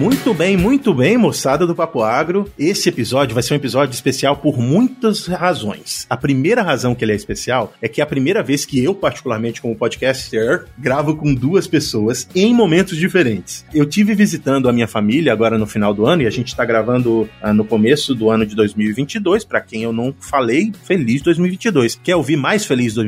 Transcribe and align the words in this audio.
Muito 0.00 0.32
bem, 0.32 0.56
muito 0.56 0.94
bem, 0.94 1.18
moçada 1.18 1.66
do 1.66 1.74
Papo 1.74 2.02
Agro. 2.02 2.50
Esse 2.58 2.88
episódio 2.88 3.34
vai 3.34 3.42
ser 3.42 3.52
um 3.52 3.58
episódio 3.58 3.92
especial 3.92 4.34
por 4.34 4.56
muitas 4.56 5.26
razões. 5.26 6.06
A 6.08 6.16
primeira 6.16 6.62
razão 6.62 6.94
que 6.94 7.04
ele 7.04 7.12
é 7.12 7.14
especial 7.14 7.74
é 7.82 7.86
que 7.86 8.00
é 8.00 8.04
a 8.04 8.06
primeira 8.06 8.42
vez 8.42 8.64
que 8.64 8.82
eu, 8.82 8.94
particularmente 8.94 9.60
como 9.60 9.76
podcaster, 9.76 10.64
gravo 10.78 11.14
com 11.18 11.34
duas 11.34 11.66
pessoas 11.66 12.26
em 12.34 12.54
momentos 12.54 12.96
diferentes. 12.96 13.62
Eu 13.74 13.84
tive 13.84 14.14
visitando 14.14 14.70
a 14.70 14.72
minha 14.72 14.88
família 14.88 15.34
agora 15.34 15.58
no 15.58 15.66
final 15.66 15.92
do 15.92 16.06
ano 16.06 16.22
e 16.22 16.26
a 16.26 16.30
gente 16.30 16.48
está 16.48 16.64
gravando 16.64 17.28
ah, 17.42 17.52
no 17.52 17.66
começo 17.66 18.14
do 18.14 18.30
ano 18.30 18.46
de 18.46 18.56
2022. 18.56 19.44
Para 19.44 19.60
quem 19.60 19.82
eu 19.82 19.92
não 19.92 20.14
falei, 20.18 20.72
feliz 20.82 21.20
2022. 21.20 22.00
Quer 22.02 22.16
ouvir 22.16 22.38
mais 22.38 22.64
feliz, 22.64 22.94
do, 22.94 23.04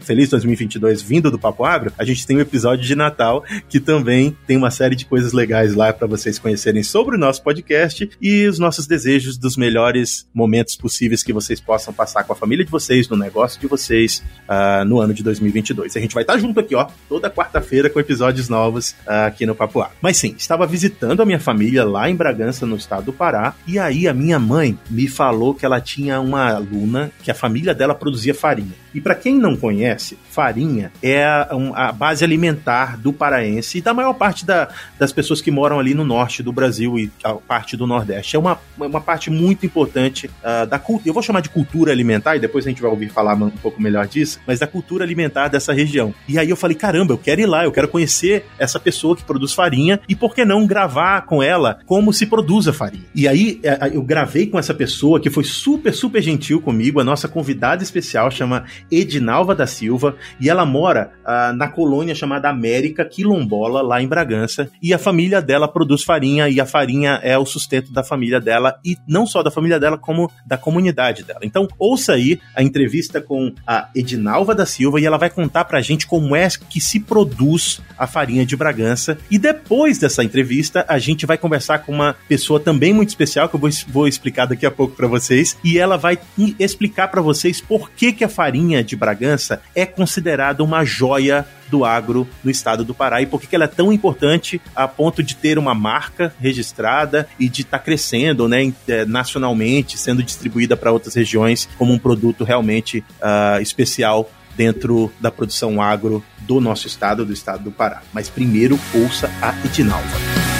feliz 0.00 0.30
2022 0.30 1.02
vindo 1.02 1.28
do 1.28 1.40
Papo 1.40 1.64
Agro? 1.64 1.92
A 1.98 2.04
gente 2.04 2.24
tem 2.24 2.36
um 2.36 2.40
episódio 2.40 2.84
de 2.84 2.94
Natal 2.94 3.42
que 3.68 3.80
também 3.80 4.36
tem 4.46 4.56
uma 4.56 4.70
série 4.70 4.94
de 4.94 5.06
coisas 5.06 5.32
legais 5.32 5.74
lá 5.74 5.92
para 5.92 6.06
vocês 6.06 6.35
conhecerem 6.38 6.82
sobre 6.82 7.16
o 7.16 7.18
nosso 7.18 7.42
podcast 7.42 8.08
e 8.20 8.46
os 8.46 8.58
nossos 8.58 8.86
desejos 8.86 9.36
dos 9.36 9.56
melhores 9.56 10.26
momentos 10.34 10.76
possíveis 10.76 11.22
que 11.22 11.32
vocês 11.32 11.60
possam 11.60 11.92
passar 11.92 12.24
com 12.24 12.32
a 12.32 12.36
família 12.36 12.64
de 12.64 12.70
vocês, 12.70 13.08
no 13.08 13.16
negócio 13.16 13.60
de 13.60 13.66
vocês, 13.66 14.22
uh, 14.48 14.84
no 14.84 15.00
ano 15.00 15.14
de 15.14 15.22
2022. 15.22 15.96
A 15.96 16.00
gente 16.00 16.14
vai 16.14 16.22
estar 16.22 16.38
junto 16.38 16.60
aqui, 16.60 16.74
ó, 16.74 16.86
toda 17.08 17.30
quarta-feira 17.30 17.88
com 17.90 18.00
episódios 18.00 18.48
novos 18.48 18.90
uh, 19.06 19.26
aqui 19.26 19.46
no 19.46 19.54
Papo 19.54 19.80
A. 19.80 19.90
Mas 20.00 20.16
sim, 20.16 20.34
estava 20.36 20.66
visitando 20.66 21.22
a 21.22 21.26
minha 21.26 21.40
família 21.40 21.84
lá 21.84 22.08
em 22.10 22.14
Bragança, 22.16 22.66
no 22.66 22.76
estado 22.76 23.06
do 23.06 23.12
Pará, 23.12 23.54
e 23.66 23.78
aí 23.78 24.08
a 24.08 24.14
minha 24.14 24.38
mãe 24.38 24.78
me 24.90 25.08
falou 25.08 25.54
que 25.54 25.64
ela 25.64 25.80
tinha 25.80 26.20
uma 26.20 26.54
aluna 26.54 27.10
que 27.22 27.30
a 27.30 27.34
família 27.34 27.74
dela 27.74 27.94
produzia 27.94 28.34
farinha. 28.34 28.74
E 28.96 29.00
para 29.00 29.14
quem 29.14 29.38
não 29.38 29.54
conhece, 29.54 30.16
farinha 30.30 30.90
é 31.02 31.22
a, 31.22 31.48
a, 31.74 31.92
base 31.92 32.24
alimentar 32.24 32.96
do 32.96 33.12
paraense 33.12 33.76
e 33.76 33.80
da 33.82 33.92
maior 33.92 34.14
parte 34.14 34.46
da, 34.46 34.70
das 34.98 35.12
pessoas 35.12 35.42
que 35.42 35.50
moram 35.50 35.78
ali 35.78 35.92
no 35.92 36.02
norte 36.02 36.25
do 36.42 36.52
Brasil 36.52 36.98
e 36.98 37.10
a 37.22 37.34
parte 37.34 37.76
do 37.76 37.86
Nordeste. 37.86 38.36
É 38.36 38.38
uma, 38.38 38.58
uma 38.78 39.00
parte 39.00 39.30
muito 39.30 39.64
importante 39.64 40.26
uh, 40.26 40.66
da 40.66 40.78
cultura. 40.78 41.08
Eu 41.08 41.14
vou 41.14 41.22
chamar 41.22 41.40
de 41.40 41.48
cultura 41.48 41.92
alimentar 41.92 42.36
e 42.36 42.40
depois 42.40 42.66
a 42.66 42.68
gente 42.68 42.82
vai 42.82 42.90
ouvir 42.90 43.10
falar 43.10 43.34
um 43.34 43.50
pouco 43.50 43.80
melhor 43.80 44.06
disso, 44.06 44.40
mas 44.46 44.58
da 44.58 44.66
cultura 44.66 45.04
alimentar 45.04 45.48
dessa 45.48 45.72
região. 45.72 46.14
E 46.28 46.38
aí 46.38 46.50
eu 46.50 46.56
falei: 46.56 46.76
caramba, 46.76 47.12
eu 47.12 47.18
quero 47.18 47.40
ir 47.40 47.46
lá, 47.46 47.64
eu 47.64 47.72
quero 47.72 47.88
conhecer 47.88 48.44
essa 48.58 48.78
pessoa 48.78 49.16
que 49.16 49.24
produz 49.24 49.52
farinha 49.52 50.00
e 50.08 50.14
por 50.14 50.34
que 50.34 50.44
não 50.44 50.66
gravar 50.66 51.22
com 51.22 51.42
ela 51.42 51.78
como 51.86 52.12
se 52.12 52.26
produz 52.26 52.68
a 52.68 52.72
farinha. 52.72 53.04
E 53.14 53.28
aí 53.28 53.60
é, 53.62 53.90
eu 53.92 54.02
gravei 54.02 54.46
com 54.46 54.58
essa 54.58 54.74
pessoa 54.74 55.20
que 55.20 55.30
foi 55.30 55.44
super, 55.44 55.92
super 55.92 56.22
gentil 56.22 56.60
comigo, 56.60 57.00
a 57.00 57.04
nossa 57.04 57.28
convidada 57.28 57.82
especial 57.82 58.30
chama 58.30 58.64
Edinalva 58.90 59.54
da 59.54 59.66
Silva, 59.66 60.16
e 60.40 60.48
ela 60.48 60.64
mora 60.64 61.12
uh, 61.24 61.56
na 61.56 61.68
colônia 61.68 62.14
chamada 62.14 62.48
América 62.48 63.04
Quilombola, 63.04 63.82
lá 63.82 64.00
em 64.00 64.08
Bragança, 64.08 64.68
e 64.82 64.92
a 64.92 64.98
família 64.98 65.40
dela 65.40 65.68
produz 65.68 66.02
farinha, 66.02 66.15
e 66.48 66.60
a 66.60 66.66
farinha 66.66 67.20
é 67.22 67.36
o 67.38 67.46
sustento 67.46 67.92
da 67.92 68.02
família 68.02 68.40
dela, 68.40 68.78
e 68.84 68.96
não 69.06 69.26
só 69.26 69.42
da 69.42 69.50
família 69.50 69.78
dela, 69.78 69.98
como 69.98 70.30
da 70.46 70.56
comunidade 70.56 71.22
dela. 71.22 71.40
Então, 71.42 71.68
ouça 71.78 72.14
aí 72.14 72.40
a 72.54 72.62
entrevista 72.62 73.20
com 73.20 73.52
a 73.66 73.88
Edinalva 73.94 74.54
da 74.54 74.66
Silva, 74.66 75.00
e 75.00 75.06
ela 75.06 75.18
vai 75.18 75.30
contar 75.30 75.64
pra 75.64 75.80
gente 75.80 76.06
como 76.06 76.34
é 76.34 76.48
que 76.70 76.80
se 76.80 77.00
produz 77.00 77.80
a 77.98 78.06
farinha 78.06 78.46
de 78.46 78.56
Bragança, 78.56 79.18
e 79.30 79.38
depois 79.38 79.98
dessa 79.98 80.24
entrevista, 80.24 80.84
a 80.88 80.98
gente 80.98 81.26
vai 81.26 81.38
conversar 81.38 81.80
com 81.80 81.92
uma 81.92 82.16
pessoa 82.28 82.58
também 82.60 82.92
muito 82.92 83.10
especial, 83.10 83.48
que 83.48 83.56
eu 83.56 83.60
vou, 83.60 83.70
vou 83.88 84.08
explicar 84.08 84.46
daqui 84.46 84.66
a 84.66 84.70
pouco 84.70 84.94
para 84.96 85.06
vocês, 85.06 85.56
e 85.62 85.78
ela 85.78 85.96
vai 85.96 86.18
explicar 86.58 87.08
para 87.08 87.20
vocês 87.20 87.60
por 87.60 87.90
que, 87.90 88.12
que 88.12 88.24
a 88.24 88.28
farinha 88.28 88.46
farinha 88.46 88.82
de 88.82 88.96
Bragança 88.96 89.60
é 89.74 89.84
considerada 89.84 90.62
uma 90.62 90.84
joia 90.84 91.46
do 91.68 91.84
agro 91.84 92.28
no 92.42 92.50
estado 92.50 92.84
do 92.84 92.94
Pará 92.94 93.20
e 93.22 93.26
por 93.26 93.40
que 93.40 93.54
ela 93.54 93.64
é 93.64 93.68
tão 93.68 93.92
importante 93.92 94.60
a 94.74 94.86
ponto 94.88 95.22
de 95.22 95.36
ter 95.36 95.58
uma 95.58 95.74
marca 95.74 96.34
registrada 96.40 97.28
e 97.38 97.48
de 97.48 97.62
estar 97.62 97.78
tá 97.78 97.84
crescendo 97.84 98.48
né, 98.48 98.72
é, 98.88 99.04
nacionalmente, 99.04 99.98
sendo 99.98 100.22
distribuída 100.22 100.76
para 100.76 100.92
outras 100.92 101.14
regiões 101.14 101.68
como 101.78 101.92
um 101.92 101.98
produto 101.98 102.44
realmente 102.44 103.04
uh, 103.20 103.60
especial 103.60 104.30
dentro 104.56 105.12
da 105.20 105.30
produção 105.30 105.80
agro 105.80 106.24
do 106.40 106.60
nosso 106.60 106.86
estado, 106.86 107.24
do 107.24 107.32
estado 107.32 107.64
do 107.64 107.72
Pará. 107.72 108.02
Mas 108.12 108.28
primeiro 108.28 108.78
ouça 108.94 109.30
a 109.42 109.54
Edinalva. 109.66 110.55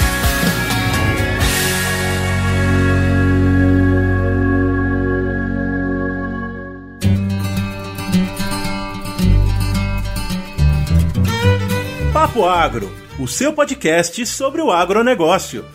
Papo 12.17 12.47
Agro, 12.47 12.91
o 13.21 13.29
seu 13.29 13.53
podcast 13.53 14.25
sobre 14.25 14.63
o 14.63 14.73
agronegócio. 14.73 15.67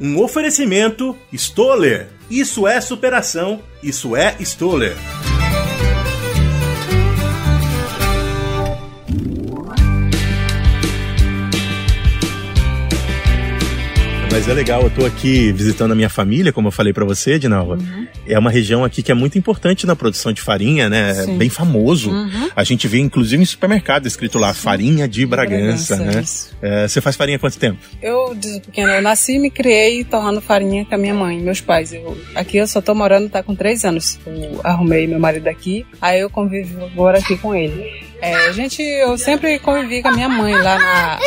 Um 0.00 0.18
oferecimento 0.18 1.14
Stoller. 1.30 2.08
Isso 2.30 2.66
é 2.66 2.80
superação, 2.80 3.60
isso 3.82 4.16
é 4.16 4.34
Stoller. 4.40 4.96
Mas 14.30 14.46
é 14.46 14.52
legal, 14.52 14.82
eu 14.82 14.90
tô 14.90 15.06
aqui 15.06 15.50
visitando 15.52 15.92
a 15.92 15.94
minha 15.94 16.08
família, 16.08 16.52
como 16.52 16.68
eu 16.68 16.72
falei 16.72 16.92
para 16.92 17.04
você, 17.04 17.38
Dinalva. 17.38 17.74
Uhum. 17.76 18.06
É 18.26 18.38
uma 18.38 18.50
região 18.50 18.84
aqui 18.84 19.02
que 19.02 19.10
é 19.10 19.14
muito 19.14 19.38
importante 19.38 19.86
na 19.86 19.96
produção 19.96 20.32
de 20.32 20.42
farinha, 20.42 20.88
né? 20.88 21.24
É 21.24 21.26
bem 21.26 21.48
famoso. 21.48 22.10
Uhum. 22.10 22.50
A 22.54 22.62
gente 22.62 22.86
vê, 22.86 22.98
inclusive, 22.98 23.42
em 23.42 23.46
supermercado 23.46 24.06
escrito 24.06 24.38
lá, 24.38 24.52
Sim. 24.52 24.60
farinha 24.60 25.08
de 25.08 25.24
Bragança, 25.24 25.96
Bragança 25.96 26.52
né? 26.60 26.84
É, 26.84 26.88
você 26.88 27.00
faz 27.00 27.16
farinha 27.16 27.36
há 27.36 27.40
quanto 27.40 27.58
tempo? 27.58 27.78
Eu, 28.02 28.34
desde 28.34 28.60
pequena, 28.60 28.96
eu 28.96 29.02
nasci 29.02 29.36
e 29.36 29.38
me 29.38 29.50
criei 29.50 30.04
torrando 30.04 30.40
farinha 30.40 30.84
com 30.84 30.94
a 30.94 30.98
minha 30.98 31.14
mãe, 31.14 31.40
meus 31.40 31.60
pais. 31.60 31.92
Eu, 31.92 32.16
aqui 32.34 32.58
eu 32.58 32.66
só 32.66 32.80
tô 32.80 32.94
morando, 32.94 33.30
tá 33.30 33.42
com 33.42 33.54
três 33.54 33.84
anos. 33.84 34.20
Eu 34.26 34.60
arrumei 34.62 35.06
meu 35.06 35.18
marido 35.18 35.48
aqui, 35.48 35.86
aí 36.00 36.20
eu 36.20 36.28
convivo 36.28 36.84
agora 36.84 37.18
aqui 37.18 37.36
com 37.38 37.54
ele. 37.54 38.07
É, 38.20 38.34
a 38.48 38.52
gente, 38.52 38.82
eu 38.82 39.16
sempre 39.16 39.58
convivi 39.58 40.02
com 40.02 40.08
a 40.08 40.12
minha 40.12 40.28
mãe 40.28 40.54
lá 40.54 40.78
na, 40.78 41.18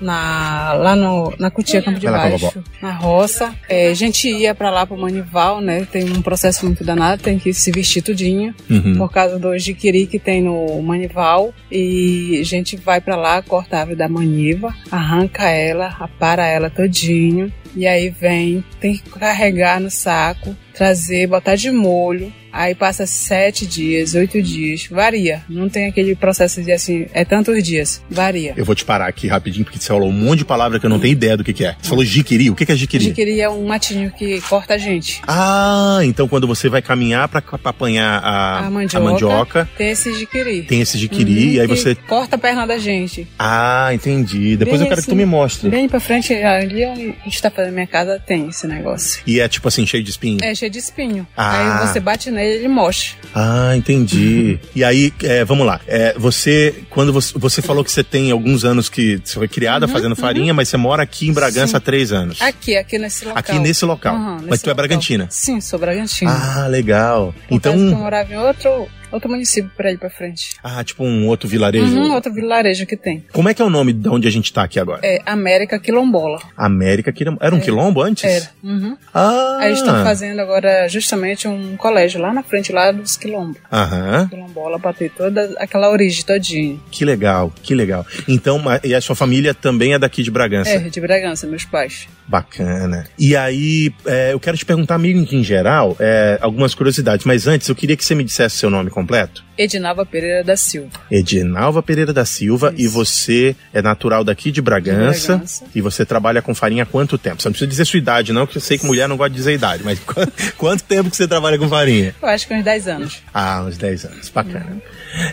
na 0.00 0.72
lá 0.72 0.96
no, 0.96 1.32
na 1.38 1.50
Cutia 1.50 1.82
Campo 1.82 1.98
de 1.98 2.06
Baixo, 2.06 2.62
na 2.82 2.92
roça. 2.92 3.54
É, 3.68 3.88
a 3.88 3.94
gente 3.94 4.28
ia 4.28 4.54
para 4.54 4.70
lá 4.70 4.86
pro 4.86 4.96
Manival, 4.96 5.60
né? 5.60 5.86
Tem 5.90 6.10
um 6.10 6.22
processo 6.22 6.64
muito 6.64 6.84
danado, 6.84 7.22
tem 7.22 7.38
que 7.38 7.52
se 7.52 7.70
vestir 7.70 8.02
tudinho 8.02 8.54
uhum. 8.68 8.96
por 8.96 9.10
causa 9.10 9.38
do 9.38 9.56
jiquiri 9.58 10.06
que 10.06 10.18
tem 10.18 10.42
no 10.42 10.80
Manival 10.82 11.52
e 11.70 12.38
a 12.40 12.44
gente 12.44 12.76
vai 12.76 13.00
para 13.00 13.16
lá, 13.16 13.42
corta 13.42 13.76
a 13.76 13.80
árvore 13.80 13.96
da 13.96 14.08
maniva, 14.08 14.74
arranca 14.90 15.48
ela, 15.48 15.96
apara 15.98 16.46
ela 16.46 16.70
todinho 16.70 17.52
e 17.76 17.86
aí 17.86 18.10
vem, 18.10 18.64
tem 18.80 18.96
que 18.96 19.10
carregar 19.10 19.80
no 19.80 19.90
saco, 19.90 20.56
trazer, 20.74 21.26
botar 21.26 21.54
de 21.54 21.70
molho 21.70 22.32
Aí 22.52 22.74
passa 22.74 23.06
sete 23.06 23.66
dias, 23.66 24.14
oito 24.14 24.42
dias, 24.42 24.86
varia. 24.90 25.42
Não 25.48 25.68
tem 25.68 25.86
aquele 25.86 26.14
processo 26.14 26.62
de 26.62 26.72
assim, 26.72 27.06
é 27.12 27.24
tantos 27.24 27.62
dias, 27.62 28.02
varia. 28.10 28.54
Eu 28.56 28.64
vou 28.64 28.74
te 28.74 28.84
parar 28.84 29.06
aqui 29.06 29.26
rapidinho, 29.26 29.64
porque 29.64 29.78
você 29.78 29.88
falou 29.88 30.08
um 30.08 30.12
monte 30.12 30.38
de 30.38 30.44
palavra 30.44 30.78
que 30.80 30.86
eu 30.86 30.90
não 30.90 30.98
tenho 30.98 31.12
ideia 31.12 31.36
do 31.36 31.44
que, 31.44 31.52
que 31.52 31.64
é. 31.64 31.76
Você 31.80 31.88
falou 31.88 32.04
jiquiri, 32.04 32.50
o 32.50 32.54
que, 32.54 32.64
que 32.64 32.72
é 32.72 32.76
jiquiri? 32.76 33.04
Jiquiri 33.04 33.40
é 33.40 33.48
um 33.48 33.66
matinho 33.66 34.10
que 34.10 34.40
corta 34.42 34.74
a 34.74 34.78
gente. 34.78 35.20
Ah, 35.26 36.00
então 36.02 36.28
quando 36.28 36.46
você 36.46 36.68
vai 36.68 36.82
caminhar 36.82 37.28
pra, 37.28 37.40
pra 37.42 37.70
apanhar 37.70 38.20
a, 38.22 38.66
a, 38.66 38.70
mandioca, 38.70 38.98
a 38.98 39.00
mandioca, 39.00 39.70
tem 39.76 39.90
esse 39.90 40.14
jiquiri. 40.14 40.62
Tem 40.62 40.80
esse 40.80 40.98
jiquiri, 40.98 41.46
uhum, 41.46 41.52
e 41.52 41.60
aí 41.60 41.66
você... 41.66 41.94
Corta 41.94 42.36
a 42.36 42.38
perna 42.38 42.66
da 42.66 42.78
gente. 42.78 43.26
Ah, 43.38 43.90
entendi. 43.92 44.56
Depois 44.56 44.80
bem 44.80 44.86
eu 44.86 44.88
quero 44.88 45.00
assim, 45.00 45.10
que 45.10 45.14
tu 45.14 45.16
me 45.16 45.26
mostre. 45.26 45.68
Bem 45.68 45.88
pra 45.88 46.00
frente, 46.00 46.32
ali 46.34 46.86
onde 46.86 47.14
a 47.20 47.24
gente 47.24 47.42
tá 47.42 47.50
fazendo 47.50 47.74
minha 47.74 47.86
casa, 47.86 48.20
tem 48.24 48.48
esse 48.48 48.66
negócio. 48.66 49.22
E 49.26 49.40
é 49.40 49.48
tipo 49.48 49.68
assim, 49.68 49.86
cheio 49.86 50.02
de 50.02 50.10
espinho? 50.10 50.38
É, 50.42 50.54
cheio 50.54 50.70
de 50.70 50.78
espinho. 50.78 51.26
Ah. 51.36 51.82
Aí 51.82 51.88
você 51.88 52.00
bate 52.00 52.30
nele, 52.38 52.58
ele 52.58 52.68
mostra. 52.68 53.16
Ah, 53.34 53.76
entendi. 53.76 54.58
Uhum. 54.62 54.68
E 54.74 54.84
aí, 54.84 55.12
é, 55.22 55.44
vamos 55.44 55.66
lá. 55.66 55.80
É, 55.86 56.14
você, 56.16 56.82
quando 56.88 57.12
você, 57.12 57.36
você 57.36 57.60
falou 57.60 57.84
que 57.84 57.90
você 57.90 58.02
tem 58.02 58.30
alguns 58.30 58.64
anos 58.64 58.88
que 58.88 59.20
você 59.22 59.34
foi 59.34 59.48
criada 59.48 59.86
uhum, 59.86 59.92
fazendo 59.92 60.12
uhum. 60.12 60.16
farinha, 60.16 60.54
mas 60.54 60.68
você 60.68 60.76
mora 60.76 61.02
aqui 61.02 61.28
em 61.28 61.32
Bragança 61.32 61.72
Sim. 61.72 61.76
há 61.76 61.80
três 61.80 62.12
anos. 62.12 62.40
Aqui, 62.40 62.76
aqui 62.76 62.98
nesse 62.98 63.24
local. 63.24 63.38
Aqui 63.38 63.58
nesse 63.58 63.84
local. 63.84 64.14
Uhum, 64.14 64.34
nesse 64.36 64.48
mas 64.48 64.62
tu 64.62 64.66
é 64.66 64.70
local. 64.70 64.84
é 64.84 64.88
Bragantina? 64.88 65.26
Sim, 65.30 65.60
sou 65.60 65.78
Bragantina. 65.78 66.30
Ah, 66.30 66.66
legal. 66.66 67.34
Por 67.48 67.54
então. 67.54 67.74
eu 67.74 67.96
morava 67.96 68.32
em 68.32 68.38
outro, 68.38 68.88
outro 69.10 69.28
município 69.28 69.70
por 69.76 69.86
aí 69.86 69.96
pra 69.96 70.10
frente. 70.10 70.56
Ah, 70.62 70.82
tipo 70.82 71.04
um 71.04 71.26
outro 71.26 71.48
vilarejo? 71.48 71.86
Uhum, 71.86 72.12
outro 72.12 72.32
vilarejo 72.32 72.86
que 72.86 72.96
tem. 72.96 73.24
Como 73.32 73.48
é 73.48 73.54
que 73.54 73.62
é 73.62 73.64
o 73.64 73.70
nome 73.70 73.92
de 73.92 74.08
onde 74.08 74.28
a 74.28 74.30
gente 74.30 74.52
tá 74.52 74.62
aqui 74.62 74.78
agora? 74.78 75.00
É 75.04 75.20
América 75.26 75.78
Quilombola. 75.78 76.40
América 76.56 77.12
Quilombola. 77.12 77.46
Era 77.46 77.54
um 77.54 77.58
é. 77.58 77.60
quilombo 77.60 78.02
antes? 78.02 78.24
Era. 78.24 78.50
Uhum. 78.62 78.96
Ah. 79.12 79.58
Aí 79.60 79.72
estão 79.72 80.04
fazendo 80.04 80.40
agora 80.40 80.88
justamente 80.88 81.46
um 81.48 81.76
colégio 81.76 82.20
lá 82.20 82.32
na 82.32 82.42
frente, 82.42 82.72
lá 82.72 82.92
dos 82.92 83.16
quilombos. 83.16 83.58
Aham. 83.72 84.28
Quilombola 84.28 84.78
pra 84.78 84.92
ter 84.92 85.10
toda 85.10 85.54
aquela 85.58 85.90
origem 85.90 86.24
todinha. 86.24 86.78
Que 86.90 87.04
legal, 87.04 87.52
que 87.62 87.74
legal. 87.74 88.06
Então, 88.26 88.62
e 88.84 88.94
a 88.94 89.00
sua 89.00 89.16
família 89.16 89.54
também 89.54 89.94
é 89.94 89.98
daqui 89.98 90.22
de 90.22 90.30
Bragança? 90.30 90.70
É, 90.70 90.78
de 90.78 91.00
Bragança, 91.00 91.46
meus 91.46 91.64
pais. 91.64 92.08
Bacana. 92.28 93.06
E 93.18 93.34
aí, 93.34 93.92
é, 94.06 94.32
eu 94.34 94.38
quero 94.40 94.56
te 94.56 94.64
perguntar, 94.64 94.98
meio 94.98 95.24
que 95.26 95.34
em 95.34 95.42
geral, 95.42 95.96
é, 95.98 96.38
algumas 96.42 96.74
curiosidades, 96.74 97.24
mas 97.24 97.46
antes 97.46 97.68
eu 97.68 97.74
queria 97.74 97.96
que 97.96 98.04
você 98.04 98.14
me 98.14 98.22
dissesse 98.22 98.56
seu 98.56 98.68
nome 98.68 98.90
completo. 98.90 99.42
Edinalva 99.56 100.04
Pereira 100.06 100.44
da 100.44 100.56
Silva. 100.56 100.90
Edinalva 101.10 101.82
Pereira 101.82 102.12
da 102.12 102.24
Silva, 102.24 102.72
Isso. 102.76 102.84
e 102.84 102.86
você 102.88 103.56
é 103.72 103.80
natural 103.82 104.22
daqui 104.22 104.52
de 104.52 104.60
Bragança, 104.62 105.20
De 105.20 105.26
Bragança. 105.28 105.64
e 105.74 105.80
você 105.80 106.04
trabalha 106.04 106.40
com 106.42 106.54
farinha 106.54 106.82
há 106.84 106.86
quanto 106.86 107.16
tempo? 107.18 107.40
Você 107.42 107.48
não 107.48 107.52
precisa 107.52 107.68
dizer 107.68 107.84
sua 107.86 107.98
idade, 107.98 108.32
não, 108.32 108.44
porque 108.46 108.58
eu 108.58 108.62
sei 108.62 108.78
que 108.78 108.86
mulher 108.86 109.08
não 109.08 109.16
gosta 109.16 109.30
de 109.30 109.36
dizer 109.36 109.54
idade, 109.54 109.82
mas 109.82 109.98
qu- 110.06 110.30
quanto 110.56 110.84
tempo 110.84 111.10
que 111.10 111.16
você 111.16 111.26
trabalha 111.26 111.58
com 111.58 111.68
farinha? 111.68 112.14
Eu 112.22 112.28
acho 112.28 112.46
que 112.46 112.54
uns 112.54 112.62
10 112.62 112.88
anos. 112.88 113.22
Ah, 113.34 113.64
uns 113.66 113.76
10 113.78 114.04
anos, 114.04 114.28
bacana. 114.28 114.76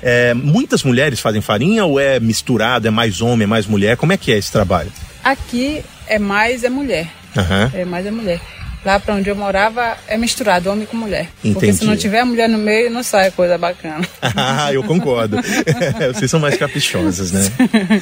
É, 0.01 0.33
muitas 0.33 0.81
mulheres 0.83 1.19
fazem 1.19 1.41
farinha 1.41 1.85
ou 1.85 1.99
é 1.99 2.19
misturado, 2.19 2.87
é 2.87 2.91
mais 2.91 3.21
homem, 3.21 3.43
é 3.43 3.47
mais 3.47 3.67
mulher? 3.67 3.97
Como 3.97 4.13
é 4.13 4.17
que 4.17 4.31
é 4.31 4.37
esse 4.37 4.51
trabalho? 4.51 4.91
Aqui 5.23 5.83
é 6.07 6.19
mais 6.19 6.63
é 6.63 6.69
mulher. 6.69 7.07
Aham. 7.37 7.71
É 7.73 7.85
mais 7.85 8.05
é 8.05 8.11
mulher. 8.11 8.41
Lá 8.85 8.99
pra 8.99 9.15
onde 9.15 9.29
eu 9.29 9.35
morava 9.35 9.97
é 10.07 10.15
misturado, 10.15 10.69
homem 10.69 10.85
com 10.85 10.95
mulher. 10.95 11.27
Porque 11.41 11.47
Entendi. 11.49 11.77
se 11.79 11.85
não 11.85 11.97
tiver 11.97 12.23
mulher 12.23 12.47
no 12.47 12.57
meio, 12.59 12.91
não 12.91 13.01
sai 13.01 13.31
coisa 13.31 13.57
bacana. 13.57 14.05
Ah, 14.37 14.71
eu 14.73 14.83
concordo. 14.83 15.37
Vocês 16.13 16.29
são 16.29 16.39
mais 16.39 16.55
caprichosas, 16.57 17.31
né? 17.31 17.41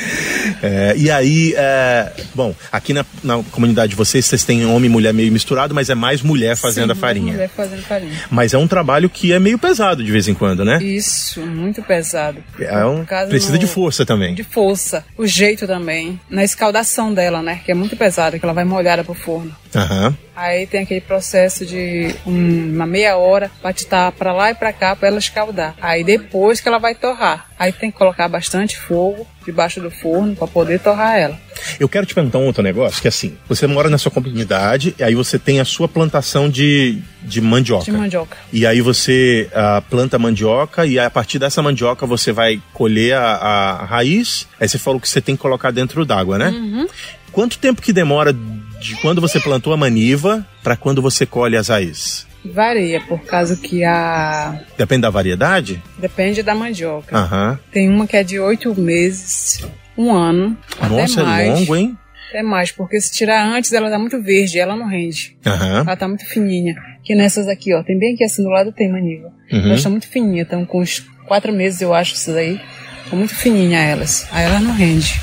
É, 0.62 0.94
e 0.96 1.10
aí, 1.10 1.54
é, 1.56 2.12
bom, 2.34 2.54
aqui 2.70 2.92
na, 2.92 3.04
na 3.22 3.42
comunidade 3.50 3.90
de 3.90 3.96
vocês, 3.96 4.24
vocês 4.26 4.44
têm 4.44 4.64
homem 4.66 4.86
e 4.86 4.92
mulher 4.92 5.12
meio 5.14 5.32
misturado, 5.32 5.74
mas 5.74 5.88
é 5.90 5.94
mais 5.94 6.22
mulher 6.22 6.56
fazendo 6.56 6.92
Sim, 6.92 6.98
a 6.98 7.00
farinha. 7.00 7.32
Mulher 7.32 7.48
fazendo 7.54 7.82
farinha. 7.82 8.12
Mas 8.30 8.52
é 8.54 8.58
um 8.58 8.68
trabalho 8.68 9.08
que 9.08 9.32
é 9.32 9.38
meio 9.38 9.58
pesado 9.58 10.02
de 10.04 10.10
vez 10.10 10.28
em 10.28 10.34
quando, 10.34 10.64
né? 10.64 10.82
Isso, 10.82 11.40
muito 11.40 11.82
pesado. 11.82 12.42
É 12.58 12.84
um, 12.84 12.98
No 12.98 13.06
caso, 13.06 13.28
precisa 13.30 13.52
no- 13.54 13.58
de 13.58 13.66
força 13.66 14.04
também. 14.04 14.34
De 14.34 14.44
força. 14.44 15.04
O 15.16 15.26
jeito 15.26 15.66
também. 15.66 16.20
Na 16.28 16.44
escaldação 16.44 17.12
dela, 17.12 17.42
né? 17.42 17.60
Que 17.64 17.72
é 17.72 17.74
muito 17.74 17.96
pesada, 17.96 18.38
que 18.38 18.44
ela 18.44 18.54
vai 18.54 18.64
molhada 18.64 19.02
pro 19.04 19.14
forno. 19.14 19.54
Aham. 19.74 20.16
Aí 20.34 20.66
tem 20.70 20.82
aquele 20.82 21.00
processo 21.00 21.66
de 21.66 22.14
um- 22.26 22.72
uma 22.74 22.86
meia 22.86 23.16
hora 23.16 23.50
pra 23.60 23.72
titar 23.72 24.10
pra 24.12 24.32
lá 24.32 24.50
e 24.50 24.54
pra 24.54 24.72
cá 24.72 24.94
pra 24.96 25.08
ela 25.08 25.18
escaldar. 25.18 25.74
Aí 25.80 26.04
depois 26.04 26.60
que 26.60 26.68
ela 26.68 26.78
vai 26.78 26.94
torrar. 26.94 27.46
Aí 27.58 27.72
tem 27.72 27.90
que 27.90 27.98
colocar 27.98 28.28
bastante 28.28 28.78
fogo 28.78 29.26
debaixo 29.44 29.80
do 29.80 29.90
forno 29.90 30.34
pra 30.36 30.46
poder 30.46 30.80
torrar 30.80 31.18
ela. 31.18 31.38
Eu 31.78 31.88
quero 31.88 32.06
te 32.06 32.14
perguntar 32.14 32.38
um 32.38 32.46
outro 32.46 32.62
negócio, 32.62 33.00
que 33.02 33.08
é 33.08 33.10
assim, 33.10 33.36
você 33.46 33.66
mora 33.66 33.90
na 33.90 33.98
sua 33.98 34.10
comunidade, 34.10 34.94
e 34.98 35.02
aí 35.04 35.14
você 35.14 35.38
tem 35.38 35.60
a 35.60 35.64
sua 35.64 35.86
plantação 35.86 36.48
de, 36.48 36.98
de 37.22 37.40
mandioca. 37.40 37.84
De 37.84 37.92
mandioca. 37.92 38.36
E 38.50 38.64
aí 38.66 38.80
você 38.80 39.48
ah, 39.54 39.82
planta 39.90 40.18
mandioca 40.18 40.86
e 40.86 40.98
a 40.98 41.10
partir 41.10 41.38
dessa 41.38 41.60
mandioca 41.62 42.06
você 42.06 42.32
vai 42.32 42.62
colher 42.72 43.14
a, 43.14 43.32
a 43.34 43.84
raiz. 43.84 44.46
Aí 44.58 44.68
você 44.68 44.78
falou 44.78 44.98
que 45.00 45.08
você 45.08 45.20
tem 45.20 45.36
que 45.36 45.42
colocar 45.42 45.70
dentro 45.70 46.04
d'água, 46.06 46.38
né? 46.38 46.48
Uhum. 46.48 46.86
Quanto 47.30 47.58
tempo 47.58 47.80
que 47.82 47.92
demora 47.92 48.34
de 48.80 48.96
quando 48.96 49.20
você 49.20 49.38
plantou 49.38 49.72
a 49.72 49.76
maniva 49.76 50.46
para 50.62 50.76
quando 50.76 51.02
você 51.02 51.26
colhe 51.26 51.56
as 51.56 51.68
raízes? 51.68 52.26
Varia, 52.44 53.00
por 53.02 53.20
causa 53.20 53.54
que 53.56 53.84
a. 53.84 54.60
Depende 54.76 55.02
da 55.02 55.10
variedade? 55.10 55.82
Depende 55.98 56.42
da 56.42 56.54
mandioca. 56.54 57.14
Aham. 57.16 57.58
Tem 57.70 57.88
uma 57.88 58.06
que 58.06 58.16
é 58.16 58.24
de 58.24 58.40
oito 58.40 58.74
meses, 58.80 59.62
um 59.96 60.10
ano. 60.12 60.56
Nossa, 60.88 61.20
até 61.20 61.22
mais. 61.22 61.48
é 61.48 61.52
longo, 61.52 61.76
hein? 61.76 61.98
Até 62.30 62.42
mais, 62.42 62.70
porque 62.70 63.00
se 63.00 63.12
tirar 63.12 63.44
antes, 63.44 63.72
ela 63.72 63.90
tá 63.90 63.98
muito 63.98 64.22
verde, 64.22 64.58
ela 64.58 64.74
não 64.74 64.86
rende. 64.86 65.36
Aham. 65.44 65.80
Ela 65.80 65.96
tá 65.96 66.08
muito 66.08 66.24
fininha. 66.24 66.74
Que 67.04 67.14
nessas 67.14 67.46
aqui, 67.46 67.74
ó, 67.74 67.82
tem 67.82 67.98
bem 67.98 68.14
aqui 68.14 68.24
assim 68.24 68.42
do 68.42 68.48
lado 68.48 68.72
tem 68.72 68.90
maniva. 68.90 69.32
Uhum. 69.52 69.64
Elas 69.64 69.78
estão 69.78 69.90
muito 69.90 70.08
fininhas, 70.08 70.46
estão 70.46 70.64
com 70.64 70.80
uns 70.80 71.04
quatro 71.26 71.52
meses, 71.52 71.80
eu 71.82 71.92
acho, 71.92 72.14
essas 72.14 72.36
aí. 72.36 72.60
Estão 73.04 73.18
muito 73.18 73.34
fininhas 73.34 73.82
elas. 73.82 74.26
Aí 74.30 74.44
elas 74.44 74.62
não 74.62 74.72
rende. 74.72 75.20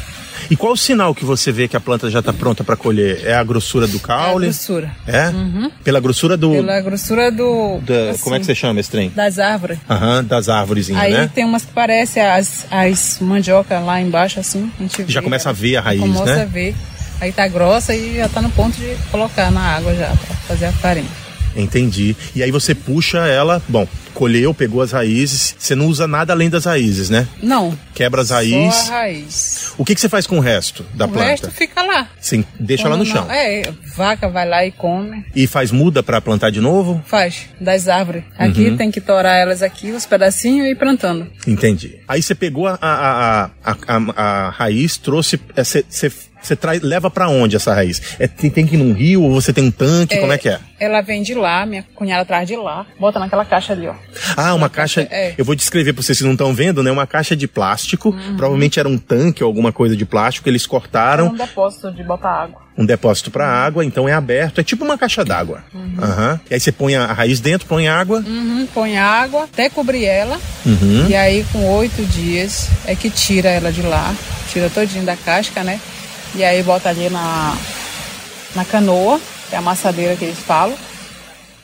E 0.49 0.55
qual 0.55 0.73
o 0.73 0.77
sinal 0.77 1.13
que 1.13 1.25
você 1.25 1.51
vê 1.51 1.67
que 1.67 1.75
a 1.75 1.79
planta 1.79 2.09
já 2.09 2.19
está 2.19 2.31
pronta 2.31 2.63
para 2.63 2.75
colher? 2.75 3.21
É 3.25 3.33
a 3.35 3.43
grossura 3.43 3.85
do 3.87 3.97
É 3.97 3.99
a 3.99 4.03
caule? 4.03 4.45
grossura. 4.47 4.91
É? 5.05 5.31
Pela 5.83 5.99
grossura 5.99 6.37
do. 6.37 6.51
Pela 6.51 6.79
grossura 6.81 7.31
do. 7.31 7.79
da- 7.81 8.11
assim, 8.11 8.23
como 8.23 8.35
é 8.35 8.39
que 8.39 8.45
você 8.45 8.55
chama 8.55 8.79
esse 8.79 8.89
trem? 8.89 9.09
Das 9.15 9.39
árvores. 9.39 9.77
Aham, 9.89 10.23
das 10.23 10.47
árvores, 10.49 10.89
Aí 10.91 11.13
né? 11.13 11.29
tem 11.33 11.43
umas 11.45 11.63
que 11.65 11.71
parecem 11.73 12.23
as, 12.23 12.65
as 12.71 13.17
mandioca 13.19 13.79
lá 13.79 13.99
embaixo, 14.01 14.39
assim. 14.39 14.71
A 14.79 14.83
gente 14.83 15.05
Já 15.11 15.19
vê, 15.19 15.23
começa 15.25 15.49
a 15.49 15.53
ver 15.53 15.75
a 15.77 15.81
raiz, 15.81 16.01
começa 16.01 16.25
né? 16.35 16.41
a 16.41 16.45
ver. 16.45 16.75
Aí 17.19 17.31
tá 17.31 17.47
grossa 17.47 17.95
e 17.95 18.17
já 18.17 18.29
tá 18.29 18.41
no 18.41 18.49
ponto 18.51 18.77
de 18.77 18.95
colocar 19.11 19.51
na 19.51 19.61
água 19.61 19.93
já, 19.95 20.07
pra 20.07 20.35
fazer 20.47 20.65
a 20.67 20.71
farinha. 20.71 21.09
Entendi. 21.55 22.15
E 22.35 22.43
aí 22.43 22.51
você 22.51 22.75
puxa 22.75 23.17
ela, 23.27 23.61
bom, 23.67 23.87
colheu, 24.17 24.51
pegou 24.53 24.81
as 24.81 24.91
raízes. 24.91 25.55
Você 25.59 25.75
não 25.75 25.85
usa 25.85 26.07
nada 26.07 26.33
além 26.33 26.49
das 26.49 26.65
raízes, 26.65 27.09
né? 27.09 27.27
Não. 27.41 27.77
Quebra 27.93 28.21
as 28.23 28.29
Só 28.29 28.35
raízes. 28.35 28.89
a 28.89 28.91
raiz. 28.93 29.73
O 29.77 29.85
que, 29.85 29.93
que 29.93 30.01
você 30.01 30.09
faz 30.09 30.25
com 30.25 30.37
o 30.37 30.41
resto 30.41 30.83
da 30.95 31.05
o 31.05 31.09
planta? 31.09 31.27
resto 31.29 31.51
fica 31.51 31.83
lá. 31.83 32.09
Você 32.19 32.43
deixa 32.59 32.89
lá 32.89 32.97
no 32.97 33.05
Quando 33.05 33.13
chão. 33.15 33.25
não- 33.25 33.31
É, 33.31 33.61
vaca 33.95 34.27
vai 34.27 34.47
lá 34.47 34.65
e 34.65 34.71
come. 34.71 35.23
E 35.35 35.45
faz 35.45 35.71
muda 35.71 36.01
para 36.01 36.19
plantar 36.19 36.49
de 36.49 36.59
novo? 36.59 37.01
Faz, 37.05 37.47
das 37.61 37.87
árvores. 37.87 38.23
Aqui 38.37 38.69
Uhum. 38.69 38.77
tem 38.77 38.89
que 38.89 38.99
torar 38.99 39.37
elas 39.37 39.61
aqui, 39.61 39.91
os 39.91 40.05
pedacinhos 40.05 40.67
e 40.67 40.71
ir 40.71 40.75
plantando. 40.75 41.27
Entendi. 41.45 41.99
Aí 42.07 42.21
você 42.23 42.33
pegou 42.33 42.65
a, 42.67 42.77
a, 42.81 43.45
a, 43.45 43.49
a, 43.87 44.13
a- 44.15 44.49
raiz, 44.49 44.97
trouxe. 44.97 45.39
é, 45.55 45.63
Você, 45.63 45.85
você, 45.87 46.11
você 46.41 46.55
traz, 46.55 46.81
leva 46.81 47.09
para 47.11 47.27
onde 47.29 47.55
essa 47.55 47.73
raiz? 47.73 48.01
É, 48.19 48.27
tem, 48.27 48.49
tem 48.49 48.65
que 48.65 48.75
ir 48.75 48.77
num 48.77 48.93
rio 48.93 49.21
ou 49.23 49.31
você 49.39 49.51
tem 49.53 49.63
um 49.63 49.71
tanque? 49.71 50.17
Como 50.17 50.31
é 50.31 50.37
que 50.37 50.49
é? 50.49 50.59
Ela 50.79 51.01
vem 51.01 51.21
de 51.23 51.33
lá, 51.33 51.65
minha 51.65 51.83
cunhada 51.95 52.23
traz 52.25 52.47
de 52.47 52.55
lá, 52.55 52.85
bota 52.99 53.19
naquela 53.19 53.43
caixa 53.43 53.73
ali, 53.73 53.87
ó. 53.87 53.95
Ah, 54.35 54.53
uma 54.53 54.69
caixa. 54.69 55.01
é. 55.11 55.33
Eu 55.37 55.45
vou 55.45 55.55
descrever 55.55 55.93
para 55.93 56.01
vocês 56.03 56.17
que 56.17 56.23
não 56.23 56.31
estão 56.33 56.53
vendo, 56.53 56.81
né? 56.83 56.91
Uma 56.91 57.05
caixa 57.07 57.35
de 57.35 57.47
plástico. 57.47 58.09
Uhum. 58.09 58.35
Provavelmente 58.37 58.79
era 58.79 58.87
um 58.89 58.97
tanque 58.97 59.43
ou 59.43 59.47
alguma 59.47 59.71
coisa 59.71 59.95
de 59.95 60.05
plástico. 60.05 60.49
Eles 60.49 60.65
É 60.65 60.67
cortaram 60.67 61.27
um 61.27 61.35
depósito 61.35 61.91
de 61.91 62.03
botar 62.03 62.29
água. 62.43 62.61
um 62.77 62.85
depósito 62.85 63.29
para 63.31 63.47
água, 63.47 63.83
então 63.85 64.07
é 64.09 64.13
aberto. 64.13 64.59
É 64.59 64.63
tipo 64.63 64.83
uma 64.85 64.97
caixa 64.97 65.23
d'água. 65.23 65.63
Aham. 66.01 66.39
E 66.49 66.53
aí 66.53 66.59
você 66.59 66.71
põe 66.71 66.95
a 66.95 67.05
raiz 67.13 67.39
dentro, 67.39 67.67
põe 67.67 67.87
água. 67.87 68.23
Uhum, 68.25 68.67
põe 68.73 68.97
água 68.97 69.43
até 69.43 69.69
cobrir 69.69 70.05
ela. 70.05 70.39
Uhum. 70.65 71.07
E 71.09 71.15
aí, 71.15 71.45
com 71.51 71.65
oito 71.75 72.03
dias, 72.05 72.69
é 72.85 72.95
que 72.95 73.09
tira 73.09 73.49
ela 73.49 73.71
de 73.71 73.81
lá. 73.81 74.13
Tira 74.51 74.69
todinho 74.69 75.05
da 75.05 75.15
casca, 75.15 75.63
né? 75.63 75.79
E 76.35 76.43
aí 76.43 76.61
bota 76.63 76.89
ali 76.89 77.09
na, 77.09 77.55
na 78.55 78.65
canoa, 78.65 79.19
que 79.49 79.55
é 79.55 79.57
a 79.57 79.59
amassadeira 79.59 80.15
que 80.15 80.25
eles 80.25 80.39
falam. 80.39 80.75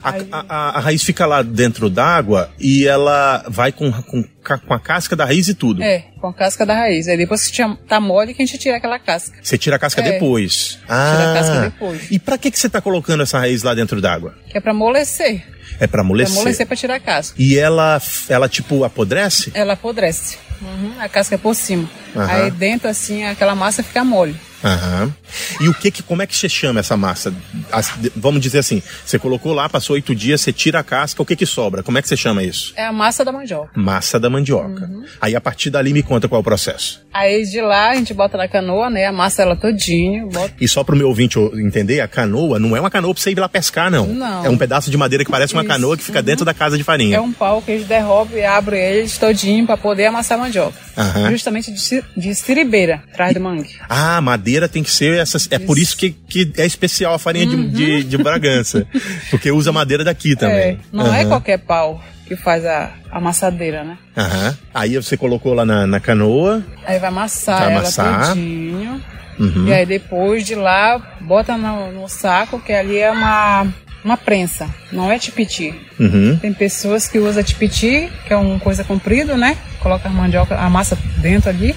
A, 0.04 0.14
a- 0.40 0.78
a- 0.78 0.80
raiz 0.80 1.02
fica 1.04 1.26
lá 1.26 1.42
dentro 1.42 1.90
d'água 1.90 2.52
e 2.60 2.86
ela 2.88 3.46
vai 3.48 3.72
com, 3.72 3.92
com, 3.92 4.24
com 4.24 4.74
a 4.74 4.80
casca 4.80 5.16
da 5.16 5.26
raiz 5.26 5.48
e 5.48 5.54
tudo. 5.54 5.82
É, 5.82 6.06
com 6.20 6.28
a 6.28 6.34
casca 6.34 6.66
da 6.66 6.74
raiz. 6.76 7.08
Aí 7.08 7.16
depois 7.18 7.48
que 7.48 7.64
tá 7.88 8.00
mole, 8.00 8.34
que 8.34 8.42
a 8.42 8.46
gente 8.46 8.58
tira 8.58 8.78
aquela 8.78 9.00
casca. 9.00 9.38
Você 9.42 9.58
tira 9.58 9.76
a 9.78 9.80
casca 9.80 10.02
É. 10.02 10.12
depois. 10.12 10.80
Ah. 10.88 11.16
Tira 11.16 11.32
a 11.32 11.34
casca 11.34 11.62
depois. 11.62 12.12
E 12.12 12.20
pra 12.20 12.38
que, 12.38 12.52
que 12.52 12.60
você 12.60 12.70
tá 12.70 12.82
colocando 12.82 13.24
essa 13.24 13.40
raiz 13.40 13.64
lá 13.64 13.74
dentro 13.74 14.02
d'água? 14.02 14.36
Que 14.50 14.58
é 14.58 14.62
pra 14.62 14.72
amolecer. 14.72 15.44
É 15.76 15.88
pra 15.88 15.88
Pra 15.88 16.02
amolecer. 16.02 16.36
amolecer 16.38 16.68
pra 16.68 16.76
tirar 16.76 16.96
a 16.96 17.00
casca. 17.00 17.36
E 17.42 17.58
ela, 17.58 18.00
ela 18.30 18.48
tipo 18.50 18.84
apodrece? 18.84 19.52
Ela 19.56 19.74
apodrece. 19.74 20.38
Uhum, 20.62 20.94
a 21.00 21.10
casca 21.10 21.36
é 21.36 21.38
por 21.38 21.56
cima. 21.56 21.90
Aham. 22.16 22.26
Aí 22.32 22.52
dentro, 22.52 22.88
assim, 22.88 23.24
aquela 23.26 23.56
massa 23.56 23.81
fica 23.83 24.04
mole. 24.04 24.36
Aham. 24.64 25.14
E 25.60 25.68
o 25.68 25.74
que 25.74 25.92
que, 25.92 26.04
como 26.04 26.22
é 26.22 26.28
que 26.28 26.36
você 26.36 26.48
chama 26.48 26.80
essa 26.80 26.96
massa? 26.96 27.34
As- 27.72 27.92
vamos 28.16 28.42
dizer 28.42 28.60
assim, 28.60 28.82
você 29.06 29.18
colocou 29.20 29.54
lá, 29.54 29.68
passou 29.68 29.96
oito 29.96 30.16
dias, 30.16 30.42
você 30.42 30.54
tira 30.54 30.80
a 30.80 30.84
casca, 30.84 31.22
o 31.22 31.26
que 31.26 31.36
que 31.36 31.46
sobra? 31.46 31.84
Como 31.84 31.98
é 31.98 32.02
que 32.02 32.08
você 32.08 32.16
chama 32.18 32.44
isso? 32.44 32.74
É 32.76 32.86
a 32.86 32.94
massa 32.94 33.26
da 33.26 33.32
mandioca. 33.32 33.72
Massa 33.76 34.20
da 34.20 34.30
mandioca. 34.30 34.86
Uhum. 34.86 35.04
Aí 35.20 35.36
a 35.36 35.42
partir 35.42 35.70
dali 35.70 35.92
me 35.94 36.04
conta 36.04 36.28
qual 36.28 36.40
é 36.40 36.42
o 36.42 36.44
processo. 36.44 37.02
Aí 37.14 37.44
de 37.46 37.62
lá 37.62 37.90
a 37.92 37.96
gente 37.96 38.14
bota 38.14 38.38
na 38.38 38.48
canoa, 38.48 38.90
né? 38.90 39.06
Amassa 39.06 39.42
ela 39.42 39.56
todinho, 39.56 40.28
bota 40.30 40.54
E 40.60 40.68
só 40.68 40.84
pro 40.84 40.96
meu 40.96 41.08
ouvinte 41.08 41.38
entender, 41.56 42.00
a 42.02 42.08
canoa 42.08 42.58
não 42.60 42.76
é 42.76 42.80
uma 42.80 42.90
canoa 42.90 43.14
pra 43.14 43.22
você 43.22 43.32
ir 43.32 43.40
lá 43.40 43.50
pescar, 43.50 43.90
não. 43.92 44.08
Não. 44.08 44.46
É 44.46 44.50
um 44.50 44.58
pedaço 44.58 44.90
de 44.90 44.98
madeira 44.98 45.24
que 45.26 45.32
parece 45.32 45.54
uma 45.54 45.62
Isso. 45.64 45.70
canoa 45.72 45.98
que 45.98 46.04
fica 46.04 46.22
dentro 46.22 46.46
da 46.46 46.54
casa 46.54 46.78
de 46.78 46.84
farinha. 46.84 47.18
É 47.18 47.22
um 47.22 47.32
pau 47.34 47.62
que 47.62 47.72
eles 47.72 47.88
derrubam 47.88 48.38
e 48.38 48.44
abrem 48.46 48.80
eles 48.80 49.18
todinho 49.18 49.66
pra 49.66 49.78
poder 49.78 50.06
amassar 50.08 50.38
a 50.38 50.42
mandioca. 50.42 50.78
Aham. 50.98 51.32
Justamente 51.32 51.72
de, 51.72 52.04
de 52.16 52.36
siribeira, 52.36 53.04
atrás 53.12 53.34
do 53.34 53.40
mangue. 53.40 53.76
Ah, 53.90 54.22
madeira 54.22 54.53
tem 54.68 54.83
que 54.83 54.92
ser 54.92 55.18
essas. 55.18 55.48
É 55.52 55.60
por 55.60 55.78
isso 55.78 55.95
que, 55.98 56.12
que 56.12 56.52
é 56.57 56.66
especial 56.66 57.14
a 57.14 57.19
farinha 57.19 57.45
de, 57.45 57.68
de, 57.69 58.04
de 58.04 58.18
Bragança. 58.18 58.86
porque 59.30 59.52
usa 59.52 59.72
madeira 59.72 60.04
daqui 60.04 60.36
também. 60.36 60.57
É, 60.72 60.78
não 60.92 61.14
é 61.14 61.22
Aham. 61.22 61.30
qualquer 61.30 61.60
pau 61.60 62.02
que 62.26 62.36
faz 62.36 62.66
a 62.66 62.92
amassadeira, 63.12 63.83
né? 63.83 63.98
Aham. 64.18 64.57
Aí 64.74 64.95
você 64.95 65.18
colocou 65.18 65.54
lá 65.54 65.66
na, 65.66 65.86
na 65.86 66.00
canoa. 66.00 66.64
Aí 66.86 67.00
vai 67.00 67.10
amassar 67.10 67.60
Vai 67.60 67.72
ela 67.72 67.80
amassar. 67.81 68.28
todinho. 68.30 69.02
Uhum. 69.40 69.68
E 69.68 69.74
aí 69.74 69.86
depois 69.86 70.45
de 70.45 70.56
lá, 70.56 71.18
bota 71.22 71.57
no, 71.57 71.92
no 71.92 72.07
saco, 72.07 72.60
que 72.60 72.72
ali 72.72 72.98
é 73.00 73.12
uma, 73.12 73.68
uma 74.04 74.18
prensa, 74.18 74.69
não 74.92 75.12
é 75.12 75.18
tipiti. 75.18 75.74
Uhum. 76.00 76.38
Tem 76.38 76.54
pessoas 76.54 77.07
que 77.07 77.18
usam 77.18 77.44
tipiti, 77.44 78.10
que 78.28 78.33
é 78.33 78.38
uma 78.38 78.60
coisa 78.60 78.83
comprida, 78.83 79.36
né? 79.36 79.57
Coloca 79.80 80.07
a 80.07 80.12
mandioca, 80.12 80.56
a 80.56 80.69
massa 80.69 80.98
dentro 81.18 81.50
ali. 81.50 81.76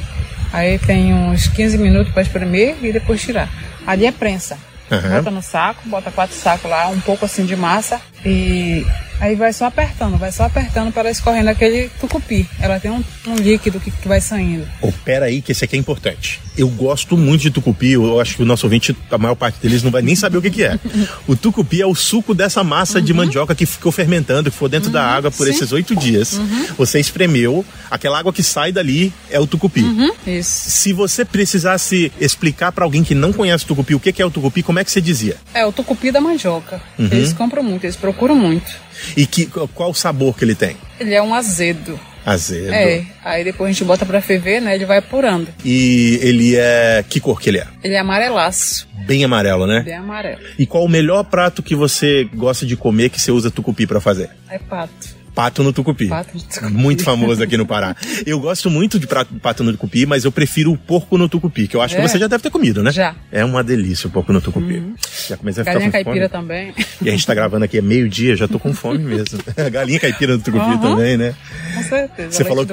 Aí 0.53 0.79
tem 0.79 1.13
uns 1.13 1.49
15 1.49 1.79
minutos 1.79 2.13
para 2.13 2.23
espremer 2.23 2.77
e 2.83 2.93
depois 2.93 3.21
tirar. 3.21 3.49
Ali 3.87 4.07
é 4.07 4.13
prensa. 4.13 4.59
Aham. 4.91 5.17
Bota 5.17 5.31
no 5.31 5.43
saco, 5.43 5.89
bota 5.89 6.11
quatro 6.11 6.37
sacos 6.37 6.71
lá, 6.71 6.89
um 6.89 7.01
pouco 7.01 7.25
assim 7.25 7.45
de 7.45 7.57
massa 7.57 8.01
e 8.25 8.85
Aí 9.19 9.35
vai 9.35 9.53
só 9.53 9.65
apertando, 9.67 10.19
vai 10.19 10.31
só 10.31 10.45
apertando 10.45 10.93
para 10.93 11.03
ela 11.03 11.11
escorrendo 11.11 11.49
aquele 11.49 11.89
tucupi. 12.01 12.47
Ela 12.61 12.79
tem 12.79 12.91
um, 12.91 13.03
um 13.27 13.35
líquido 13.37 13.81
que, 13.81 13.91
que 13.91 14.07
vai 14.07 14.21
saindo. 14.21 14.67
Oh, 14.83 14.93
pera 14.93 15.27
aí, 15.27 15.41
que 15.41 15.53
esse 15.53 15.65
aqui 15.65 15.75
é 15.75 15.79
importante. 15.79 16.41
Eu 16.57 16.69
gosto 16.69 17.17
muito 17.17 17.43
de 17.43 17.51
tucupi, 17.51 17.93
eu 17.93 18.21
acho 18.21 18.37
que 18.37 18.43
o 18.43 18.47
nosso 18.47 18.67
ouvinte, 18.67 18.97
a 19.11 19.19
maior 19.19 19.35
parte 19.35 19.59
deles 19.61 19.83
não 19.83 19.91
vai 19.91 20.03
nem 20.03 20.15
saber 20.15 20.39
o 20.39 20.43
que, 20.43 20.51
que 20.51 20.65
é. 20.65 20.79
O 21.27 21.35
tucupi 21.35 21.81
é 21.81 21.87
o 21.87 21.95
suco 21.95 22.35
dessa 22.35 22.63
massa 22.63 23.01
de 23.01 23.13
mandioca 23.13 23.55
que 23.55 23.67
ficou 23.67 23.91
fermentando, 23.91 24.51
que 24.51 24.55
ficou 24.55 24.69
dentro 24.69 24.91
da 24.91 25.03
água 25.03 25.31
por 25.31 25.47
sim. 25.47 25.53
esses 25.53 25.73
oito 25.73 25.97
dias. 25.97 26.39
Você 26.77 27.01
espremeu, 27.01 27.65
aquela 27.91 28.19
água 28.19 28.33
que 28.33 28.43
sai 28.43 28.71
dali 28.71 29.13
é 29.31 29.41
o 29.41 29.47
tucupi. 29.47 29.85
Isso. 30.27 30.71
Se 30.71 30.93
você 30.93 31.25
precisasse 31.25 32.13
explicar 32.21 32.73
pra 32.73 32.85
alguém 32.85 33.03
que 33.03 33.15
não 33.15 33.33
conhece 33.33 33.65
o 33.65 33.69
tucupi 33.69 33.95
o 33.95 34.01
que 34.01 34.13
que 34.13 34.23
é 34.23 34.27
o 34.27 34.31
tucupi, 34.31 34.63
como 34.63 34.76
é 34.79 34.85
que 34.85 34.91
você 34.91 35.01
dizia? 35.01 35.37
É 35.55 35.65
o 35.65 35.73
tucupi 35.73 36.11
da 36.11 36.21
mandioca. 36.21 36.81
Eles 36.99 37.33
compram 37.33 37.63
muito, 37.63 37.85
eles 37.85 37.97
procuram 37.97 38.35
muito. 38.35 38.71
E 39.17 39.27
que, 39.27 39.47
qual 39.47 39.91
o 39.91 39.95
sabor 39.95 40.37
que 40.37 40.45
ele 40.45 40.55
tem? 40.55 40.77
Ele 40.99 41.15
é 41.15 41.23
um 41.23 41.35
azedo. 41.35 41.99
Azedo. 42.25 42.73
É. 42.73 43.05
Aí 43.25 43.45
depois 43.45 43.71
a 43.71 43.73
gente 43.73 43.85
bota 43.85 44.05
pra 44.05 44.21
ferver, 44.21 44.61
né? 44.61 44.75
Ele 44.75 44.85
vai 44.85 44.99
apurando. 44.99 45.47
E 45.65 46.19
ele 46.21 46.57
é. 46.57 47.05
Que 47.09 47.21
cor 47.21 47.41
que 47.41 47.49
ele 47.51 47.59
é? 47.59 47.67
Ele 47.85 47.95
é 47.95 47.99
amarelaço. 48.01 48.89
Bem 49.07 49.25
amarelo, 49.25 49.67
né? 49.67 49.83
Bem 49.85 49.95
amarelo. 49.95 50.41
E 50.59 50.67
qual 50.67 50.85
o 50.85 50.89
melhor 50.89 51.23
prato 51.23 51.63
que 51.63 51.77
você 51.77 52.29
gosta 52.35 52.67
de 52.67 52.77
comer 52.77 53.11
que 53.11 53.21
você 53.21 53.31
usa 53.31 53.49
tucupi 53.51 53.87
pra 53.87 54.01
fazer? 54.01 54.31
É 54.51 54.59
pato. 54.59 55.16
Pato 55.37 55.63
no 55.63 55.71
tucupi. 55.71 56.09
Pato 56.09 56.31
no 56.35 56.41
tucupi. 56.41 56.73
Muito 56.73 57.05
famoso 57.05 57.43
aqui 57.43 57.59
no 57.59 57.67
Pará. 57.67 57.95
Eu 58.25 58.41
gosto 58.41 58.71
muito 58.71 58.99
de 58.99 59.07
pato 59.07 59.63
no 59.63 59.71
tucupi, 59.73 60.07
mas 60.07 60.25
eu 60.25 60.33
prefiro 60.33 60.73
o 60.73 60.79
porco 60.79 61.19
no 61.19 61.29
tucupi, 61.29 61.69
que 61.69 61.77
eu 61.77 61.83
acho 61.83 61.95
que 61.95 62.01
É? 62.01 62.09
você 62.09 62.19
já 62.19 62.27
deve 62.27 62.43
ter 62.43 62.49
comido, 62.51 62.83
né? 62.83 62.91
Já. 62.91 63.15
É 63.31 63.45
uma 63.45 63.63
delícia 63.63 64.09
o 64.09 64.11
porco 64.11 64.33
no 64.33 64.41
tucupi. 64.41 64.83
Já 65.29 65.37
comecei 65.37 65.61
a 65.61 65.65
ficar 65.65 65.75
Galinha 65.75 65.91
com 65.91 65.99
fome. 65.99 66.05
caipira 66.05 66.29
também. 66.31 66.73
E 67.03 67.09
a 67.09 67.13
gente 67.13 67.27
tá 67.27 67.35
gravando 67.35 67.67
aqui 67.67 67.77
é 67.77 67.83
meio-dia, 67.83 68.35
já 68.35 68.49
tô 68.49 68.59
com 68.59 68.73
fome 68.73 68.99
mesmo. 68.99 69.39
Galinha 69.71 70.01
caipira 70.01 70.33
no 70.39 70.43
tucupi 70.43 70.65
Aham. 70.65 70.79
também, 70.81 71.19
né? 71.19 71.35
Com 71.75 71.83
certeza. 71.83 72.31
Você 72.31 72.43
falou-. 72.45 72.67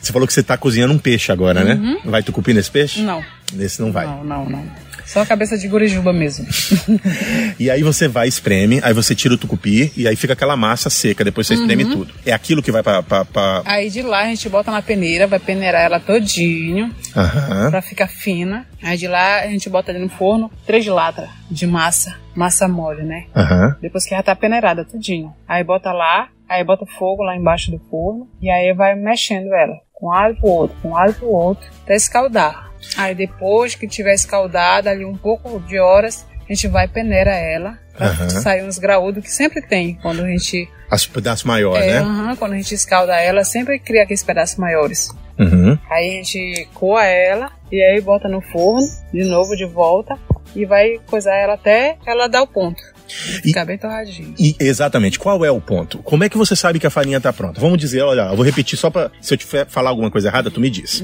Você 0.00 0.10
falou 0.10 0.26
que 0.26 0.32
você 0.32 0.42
tá 0.42 0.56
cozinhando 0.56 0.94
um 0.94 0.98
peixe 0.98 1.30
agora, 1.30 1.62
né? 1.62 1.98
Vai 2.06 2.22
tucupi 2.22 2.54
nesse 2.54 2.70
peixe? 2.70 3.02
Não. 3.02 3.22
Nesse 3.52 3.82
não 3.82 3.92
vai. 3.92 4.06
Não, 4.06 4.24
não, 4.24 4.48
não. 4.48 4.64
Só 5.08 5.22
a 5.22 5.26
cabeça 5.26 5.56
de 5.56 5.66
gurijuba 5.66 6.12
mesmo. 6.12 6.46
E 7.58 7.70
aí 7.70 7.82
você 7.82 8.06
vai, 8.06 8.28
espreme, 8.28 8.78
aí 8.84 8.92
você 8.92 9.14
tira 9.14 9.34
o 9.34 9.38
tucupi 9.38 9.92
e 9.96 10.06
aí 10.06 10.14
fica 10.14 10.32
aquela 10.34 10.56
massa 10.56 10.88
seca, 10.90 11.24
depois 11.24 11.46
você 11.46 11.54
espreme 11.54 11.84
Uhum. 11.84 11.90
tudo. 11.90 12.14
É 12.24 12.32
aquilo 12.32 12.62
que 12.62 12.70
vai 12.70 12.82
pra. 12.82 13.02
pra, 13.02 13.24
pra... 13.24 13.62
Aí 13.64 13.90
de 13.90 14.02
lá 14.02 14.20
a 14.20 14.24
gente 14.26 14.48
bota 14.48 14.70
na 14.70 14.80
peneira, 14.82 15.26
vai 15.26 15.38
peneirar 15.38 15.82
ela 15.82 15.98
todinho 15.98 16.94
Aham. 17.16 17.70
pra 17.70 17.82
ficar 17.82 18.06
fina. 18.08 18.66
Aí 18.82 18.96
de 18.96 19.08
lá 19.08 19.40
a 19.40 19.46
gente 19.48 19.68
bota 19.68 19.90
ali 19.90 19.98
no 20.00 20.08
forno 20.08 20.50
três 20.66 20.86
latas 20.86 21.28
de 21.50 21.66
massa, 21.66 22.14
massa 22.34 22.68
mole, 22.68 23.02
né? 23.02 23.24
Aham. 23.34 23.76
Depois 23.80 24.04
que 24.04 24.14
já 24.14 24.22
tá 24.22 24.36
peneirada 24.36 24.84
tudinho. 24.84 25.32
Aí 25.48 25.64
bota 25.64 25.90
lá, 25.92 26.28
aí 26.48 26.62
bota 26.62 26.84
fogo 26.86 27.22
lá 27.22 27.34
embaixo 27.36 27.70
do 27.70 27.78
forno 27.90 28.28
e 28.40 28.48
aí 28.50 28.72
vai 28.74 28.94
mexendo 28.94 29.52
ela. 29.54 29.74
Com 29.92 30.06
um 30.06 30.10
lado 30.10 30.36
pro 30.36 30.48
outro, 30.48 30.76
com 30.80 30.90
um 30.90 30.92
lado 30.94 31.14
pro 31.14 31.26
outro, 31.28 31.66
até 31.82 31.96
escaldar. 31.96 32.67
Aí 32.96 33.14
depois 33.14 33.74
que 33.74 33.86
tiver 33.88 34.14
escaldada 34.14 34.90
ali 34.90 35.04
um 35.04 35.16
pouco 35.16 35.60
de 35.60 35.78
horas, 35.78 36.26
a 36.48 36.52
gente 36.52 36.66
vai 36.68 36.88
peneira 36.88 37.34
ela 37.34 37.78
pra 37.96 38.08
Aham. 38.08 38.30
sair 38.30 38.64
uns 38.64 38.78
graúdos 38.78 39.22
que 39.24 39.30
sempre 39.30 39.60
tem 39.60 39.94
quando 40.00 40.22
a 40.22 40.28
gente 40.28 40.68
As 40.90 41.06
pedaços 41.06 41.44
maiores, 41.44 41.84
é, 41.84 41.92
né? 41.94 41.98
aham, 41.98 42.36
quando 42.36 42.52
a 42.52 42.56
gente 42.56 42.74
escalda 42.74 43.14
ela, 43.20 43.44
sempre 43.44 43.78
cria 43.78 44.02
aqueles 44.04 44.22
pedaços 44.22 44.56
maiores. 44.56 45.10
Uhum. 45.38 45.78
Aí 45.90 46.10
a 46.10 46.12
gente 46.14 46.68
coa 46.74 47.04
ela 47.04 47.50
e 47.70 47.82
aí 47.82 48.00
bota 48.00 48.28
no 48.28 48.40
forno, 48.40 48.86
de 49.12 49.24
novo 49.24 49.54
de 49.56 49.66
volta, 49.66 50.18
e 50.56 50.64
vai 50.64 50.98
coisar 51.06 51.34
ela 51.36 51.54
até 51.54 51.96
ela 52.06 52.28
dar 52.28 52.42
o 52.42 52.46
ponto. 52.46 52.82
E- 53.08 53.48
Ficar 53.48 53.64
bem 53.64 53.78
torradinho. 53.78 54.34
E 54.38 54.54
exatamente, 54.60 55.18
qual 55.18 55.44
é 55.44 55.50
o 55.50 55.60
ponto? 55.60 55.98
Como 55.98 56.24
é 56.24 56.28
que 56.28 56.36
você 56.36 56.54
sabe 56.54 56.78
que 56.78 56.86
a 56.86 56.90
farinha 56.90 57.20
tá 57.20 57.32
pronta? 57.32 57.60
Vamos 57.60 57.78
dizer, 57.78 58.02
olha, 58.02 58.22
eu 58.22 58.36
vou 58.36 58.44
repetir 58.44 58.78
só 58.78 58.90
pra. 58.90 59.10
Se 59.20 59.34
eu 59.34 59.38
te 59.38 59.46
falar 59.68 59.90
alguma 59.90 60.10
coisa 60.10 60.28
errada, 60.28 60.50
tu 60.50 60.60
me 60.60 60.70
diz. 60.70 61.02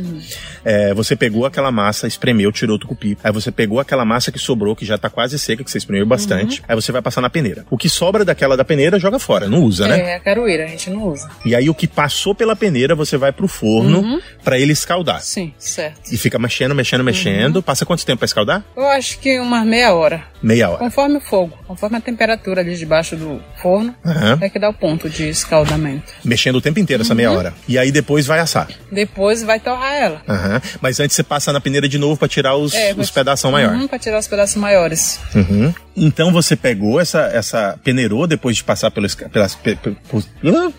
É, 0.65 0.93
você 0.95 1.17
pegou 1.17 1.47
aquela 1.47 1.71
massa, 1.71 2.07
espremeu, 2.07 2.51
tirou 2.53 2.77
o 2.77 2.79
tucupi. 2.79 3.17
Aí 3.23 3.33
você 3.33 3.51
pegou 3.51 3.81
aquela 3.81 4.05
massa 4.05 4.31
que 4.33 4.39
sobrou, 4.39 4.75
que 4.77 4.85
já 4.85 4.97
tá 4.99 5.09
quase 5.11 5.39
seca, 5.39 5.63
que 5.65 5.71
você 5.71 5.79
espremeu 5.79 6.07
bastante. 6.07 6.63
Aí 6.69 6.75
você 6.75 6.93
vai 6.93 7.03
passar 7.03 7.21
na 7.21 7.31
peneira. 7.31 7.65
O 7.71 7.77
que 7.79 7.89
sobra 7.89 8.25
daquela 8.25 8.57
da 8.57 8.65
peneira, 8.65 8.99
joga 8.99 9.19
fora, 9.19 9.49
não 9.49 9.63
usa, 9.63 9.87
né? 9.89 10.01
É, 10.01 10.15
a 10.17 10.21
caroeira, 10.21 10.65
a 10.65 10.69
gente 10.69 10.91
não 10.91 11.09
usa. 11.09 11.29
E 11.45 11.55
aí 11.55 11.69
o 11.69 11.75
que 11.75 11.87
passou 11.87 12.35
pela 12.35 12.55
peneira, 12.57 12.95
você 12.95 13.17
vai 13.17 13.33
pro 13.33 13.49
forno 13.49 14.21
pra 14.43 14.59
ele 14.59 14.73
escaldar. 14.73 15.21
Sim, 15.23 15.53
certo. 15.59 16.13
E 16.13 16.17
fica 16.17 16.39
mexendo, 16.39 16.75
mexendo, 16.75 17.03
mexendo. 17.05 17.63
Passa 17.63 17.85
quanto 17.87 18.05
tempo 18.05 18.19
pra 18.19 18.27
escaldar? 18.27 18.65
Eu 18.77 18.87
acho 18.89 19.19
que 19.19 19.39
umas 19.39 19.67
meia 19.67 19.95
hora. 19.95 20.25
Meia 20.43 20.69
hora. 20.69 20.79
Conforme 20.79 21.17
o 21.17 21.21
fogo, 21.21 21.57
conforme 21.67 21.94
a 21.97 22.01
temperatura 22.01 22.61
ali 22.61 22.77
debaixo 22.77 23.17
do 23.17 23.41
forno, 23.61 23.95
Aham. 24.05 24.39
é 24.41 24.49
que 24.49 24.59
dá 24.59 24.69
o 24.69 24.75
ponto 24.75 25.09
de 25.09 25.29
escaldamento. 25.29 26.13
Mexendo 26.25 26.57
o 26.57 26.61
tempo 26.61 26.79
inteiro 26.81 27.03
essa 27.03 27.15
meia 27.15 27.31
hora. 27.33 27.55
E 27.69 27.79
aí 27.79 27.91
depois 27.93 28.27
vai 28.27 28.39
assar. 28.41 28.69
Depois 28.91 29.43
vai 29.43 29.61
torrar 29.61 29.93
ela. 29.95 30.23
Aham. 30.29 30.61
Mas 30.81 31.01
antes 31.01 31.17
você 31.17 31.23
passa 31.23 31.53
na 31.53 31.61
peneira 31.61 31.89
de 31.89 31.99
novo 31.99 32.17
pra 32.17 32.29
tirar 32.29 32.57
os, 32.57 32.75
É, 32.75 32.95
os 32.97 33.11
pedaços 33.11 33.51
maiores. 33.51 33.81
Uhum, 33.81 33.89
pra 33.89 33.99
tirar 33.99 34.19
os 34.19 34.27
pedaços 34.29 34.57
maiores. 34.57 35.21
Uhum. 35.35 35.73
Então 35.97 36.33
você 36.33 36.57
pegou 36.57 37.01
essa, 37.01 37.21
essa 37.33 37.79
peneirou 37.85 38.27
depois 38.27 38.57
de 38.57 38.65
passar 38.65 38.91
pelo 38.91 39.07
esca- 39.07 39.29
pelas, 39.29 39.55
pe- 39.55 39.77
pe- 39.77 39.97
por- 40.09 40.25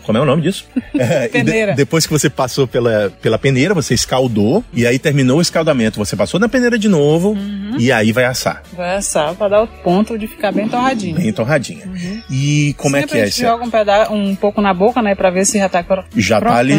como 0.02 0.18
é 0.18 0.20
o 0.20 0.24
nome 0.24 0.42
disso? 0.42 0.66
É, 0.98 1.24
e 1.24 1.28
de- 1.28 1.32
Peneira. 1.44 1.74
depois 1.74 2.06
que 2.06 2.12
você 2.12 2.28
passou 2.30 2.66
pela, 2.66 3.10
pela 3.22 3.38
peneira, 3.38 3.74
você 3.74 3.92
escaldou 3.94 4.64
e 4.72 4.86
aí 4.86 4.98
terminou 4.98 5.38
o 5.38 5.42
escaldamento. 5.42 5.98
Você 5.98 6.16
passou 6.16 6.40
na 6.40 6.48
peneira 6.48 6.78
de 6.78 6.88
novo 6.88 7.30
Uhum. 7.32 7.76
e 7.78 7.92
aí 7.92 8.12
vai 8.12 8.24
assar. 8.24 8.62
Vai 8.72 8.96
assar 8.96 9.34
pra 9.34 9.48
dar 9.48 9.62
o 9.62 9.66
ponto 9.66 10.18
de 10.18 10.26
ficar 10.26 10.52
bem 10.52 10.68
torradinho. 10.68 11.05
Bem 11.14 11.32
torradinha. 11.32 11.88
E 12.30 12.74
como 12.78 12.96
é 12.96 13.00
Sempre 13.00 13.12
que 13.12 13.18
é 13.18 13.22
a 13.22 13.26
gente 13.26 13.40
joga 13.40 13.64
um, 13.64 13.70
peda 13.70 14.12
um 14.12 14.34
pouco 14.34 14.60
na 14.60 14.72
boca, 14.72 15.02
né? 15.02 15.14
Pra 15.14 15.30
ver 15.30 15.44
se 15.44 15.58
já 15.58 15.68
tá 15.68 15.84
Já 16.16 16.40
tá 16.40 16.56
ali, 16.56 16.76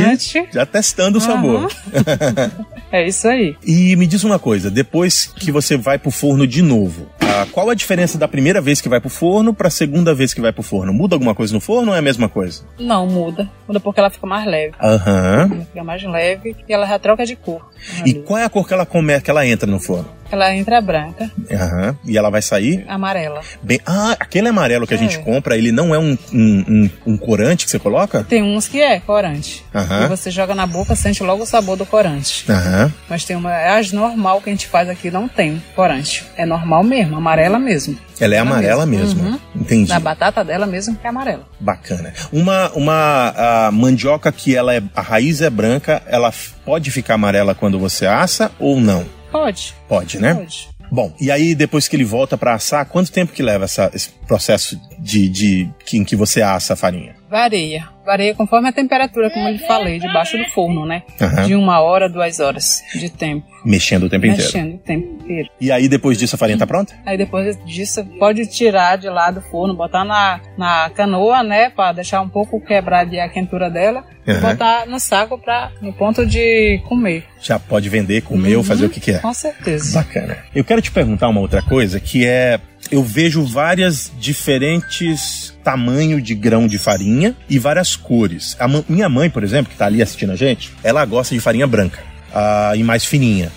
já 0.51 0.65
testando 0.65 1.17
o 1.17 1.22
sabor. 1.22 1.69
É 2.89 3.05
isso 3.05 3.27
aí. 3.27 3.55
E 3.65 3.96
me 3.98 4.07
diz 4.07 4.24
uma 4.24 4.39
coisa, 4.39 4.72
depois 4.72 5.25
que 5.25 5.51
você 5.51 5.75
vai 5.75 6.00
pro 6.00 6.10
forno 6.10 6.48
de 6.48 6.62
novo, 6.62 7.10
ah, 7.19 7.46
qual 7.51 7.69
a 7.69 7.74
diferença 7.74 8.17
da 8.17 8.27
primeira 8.27 8.62
vez 8.62 8.79
que 8.79 8.88
vai 8.88 9.01
pro 9.01 9.10
forno 9.10 9.53
pra 9.53 9.69
segunda 9.69 10.15
vez 10.15 10.34
que 10.34 10.39
vai 10.39 10.53
pro 10.53 10.63
forno? 10.63 10.93
Muda 10.93 11.15
alguma 11.15 11.36
coisa 11.36 11.53
no 11.53 11.60
forno 11.60 11.91
ou 11.91 11.96
é 11.96 12.00
a 12.00 12.01
mesma 12.01 12.29
coisa? 12.29 12.63
Não, 12.79 13.05
muda. 13.05 13.50
Muda 13.67 13.79
porque 13.79 14.00
ela 14.00 14.10
fica 14.10 14.25
mais 14.25 14.46
leve. 14.48 14.74
Aham. 14.81 15.50
Ela 15.51 15.65
fica 15.65 15.84
mais 15.84 16.03
leve 16.03 16.55
e 16.67 16.74
ela 16.74 16.88
já 16.88 16.98
troca 16.98 17.25
de 17.25 17.36
cor. 17.36 17.69
E 18.05 18.12
ali. 18.12 18.24
qual 18.25 18.39
é 18.39 18.46
a 18.46 18.50
cor 18.50 18.65
que 18.65 18.74
ela 18.74 18.86
come, 18.86 19.19
que 19.19 19.29
ela 19.29 19.46
entra 19.46 19.69
no 19.69 19.79
forno? 19.79 20.10
Ela 20.31 20.53
entra 20.55 20.81
branca, 20.81 21.29
Aham. 21.51 21.96
E 22.05 22.17
ela 22.17 22.29
vai 22.29 22.41
sair 22.41 22.86
amarela. 22.88 23.41
bem. 23.62 23.79
Ah, 23.86 24.15
aquele 24.19 24.48
amarelo 24.50 24.86
que 24.86 24.93
a 24.93 24.98
É. 24.98 25.00
gente 25.00 25.19
compra, 25.19 25.57
ele 25.57 25.72
não 25.72 25.93
é 25.96 26.00
um, 26.00 26.17
um, 26.34 26.65
um- 26.67 26.89
um 27.13 27.17
corante 27.17 27.65
que 27.65 27.72
você 27.72 27.79
coloca? 27.79 28.24
Tem 28.27 28.43
uns 28.43 28.67
que 28.67 28.81
é 28.81 29.00
corante. 29.00 29.63
Aham. 29.74 30.03
E 30.05 30.07
você 30.07 30.29
joga 30.31 30.53
na 30.53 30.65
boca, 30.65 30.96
sente 30.96 31.24
logo 31.24 31.43
o 31.43 31.46
sabor 31.46 31.77
do 31.77 31.86
corante. 31.86 32.46
Aham. 32.50 32.91
Mas 33.10 33.24
tem 33.25 33.36
uma. 33.36 33.53
é 33.53 33.77
As 33.79 33.91
normal 33.91 34.41
que 34.41 34.50
a 34.50 34.53
gente 34.53 34.67
faz 34.67 34.89
aqui 34.89 35.10
não 35.12 35.27
tem 35.27 35.62
corante. 35.75 36.25
É 36.36 36.46
normal 36.46 36.84
mesmo, 36.84 37.15
amarela 37.17 37.57
mesmo. 37.60 37.98
Ela 38.19 38.36
é 38.36 38.39
amarela 38.39 38.86
mesmo. 38.86 39.22
mesmo. 39.24 39.29
Uhum. 39.55 39.62
Entendi. 39.62 39.89
Na 39.89 40.00
batata 40.00 40.43
dela 40.43 40.65
mesmo 40.65 40.96
que 40.96 41.05
é 41.05 41.10
amarela. 41.10 41.43
Bacana. 41.60 42.13
Uma, 42.34 42.69
uma 42.72 43.34
a 43.67 43.72
mandioca 43.72 44.31
que 44.31 44.55
ela 44.55 44.74
é, 44.75 44.81
a 44.96 45.01
raiz 45.01 45.41
é 45.41 45.50
branca, 45.50 46.01
ela 46.07 46.29
f- 46.29 46.51
pode 46.65 46.89
ficar 46.91 47.13
amarela 47.13 47.53
quando 47.53 47.77
você 47.79 48.05
assa 48.07 48.51
ou 48.60 48.79
não? 48.79 49.05
Pode. 49.31 49.74
Pode, 49.88 50.19
né? 50.19 50.34
Pode. 50.34 50.69
Bom, 50.89 51.13
e 51.19 51.29
aí 51.29 51.53
depois 51.53 51.88
que 51.88 51.96
ele 51.98 52.05
volta 52.05 52.38
pra 52.38 52.53
assar, 52.53 52.86
quanto 52.86 53.12
tempo 53.12 53.34
que 53.34 53.43
leva 53.43 53.65
essa- 53.65 53.91
esse 53.93 54.10
processo 54.25 54.79
de, 55.00 55.27
de 55.27 55.69
que, 55.86 55.98
em 55.98 56.03
que 56.05 56.15
você 56.15 56.41
assa 56.41 56.74
a 56.74 56.77
farinha? 56.77 57.13
Varia. 57.29 57.88
Varia 58.05 58.34
conforme 58.34 58.69
a 58.69 58.72
temperatura, 58.72 59.29
como 59.29 59.50
eu 59.50 59.57
falei, 59.60 60.00
debaixo 60.00 60.38
do 60.38 60.46
forno, 60.46 60.86
né? 60.86 61.03
Aham. 61.19 61.46
De 61.46 61.55
uma 61.55 61.81
hora, 61.81 62.07
duas 62.07 62.39
horas 62.39 62.81
de 62.93 63.10
tempo. 63.10 63.46
Mexendo 63.65 64.03
o 64.03 64.10
tempo 64.10 64.25
inteiro. 64.25 64.43
Mexendo 64.43 64.75
o 64.75 64.77
tempo 64.77 65.24
inteiro. 65.24 65.50
E 65.60 65.69
aí 65.72 65.89
depois 65.89 66.17
disso 66.17 66.36
a 66.36 66.38
farinha 66.38 66.57
tá 66.57 66.65
pronta? 66.65 66.93
Aí 67.05 67.17
depois 67.17 67.57
disso, 67.65 68.05
pode 68.17 68.46
tirar 68.48 68.98
de 68.98 69.10
lá 69.10 69.29
do 69.29 69.41
forno, 69.41 69.75
botar 69.75 70.05
na, 70.05 70.39
na 70.57 70.89
canoa, 70.91 71.43
né? 71.43 71.69
Pra 71.69 71.91
deixar 71.91 72.22
um 72.22 72.29
pouco 72.29 72.62
quebrar 72.62 73.00
ali 73.00 73.19
a 73.19 73.27
quentura 73.27 73.69
dela. 73.69 74.05
Aham. 74.25 74.41
botar 74.41 74.86
no 74.86 75.00
saco 75.00 75.38
pra, 75.38 75.72
no 75.81 75.93
ponto 75.93 76.25
de 76.25 76.81
comer. 76.88 77.24
Já 77.41 77.57
pode 77.57 77.88
vender, 77.88 78.22
comer 78.22 78.57
ou 78.57 78.63
fazer 78.63 78.86
o 78.86 78.89
que 78.89 79.00
quer. 79.00 79.22
Com 79.22 79.34
certeza. 79.34 80.00
Bacana. 80.00 80.38
Eu 80.53 80.65
quero 80.65 80.81
te 80.81 80.91
perguntar 80.91 81.27
uma 81.29 81.39
outra 81.41 81.62
coisa 81.62 82.00
que 82.00 82.25
é. 82.25 82.60
Eu 82.91 83.03
vejo 83.03 83.44
várias 83.46 84.12
diferentes 84.20 85.53
tamanhos 85.63 86.24
de 86.24 86.34
grão 86.34 86.67
de 86.67 86.77
farinha 86.77 87.36
e 87.50 87.60
várias 87.60 87.96
cores. 87.96 88.56
A 88.60 88.67
minha 88.88 89.10
mãe, 89.10 89.29
por 89.29 89.44
exemplo, 89.44 89.72
que 89.72 89.77
tá 89.77 89.86
ali 89.86 90.01
assistindo 90.01 90.32
a 90.32 90.36
gente, 90.36 90.72
ela 90.84 91.03
gosta 91.06 91.34
de 91.36 91.41
farinha 91.41 91.67
branca. 91.67 92.00
ah, 92.34 92.74
e 92.75 92.84
mais 92.84 93.03
fininha. 93.06 93.51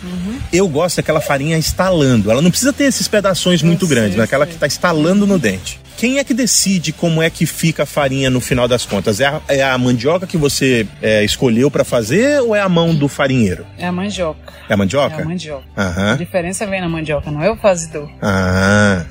Eu 0.52 0.66
gosto 0.68 0.96
daquela 0.96 1.20
farinha 1.20 1.58
estalando. 1.58 2.30
Ela 2.30 2.40
não 2.40 2.50
precisa 2.50 2.72
ter 2.72 2.84
esses 2.84 3.06
pedaços 3.08 3.62
muito 3.62 3.86
sei, 3.86 3.94
grandes, 3.94 4.16
mas 4.16 4.24
aquela 4.24 4.46
que 4.46 4.56
tá 4.56 4.66
estalando 4.66 5.26
no 5.26 5.38
dente. 5.38 5.78
Quem 5.98 6.18
é 6.18 6.24
que 6.24 6.32
decide 6.32 6.92
como 6.92 7.20
é 7.20 7.28
que 7.28 7.44
fica 7.44 7.82
a 7.82 7.86
farinha 7.86 8.30
no 8.30 8.40
final 8.40 8.66
das 8.66 8.86
contas? 8.86 9.20
É 9.20 9.26
a, 9.26 9.40
é 9.48 9.62
a 9.62 9.76
mandioca 9.76 10.26
que 10.26 10.38
você 10.38 10.86
é, 11.02 11.22
escolheu 11.22 11.70
para 11.70 11.84
fazer 11.84 12.40
ou 12.40 12.56
é 12.56 12.60
a 12.60 12.68
mão 12.70 12.94
do 12.94 13.06
farinheiro? 13.06 13.66
É 13.76 13.86
a 13.86 13.92
mandioca. 13.92 14.50
É 14.66 14.72
a 14.72 14.76
mandioca? 14.78 15.16
É 15.16 15.22
a 15.22 15.24
mandioca. 15.26 15.64
A 15.76 15.82
Aham. 15.82 16.16
diferença 16.16 16.66
vem 16.66 16.80
na 16.80 16.88
mandioca, 16.88 17.30
não 17.30 17.42
é 17.42 17.50
o 17.50 17.56
fazedor. 17.56 18.08
Ah, 18.22 19.04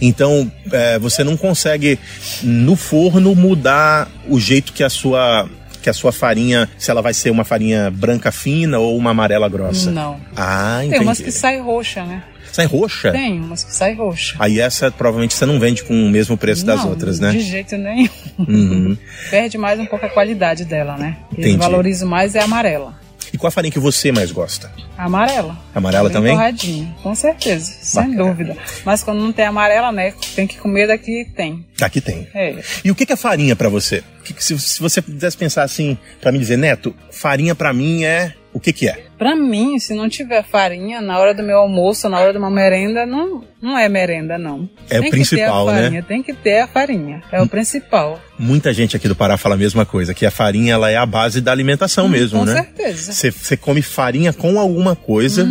Então, 0.00 0.50
é, 0.70 0.98
você 0.98 1.22
não 1.24 1.36
consegue 1.36 1.98
no 2.42 2.76
forno 2.76 3.34
mudar 3.34 4.08
o 4.28 4.38
jeito 4.38 4.72
que 4.72 4.82
a 4.82 4.90
sua 4.90 5.48
que 5.82 5.90
a 5.90 5.92
sua 5.92 6.12
farinha, 6.12 6.68
se 6.78 6.92
ela 6.92 7.02
vai 7.02 7.12
ser 7.12 7.30
uma 7.30 7.42
farinha 7.42 7.90
branca 7.90 8.30
fina 8.30 8.78
ou 8.78 8.96
uma 8.96 9.10
amarela 9.10 9.48
grossa? 9.48 9.90
Não. 9.90 10.20
Ah, 10.36 10.78
entendi. 10.78 10.92
Tem 10.92 11.02
umas 11.02 11.20
que 11.20 11.32
sai 11.32 11.58
roxa, 11.58 12.04
né? 12.04 12.22
Sai 12.52 12.66
roxa? 12.66 13.10
Tem 13.10 13.40
umas 13.40 13.64
que 13.64 13.74
sai 13.74 13.94
roxa. 13.94 14.36
Aí 14.38 14.60
essa 14.60 14.90
provavelmente 14.90 15.34
você 15.34 15.46
não 15.46 15.58
vende 15.58 15.82
com 15.82 15.94
o 15.94 16.08
mesmo 16.08 16.36
preço 16.36 16.64
das 16.64 16.82
Não, 16.84 16.90
outras, 16.90 17.18
né? 17.18 17.32
De 17.32 17.40
jeito 17.40 17.76
nenhum. 17.76 18.08
Uhum. 18.38 18.96
Perde 19.30 19.58
mais 19.58 19.80
um 19.80 19.86
pouco 19.86 20.06
a 20.06 20.08
qualidade 20.08 20.64
dela, 20.64 20.96
né? 20.96 21.16
Entendi. 21.32 21.54
Eu 21.54 21.58
valorizo 21.58 22.06
mais 22.06 22.34
é 22.34 22.40
a 22.40 22.44
amarela. 22.44 23.01
E 23.32 23.38
qual 23.38 23.48
a 23.48 23.50
farinha 23.50 23.72
que 23.72 23.78
você 23.78 24.12
mais 24.12 24.30
gosta? 24.30 24.70
Amarela. 24.96 25.56
Amarela 25.74 26.08
Bem 26.08 26.12
também? 26.12 26.32
Torradinha, 26.34 26.94
com 27.02 27.14
certeza, 27.14 27.72
sem 27.80 28.02
Bacana. 28.10 28.24
dúvida. 28.24 28.56
Mas 28.84 29.02
quando 29.02 29.20
não 29.22 29.32
tem 29.32 29.46
amarela, 29.46 29.90
né? 29.90 30.12
Tem 30.36 30.46
que 30.46 30.58
comer 30.58 30.86
daqui 30.86 31.26
tem. 31.34 31.64
Aqui 31.80 32.00
tem. 32.00 32.28
É. 32.34 32.62
E 32.84 32.90
o 32.90 32.94
que 32.94 33.06
que 33.06 33.12
é 33.12 33.16
farinha 33.16 33.56
pra 33.56 33.68
você? 33.68 34.04
Que 34.24 34.34
que- 34.34 34.44
se, 34.44 34.58
se 34.58 34.80
você 34.80 35.00
pudesse 35.00 35.36
pensar 35.36 35.62
assim, 35.62 35.96
pra 36.20 36.30
me 36.30 36.38
dizer, 36.38 36.56
Neto, 36.58 36.94
farinha 37.10 37.54
pra 37.54 37.72
mim 37.72 38.04
é 38.04 38.34
o 38.52 38.60
que 38.60 38.72
que 38.72 38.86
é? 38.88 39.02
Pra 39.16 39.34
mim, 39.34 39.78
se 39.78 39.94
não 39.94 40.08
tiver 40.10 40.44
farinha, 40.44 41.00
na 41.00 41.18
hora 41.18 41.32
do 41.32 41.42
meu 41.42 41.58
almoço, 41.58 42.08
na 42.08 42.20
hora 42.20 42.32
de 42.32 42.38
uma 42.38 42.50
merenda, 42.50 43.06
não, 43.06 43.42
não 43.62 43.78
é 43.78 43.88
merenda, 43.88 44.36
não. 44.36 44.68
É 44.90 44.98
o 44.98 45.02
tem 45.02 45.10
principal, 45.10 45.66
que 45.66 45.72
ter 45.72 45.72
a 45.72 45.74
né? 45.74 45.82
farinha, 45.82 46.02
Tem 46.02 46.22
que 46.22 46.32
ter 46.34 46.60
a 46.60 46.66
farinha. 46.66 47.22
É 47.30 47.40
o 47.40 47.48
principal. 47.48 48.20
Muita 48.38 48.72
gente 48.72 48.96
aqui 48.96 49.06
do 49.06 49.14
Pará 49.14 49.36
fala 49.36 49.54
a 49.54 49.58
mesma 49.58 49.86
coisa, 49.86 50.12
que 50.12 50.26
a 50.26 50.30
farinha 50.30 50.74
ela 50.74 50.90
é 50.90 50.96
a 50.96 51.06
base 51.06 51.40
da 51.40 51.52
alimentação 51.52 52.08
mesmo, 52.08 52.40
com 52.40 52.44
né? 52.44 52.54
certeza. 52.54 53.12
Você 53.12 53.56
come 53.56 53.80
farinha 53.80 54.32
com 54.32 54.58
alguma 54.58 54.96
coisa, 54.96 55.48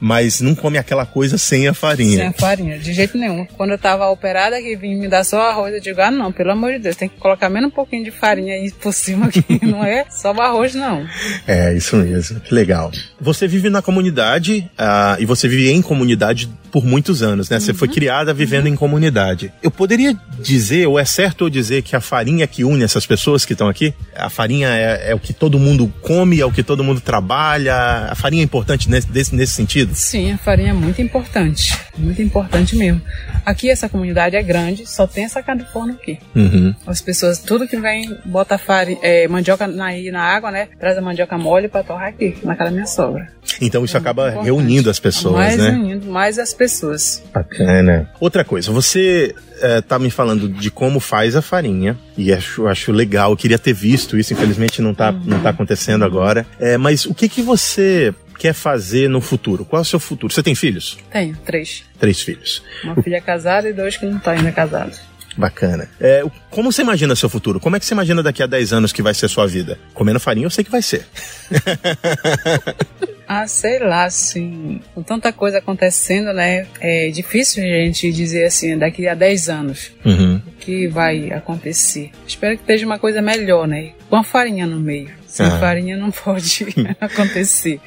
mas 0.00 0.40
não 0.40 0.54
come 0.54 0.76
aquela 0.78 1.06
coisa 1.06 1.38
sem 1.38 1.68
a 1.68 1.72
Uhum. 1.72 1.74
Sem 1.74 1.74
farinha. 1.74 2.28
a 2.28 2.32
farinha, 2.32 2.78
de 2.78 2.92
jeito 2.92 3.16
nenhum. 3.16 3.46
Quando 3.56 3.70
eu 3.70 3.78
tava 3.78 4.08
operada, 4.08 4.60
que 4.60 4.76
vim 4.76 4.96
me 4.96 5.08
dar 5.08 5.24
só 5.24 5.40
arroz, 5.50 5.74
eu 5.74 5.80
digo, 5.80 6.00
ah, 6.00 6.10
não, 6.10 6.32
pelo 6.32 6.50
amor 6.50 6.72
de 6.72 6.80
Deus, 6.80 6.96
tem 6.96 7.08
que 7.08 7.16
colocar 7.18 7.48
menos 7.48 7.68
um 7.68 7.74
pouquinho 7.74 8.04
de 8.04 8.10
farinha 8.10 8.54
aí 8.54 8.70
por 8.72 8.92
cima, 8.92 9.28
que 9.30 9.44
não 9.64 9.84
é 9.84 10.04
só 10.10 10.32
o 10.32 10.40
arroz, 10.40 10.74
não. 10.74 11.06
É, 11.46 11.72
isso 11.74 11.96
mesmo. 11.96 12.40
Que 12.40 12.54
legal. 12.54 12.90
Você 13.20 13.46
vive 13.46 13.70
na 13.70 13.80
comunidade 13.82 14.68
ah, 14.76 15.16
e 15.18 15.24
você 15.24 15.48
vive 15.48 15.70
em 15.70 15.80
comunidade 15.80 16.48
por 16.70 16.84
muitos 16.84 17.22
anos, 17.22 17.50
né? 17.52 17.60
Você 17.60 17.74
foi 17.74 17.88
criada 17.88 18.32
vivendo 18.32 18.66
em 18.66 18.74
comunidade. 18.74 19.52
Eu 19.62 19.70
poderia 19.70 20.16
dizer, 20.40 20.86
ou 20.86 20.98
é 20.98 21.04
certo 21.04 21.44
eu 21.44 21.50
dizer, 21.50 21.82
que 21.82 21.94
a 21.94 22.00
farinha 22.00 22.46
que 22.46 22.64
une 22.64 22.82
essas 22.82 23.04
pessoas 23.04 23.44
que 23.44 23.52
estão 23.52 23.68
aqui, 23.68 23.94
a 24.16 24.30
farinha 24.30 24.68
é, 24.68 25.10
é 25.10 25.14
o 25.14 25.18
que 25.18 25.32
todo 25.32 25.58
mundo 25.58 25.92
come, 26.00 26.40
é 26.40 26.46
o 26.46 26.50
que 26.50 26.62
todo 26.62 26.82
mundo 26.82 27.00
trabalha. 27.00 28.08
A 28.10 28.14
farinha 28.14 28.42
é 28.42 28.44
importante 28.44 28.88
nesse, 28.88 29.34
nesse 29.34 29.52
sentido? 29.52 29.94
Sim, 29.94 30.32
a 30.32 30.38
farinha 30.38 30.70
é 30.70 30.72
muito 30.72 31.00
importante. 31.02 31.78
Muito 31.96 32.22
importante 32.22 32.76
mesmo. 32.76 33.00
Aqui 33.44 33.70
essa 33.70 33.88
comunidade 33.88 34.36
é 34.36 34.42
grande, 34.42 34.86
só 34.86 35.06
tem 35.06 35.24
essa 35.24 35.42
forno 35.72 35.92
aqui. 35.92 36.18
Uhum. 36.34 36.74
As 36.86 37.00
pessoas, 37.00 37.38
tudo 37.38 37.68
que 37.68 37.76
vem, 37.76 38.16
bota 38.24 38.56
farinha, 38.56 38.98
é, 39.02 39.28
mandioca 39.28 39.66
na, 39.66 39.90
na 40.10 40.22
água, 40.22 40.50
né? 40.50 40.68
Traz 40.78 40.96
a 40.96 41.00
mandioca 41.00 41.36
mole 41.36 41.68
pra 41.68 41.82
torrar 41.82 42.08
aqui, 42.08 42.36
na 42.42 42.56
casa 42.56 42.70
da 42.70 42.74
minha 42.74 42.86
sogra. 42.86 43.28
Então 43.60 43.84
isso 43.84 43.96
acaba 43.96 44.28
Importante. 44.28 44.44
reunindo 44.44 44.90
as 44.90 44.98
pessoas, 44.98 45.34
mais 45.34 45.56
né? 45.58 45.70
unindo 45.70 46.06
mais 46.06 46.38
as 46.38 46.54
pessoas. 46.54 47.22
Bacana. 47.32 48.10
Outra 48.20 48.44
coisa, 48.44 48.70
você 48.70 49.34
eh, 49.60 49.80
tá 49.80 49.98
me 49.98 50.10
falando 50.10 50.48
de 50.48 50.70
como 50.70 50.98
faz 51.00 51.36
a 51.36 51.42
farinha, 51.42 51.96
e 52.16 52.32
acho, 52.32 52.66
acho 52.66 52.92
legal, 52.92 53.30
eu 53.30 53.36
queria 53.36 53.58
ter 53.58 53.72
visto 53.72 54.18
isso, 54.18 54.32
infelizmente 54.32 54.82
não 54.82 54.94
tá, 54.94 55.12
não 55.12 55.40
tá 55.40 55.50
acontecendo 55.50 56.04
agora. 56.04 56.46
Eh, 56.58 56.76
mas 56.76 57.04
o 57.04 57.14
que 57.14 57.28
que 57.28 57.42
você 57.42 58.14
quer 58.38 58.52
fazer 58.52 59.08
no 59.08 59.20
futuro? 59.20 59.64
Qual 59.64 59.80
é 59.80 59.82
o 59.82 59.84
seu 59.84 60.00
futuro? 60.00 60.32
Você 60.32 60.42
tem 60.42 60.54
filhos? 60.54 60.98
Tenho 61.10 61.36
três. 61.44 61.84
Três 61.98 62.20
filhos. 62.20 62.62
Uma 62.84 63.00
filha 63.02 63.20
casada 63.20 63.68
e 63.68 63.72
dois 63.72 63.96
que 63.96 64.06
não 64.06 64.16
estão 64.18 64.32
ainda 64.32 64.50
casados. 64.52 65.00
Bacana. 65.36 65.88
O- 66.24 66.30
como 66.50 66.70
você 66.70 66.82
imagina 66.82 67.16
seu 67.16 67.28
futuro? 67.28 67.58
Como 67.58 67.74
é 67.74 67.80
que 67.80 67.86
você 67.86 67.94
imagina 67.94 68.22
daqui 68.22 68.42
a 68.42 68.46
10 68.46 68.72
anos 68.74 68.92
que 68.92 69.00
vai 69.00 69.14
ser 69.14 69.28
sua 69.28 69.46
vida? 69.46 69.78
Comendo 69.94 70.20
farinha 70.20 70.44
eu 70.46 70.50
sei 70.50 70.62
que 70.62 70.70
vai 70.70 70.82
ser. 70.82 71.06
Ah, 73.34 73.46
sei 73.46 73.78
lá, 73.78 74.04
assim, 74.04 74.78
com 74.94 75.02
tanta 75.02 75.32
coisa 75.32 75.56
acontecendo, 75.56 76.34
né? 76.34 76.66
É 76.80 77.08
difícil 77.08 77.62
a 77.62 77.66
gente 77.66 78.12
dizer 78.12 78.44
assim, 78.44 78.76
daqui 78.76 79.08
a 79.08 79.14
10 79.14 79.48
anos, 79.48 79.90
Uhum. 80.04 80.36
o 80.46 80.50
que 80.60 80.86
vai 80.88 81.30
acontecer. 81.32 82.10
Espero 82.26 82.56
que 82.56 82.62
esteja 82.62 82.84
uma 82.84 82.98
coisa 82.98 83.22
melhor, 83.22 83.66
né? 83.66 83.92
Com 84.10 84.16
a 84.16 84.22
farinha 84.24 84.66
no 84.66 84.78
meio. 84.78 85.08
Sem 85.32 85.46
Ah. 85.46 85.58
farinha 85.58 85.96
não 85.96 86.10
pode 86.10 86.66
acontecer. 87.00 87.80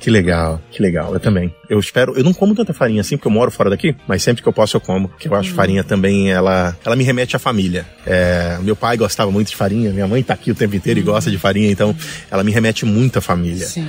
Que 0.00 0.10
legal, 0.10 0.60
que 0.72 0.82
legal. 0.82 1.14
Eu 1.14 1.20
também. 1.20 1.54
Eu 1.68 1.78
espero. 1.78 2.14
Eu 2.18 2.24
não 2.24 2.32
como 2.32 2.52
tanta 2.52 2.74
farinha 2.74 3.00
assim, 3.00 3.16
porque 3.16 3.28
eu 3.28 3.32
moro 3.32 3.48
fora 3.52 3.70
daqui, 3.70 3.94
mas 4.08 4.24
sempre 4.24 4.42
que 4.42 4.48
eu 4.48 4.52
posso 4.52 4.76
eu 4.76 4.80
como. 4.80 5.08
Porque 5.08 5.28
eu 5.28 5.34
acho 5.36 5.52
farinha 5.54 5.84
também, 5.84 6.32
ela, 6.32 6.76
ela 6.84 6.96
me 6.96 7.04
remete 7.04 7.36
à 7.36 7.38
família. 7.38 7.86
É, 8.04 8.58
meu 8.62 8.74
pai 8.74 8.96
gostava 8.96 9.30
muito 9.30 9.50
de 9.50 9.56
farinha, 9.56 9.92
minha 9.92 10.08
mãe 10.08 10.20
tá 10.20 10.34
aqui 10.34 10.50
o 10.50 10.54
tempo 10.54 10.74
inteiro 10.74 10.98
e 10.98 11.02
gosta 11.04 11.30
de 11.30 11.38
farinha, 11.38 11.70
então 11.70 11.94
ela 12.28 12.42
me 12.42 12.50
remete 12.50 12.84
muito 12.84 13.20
à 13.20 13.22
família. 13.22 13.66
Sim. 13.66 13.86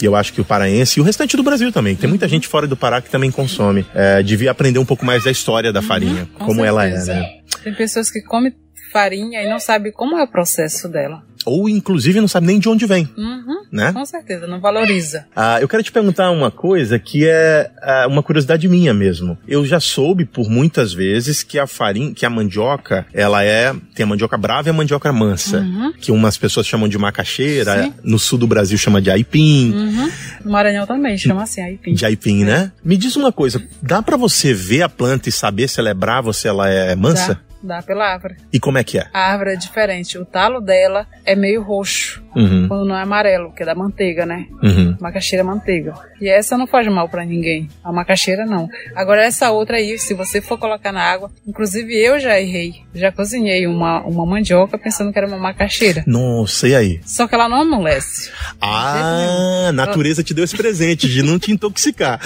E 0.00 0.04
eu 0.04 0.14
acho 0.14 0.34
que 0.34 0.40
o 0.42 0.44
paraense 0.44 0.98
e 0.98 1.00
o 1.00 1.04
restante 1.06 1.34
do 1.38 1.42
Brasil 1.42 1.72
também. 1.72 1.96
Tem 1.96 2.06
muita 2.10 2.28
gente 2.28 2.46
fora 2.48 2.66
do 2.66 2.76
Pará 2.76 3.00
que 3.00 3.08
também 3.08 3.30
consome. 3.30 3.86
É, 3.94 4.22
devia 4.22 4.50
aprender 4.50 4.78
um 4.78 4.84
pouco 4.84 5.06
mais 5.06 5.24
da 5.24 5.30
história 5.30 5.72
da 5.72 5.80
farinha, 5.80 6.28
Com 6.34 6.44
como 6.44 6.62
ela 6.64 6.84
é, 6.84 6.90
certeza. 6.90 7.14
né? 7.14 7.26
Tem 7.64 7.72
pessoas 7.72 8.10
que 8.10 8.20
comem 8.20 8.52
farinha 8.92 9.42
e 9.42 9.48
não 9.48 9.58
sabem 9.58 9.90
como 9.92 10.16
é 10.18 10.22
o 10.22 10.28
processo 10.28 10.88
dela. 10.88 11.22
Ou 11.44 11.68
inclusive 11.68 12.20
não 12.20 12.28
sabe 12.28 12.46
nem 12.46 12.60
de 12.60 12.68
onde 12.68 12.86
vem, 12.86 13.08
Uhum, 13.18 13.64
né? 13.72 13.92
com 13.92 14.04
certeza, 14.04 14.46
não 14.46 14.60
valoriza. 14.60 15.26
Ah, 15.34 15.60
eu 15.60 15.66
quero 15.66 15.82
te 15.82 15.90
perguntar 15.90 16.30
uma 16.30 16.52
coisa 16.52 17.00
que 17.00 17.26
é 17.26 17.68
ah, 17.82 18.06
uma 18.08 18.22
curiosidade 18.22 18.68
minha 18.68 18.94
mesmo. 18.94 19.36
Eu 19.48 19.66
já 19.66 19.80
soube 19.80 20.24
por 20.24 20.48
muitas 20.48 20.92
vezes 20.92 21.42
que 21.42 21.58
a 21.58 21.66
farinha, 21.66 22.14
que 22.14 22.24
a 22.24 22.30
mandioca, 22.30 23.04
ela 23.12 23.42
é 23.42 23.74
tem 23.92 24.04
a 24.04 24.06
mandioca 24.06 24.38
brava 24.38 24.68
e 24.68 24.70
a 24.70 24.72
mandioca 24.72 25.12
mansa, 25.12 25.58
Uhum. 25.58 25.92
que 26.00 26.12
umas 26.12 26.36
pessoas 26.38 26.64
chamam 26.64 26.88
de 26.88 26.96
macaxeira, 26.96 27.82
Sim. 27.84 27.94
no 28.04 28.20
sul 28.20 28.38
do 28.38 28.46
Brasil 28.46 28.78
chama 28.78 29.02
de 29.02 29.10
aipim. 29.10 29.72
Uhum. 29.72 30.10
No 30.44 30.52
Maranhão 30.52 30.86
também, 30.86 31.18
chama 31.18 31.42
assim, 31.42 31.60
aipim. 31.60 31.92
De 31.94 32.06
aipim, 32.06 32.44
né? 32.44 32.70
Me 32.84 32.96
diz 32.96 33.16
uma 33.16 33.32
coisa, 33.32 33.60
dá 33.82 34.00
pra 34.00 34.16
você 34.16 34.54
ver 34.54 34.82
a 34.82 34.88
planta 34.88 35.28
e 35.28 35.32
saber 35.32 35.66
se 35.68 35.80
ela 35.80 35.90
é 35.90 35.94
brava 35.94 36.28
ou 36.28 36.32
se 36.32 36.46
ela 36.46 36.68
é 36.70 36.94
mansa? 36.94 37.34
Dá, 37.34 37.40
dá 37.62 37.82
pela 37.82 38.06
árvore. 38.06 38.36
E 38.52 38.58
como 38.60 38.78
é 38.78 38.84
que 38.84 38.98
é? 38.98 39.06
A 39.12 39.32
árvore 39.32 39.52
é 39.52 39.56
diferente. 39.56 40.18
O 40.18 40.24
talo 40.24 40.60
dela 40.60 41.06
é 41.24 41.34
meio 41.34 41.62
roxo, 41.62 42.22
Uhum, 42.34 42.66
quando 42.66 42.86
não 42.86 42.96
é 42.96 43.02
amarelo, 43.02 43.52
que 43.52 43.62
é 43.62 43.66
da 43.66 43.74
manteiga, 43.74 44.24
né? 44.24 44.46
uhum. 44.62 44.96
Macaxeira 44.98 45.42
é 45.42 45.44
manteiga. 45.44 45.94
E 46.20 46.28
essa 46.28 46.56
não 46.56 46.66
faz 46.66 46.86
mal 46.88 47.08
pra 47.08 47.24
ninguém. 47.24 47.68
A 47.84 47.92
macaxeira 47.92 48.46
não. 48.46 48.68
Agora 48.96 49.22
essa 49.22 49.50
outra 49.50 49.76
aí, 49.76 49.98
se 49.98 50.14
você 50.14 50.40
for 50.40 50.58
colocar 50.58 50.92
na 50.92 51.02
água, 51.02 51.30
inclusive 51.46 51.94
eu 51.94 52.18
já 52.18 52.40
errei. 52.40 52.74
Já 52.94 53.12
cozinhei 53.12 53.66
uma, 53.66 54.00
uma 54.02 54.24
mandioca 54.24 54.78
pensando 54.78 55.12
que 55.12 55.18
era 55.18 55.28
uma 55.28 55.36
macaxeira. 55.36 56.04
Nossa, 56.06 56.68
e 56.68 56.74
aí? 56.74 57.00
Só 57.04 57.28
que 57.28 57.34
ela 57.34 57.48
não 57.48 57.62
amolece. 57.62 58.30
Ah, 58.60 59.66
a 59.68 59.72
natureza 59.72 60.22
te 60.22 60.32
deu 60.32 60.44
esse 60.44 60.56
presente 60.56 61.08
de 61.08 61.22
não 61.22 61.38
te 61.38 61.52
intoxicar. 61.52 62.18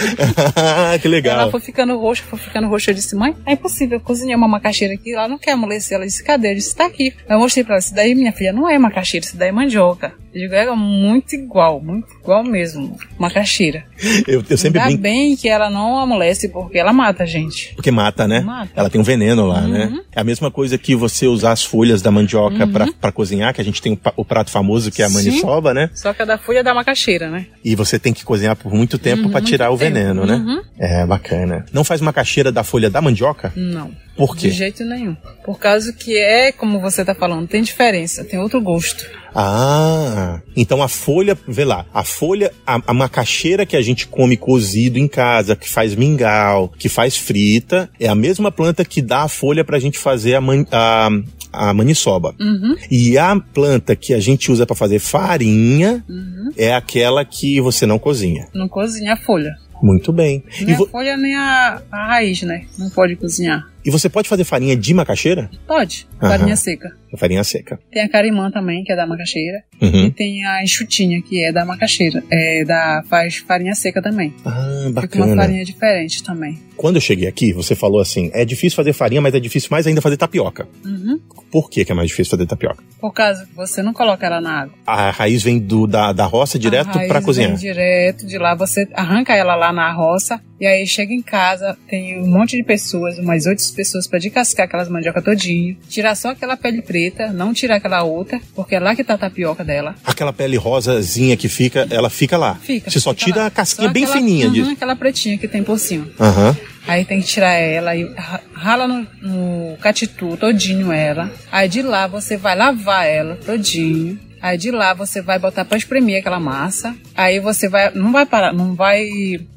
que 1.02 1.08
legal. 1.08 1.40
Ela 1.40 1.50
foi 1.50 1.60
ficando 1.60 1.98
roxa, 1.98 2.22
foi 2.28 2.38
ficando 2.38 2.68
roxa. 2.68 2.90
Eu 2.90 2.94
disse, 2.94 3.16
mãe, 3.16 3.34
é 3.44 3.54
impossível. 3.54 3.98
Eu 3.98 4.04
cozinhei 4.04 4.36
uma 4.36 4.48
macaxeira 4.48 4.94
aqui, 4.94 5.14
ela 5.14 5.25
não 5.28 5.38
quer 5.38 5.52
amolecer. 5.52 5.96
Ela 5.96 6.06
disse, 6.06 6.22
cadê? 6.22 6.50
Eu 6.50 6.54
disse, 6.54 6.74
tá 6.74 6.86
aqui. 6.86 7.14
Eu 7.28 7.38
mostrei 7.38 7.64
pra 7.64 7.74
ela, 7.74 7.80
isso 7.80 7.94
daí, 7.94 8.14
minha 8.14 8.32
filha, 8.32 8.52
não 8.52 8.68
é 8.68 8.78
macaxeira, 8.78 9.26
isso 9.26 9.36
daí 9.36 9.48
é 9.48 9.52
mandioca. 9.52 10.14
Eu 10.36 10.40
digo, 10.42 10.54
é 10.54 10.74
muito 10.76 11.34
igual, 11.34 11.80
muito 11.80 12.06
igual 12.22 12.44
mesmo. 12.44 12.94
Macaxeira. 13.18 13.84
Eu, 14.28 14.44
eu 14.50 14.58
sempre 14.58 14.78
Ainda 14.80 14.88
brinco. 14.90 15.02
bem 15.02 15.34
que 15.34 15.48
ela 15.48 15.70
não 15.70 15.98
amolece, 15.98 16.48
porque 16.50 16.78
ela 16.78 16.92
mata 16.92 17.22
a 17.22 17.26
gente. 17.26 17.72
Porque 17.74 17.90
mata, 17.90 18.28
né? 18.28 18.40
Mata. 18.40 18.70
Ela 18.76 18.90
tem 18.90 19.00
um 19.00 19.04
veneno 19.04 19.46
lá, 19.46 19.62
Uhum. 19.62 19.68
né? 19.68 20.00
É 20.14 20.20
a 20.20 20.24
mesma 20.24 20.50
coisa 20.50 20.76
que 20.76 20.94
você 20.94 21.26
usar 21.26 21.52
as 21.52 21.64
folhas 21.64 22.02
da 22.02 22.10
mandioca 22.10 22.66
pra 22.66 22.86
para 23.00 23.12
cozinhar, 23.12 23.54
que 23.54 23.60
a 23.60 23.64
gente 23.64 23.80
tem 23.80 23.92
o, 23.94 23.98
o 24.16 24.24
prato 24.24 24.50
famoso 24.50 24.90
que 24.90 25.00
é 25.00 25.06
a 25.06 25.08
Sim. 25.08 25.14
maniçoba, 25.14 25.72
né? 25.72 25.88
Só 25.94 26.12
que 26.12 26.20
a 26.20 26.24
da 26.24 26.36
folha 26.36 26.58
é 26.58 26.62
da 26.62 26.74
macaxeira, 26.74 27.30
né? 27.30 27.46
E 27.64 27.74
você 27.74 27.98
tem 27.98 28.12
que 28.12 28.24
cozinhar 28.24 28.56
por 28.56 28.72
muito 28.74 28.98
tempo 28.98 29.24
Uhum, 29.24 29.30
pra 29.30 29.40
tirar 29.40 29.70
o 29.70 29.76
veneno, 29.76 30.26
né? 30.26 30.34
Uhum. 30.34 30.62
É 30.78 31.06
bacana. 31.06 31.64
Não 31.72 31.82
faz 31.84 32.00
macaxeira 32.02 32.52
da 32.52 32.62
folha 32.62 32.90
da 32.90 33.00
mandioca? 33.00 33.52
Não. 33.56 33.90
Por 34.16 34.34
quê? 34.36 34.48
De 34.48 34.54
jeito 34.54 34.84
nenhum. 34.84 35.14
Por 35.44 35.58
causa 35.58 35.92
que 35.92 36.16
é, 36.16 36.50
como 36.52 36.80
você 36.80 37.04
tá 37.04 37.14
falando, 37.14 37.46
tem 37.46 37.62
diferença, 37.62 38.24
tem 38.24 38.38
outro 38.38 38.60
gosto. 38.60 39.04
Ah, 39.38 40.40
então 40.56 40.82
a 40.82 40.88
folha, 40.88 41.36
vê 41.46 41.64
lá, 41.64 41.84
a 41.92 42.02
folha, 42.02 42.52
a, 42.66 42.80
a 42.86 42.94
macaxeira 42.94 43.66
que 43.66 43.76
a 43.76 43.82
gente 43.82 44.06
come 44.08 44.36
cozido 44.36 44.98
em 44.98 45.06
casa, 45.06 45.54
que 45.54 45.68
faz 45.68 45.94
mingau, 45.94 46.68
que 46.78 46.88
faz 46.88 47.16
frita, 47.16 47.88
é 48.00 48.08
a 48.08 48.14
mesma 48.14 48.50
planta 48.50 48.84
que 48.84 49.02
dá 49.02 49.22
a 49.22 49.28
folha 49.28 49.64
pra 49.64 49.78
gente 49.78 49.98
fazer 49.98 50.34
a, 50.34 50.40
man, 50.40 50.64
a, 50.72 51.08
a 51.52 51.74
maniçoba. 51.74 52.34
Uhum. 52.40 52.76
E 52.90 53.16
a 53.18 53.38
planta 53.38 53.94
que 53.94 54.14
a 54.14 54.20
gente 54.20 54.50
usa 54.50 54.66
pra 54.66 54.74
fazer 54.74 54.98
farinha 54.98 56.02
Uhum. 56.08 56.50
é 56.56 56.74
aquela 56.74 57.24
que 57.24 57.60
você 57.60 57.84
não 57.86 57.98
cozinha. 57.98 58.48
Não 58.54 58.68
cozinha 58.68 59.12
a 59.12 59.16
folha. 59.16 59.50
Muito 59.82 60.10
bem. 60.12 60.42
E, 60.60 60.64
Nem 60.64 60.74
vo- 60.74 60.84
a 60.86 60.88
folha, 60.88 61.16
nem 61.18 61.36
a, 61.36 61.82
a 61.92 62.06
raiz, 62.06 62.40
né? 62.42 62.64
Não 62.78 62.88
pode 62.88 63.14
cozinhar. 63.16 63.68
E 63.86 63.90
você 63.90 64.08
pode 64.08 64.28
fazer 64.28 64.42
farinha 64.42 64.76
de 64.76 64.92
macaxeira? 64.92 65.48
Pode, 65.64 66.08
Aham. 66.20 66.28
farinha 66.30 66.56
seca. 66.56 66.90
Farinha 67.16 67.44
seca. 67.44 67.78
Tem 67.90 68.02
a 68.02 68.08
carimã 68.10 68.50
também, 68.50 68.82
que 68.84 68.92
é 68.92 68.96
da 68.96 69.06
macaxeira. 69.06 69.62
Uhum. 69.80 70.06
E 70.06 70.10
tem 70.10 70.44
a 70.44 70.62
enxutinha, 70.62 71.22
que 71.22 71.42
é 71.42 71.52
da 71.52 71.64
macaxeira. 71.64 72.22
É 72.30 72.64
da, 72.64 73.02
faz 73.08 73.36
farinha 73.36 73.74
seca 73.74 74.02
também. 74.02 74.34
Ah, 74.44 74.60
Fica 75.00 75.16
uma 75.16 75.26
bacana. 75.26 75.36
farinha 75.36 75.64
diferente 75.64 76.22
também. 76.22 76.58
Quando 76.76 76.96
eu 76.96 77.00
cheguei 77.00 77.26
aqui, 77.26 77.52
você 77.54 77.74
falou 77.74 78.00
assim: 78.00 78.30
é 78.34 78.44
difícil 78.44 78.76
fazer 78.76 78.92
farinha, 78.92 79.20
mas 79.20 79.34
é 79.34 79.40
difícil 79.40 79.68
mais 79.70 79.86
ainda 79.86 80.02
fazer 80.02 80.16
tapioca. 80.18 80.68
Uhum. 80.84 81.18
Por 81.50 81.70
que, 81.70 81.84
que 81.84 81.92
é 81.92 81.94
mais 81.94 82.08
difícil 82.08 82.32
fazer 82.32 82.46
tapioca? 82.46 82.82
Por 83.00 83.12
causa 83.14 83.46
que 83.46 83.54
você 83.54 83.82
não 83.82 83.94
coloca 83.94 84.26
ela 84.26 84.40
na 84.40 84.62
água. 84.62 84.74
A 84.86 85.10
raiz 85.10 85.42
vem 85.42 85.58
do, 85.58 85.86
da, 85.86 86.12
da 86.12 86.26
roça 86.26 86.58
direto 86.58 86.90
A 86.90 86.92
raiz 86.98 87.08
pra 87.08 87.22
cozinhar. 87.22 87.50
Vem 87.50 87.58
direto 87.58 88.26
de 88.26 88.36
lá, 88.36 88.54
você 88.54 88.86
arranca 88.92 89.34
ela 89.34 89.54
lá 89.54 89.72
na 89.72 89.90
roça 89.92 90.38
e 90.60 90.66
aí 90.66 90.86
chega 90.86 91.12
em 91.12 91.22
casa, 91.22 91.76
tem 91.88 92.20
um 92.22 92.26
monte 92.26 92.56
de 92.56 92.62
pessoas, 92.62 93.18
umas 93.18 93.44
oito 93.46 93.62
pessoas 93.74 94.06
pra 94.06 94.18
descascar 94.18 94.66
aquelas 94.66 94.88
mandioca 94.88 95.20
todinho, 95.22 95.76
tirar 95.88 96.14
só 96.14 96.30
aquela 96.30 96.56
pele 96.56 96.82
preta, 96.82 97.32
não 97.32 97.52
tirar 97.52 97.76
aquela 97.76 98.02
outra, 98.02 98.40
porque 98.54 98.74
é 98.74 98.80
lá 98.80 98.94
que 98.96 99.04
tá 99.04 99.14
a 99.14 99.18
tapioca 99.18 99.64
dela. 99.64 99.94
Aquela 100.04 100.32
pele 100.32 100.56
rosazinha 100.56 101.36
que 101.36 101.48
fica, 101.48 101.86
ela 101.90 102.08
fica 102.10 102.36
lá. 102.36 102.54
Fica. 102.56 102.90
Você 102.90 103.00
só 103.00 103.12
tira 103.14 103.40
lá. 103.42 103.46
a 103.46 103.50
casquinha 103.50 103.88
Só 103.88 103.92
bem 103.92 104.04
aquela- 104.04 104.18
fininha 104.18 104.46
uhum, 104.46 104.52
disso. 104.52 104.70
aquela 104.70 104.96
pretinha 104.96 105.36
que 105.38 105.48
tem 105.48 105.62
por 105.62 105.78
cima. 105.78 106.08
Aham. 106.20 106.56
Aí 106.88 107.04
tem 107.04 107.20
que 107.20 107.26
tirar 107.26 107.52
ela 107.54 107.96
e 107.96 108.04
ra- 108.14 108.40
rala 108.54 108.86
no, 108.86 109.06
no 109.20 109.76
catitu 109.78 110.36
todinho 110.36 110.92
ela. 110.92 111.32
Aí 111.50 111.68
de 111.68 111.82
lá 111.82 112.06
você 112.06 112.36
vai 112.36 112.54
lavar 112.56 113.04
ela 113.06 113.36
todinho. 113.44 114.18
Aí 114.46 114.56
de 114.56 114.70
lá 114.70 114.94
você 114.94 115.20
vai 115.20 115.40
botar 115.40 115.64
pra 115.64 115.76
espremer 115.76 116.20
aquela 116.20 116.38
massa. 116.38 116.94
Aí 117.16 117.40
você 117.40 117.68
vai, 117.68 117.90
não 117.94 118.12
vai 118.12 118.24
parar, 118.24 118.52
não 118.52 118.74
vai 118.74 119.04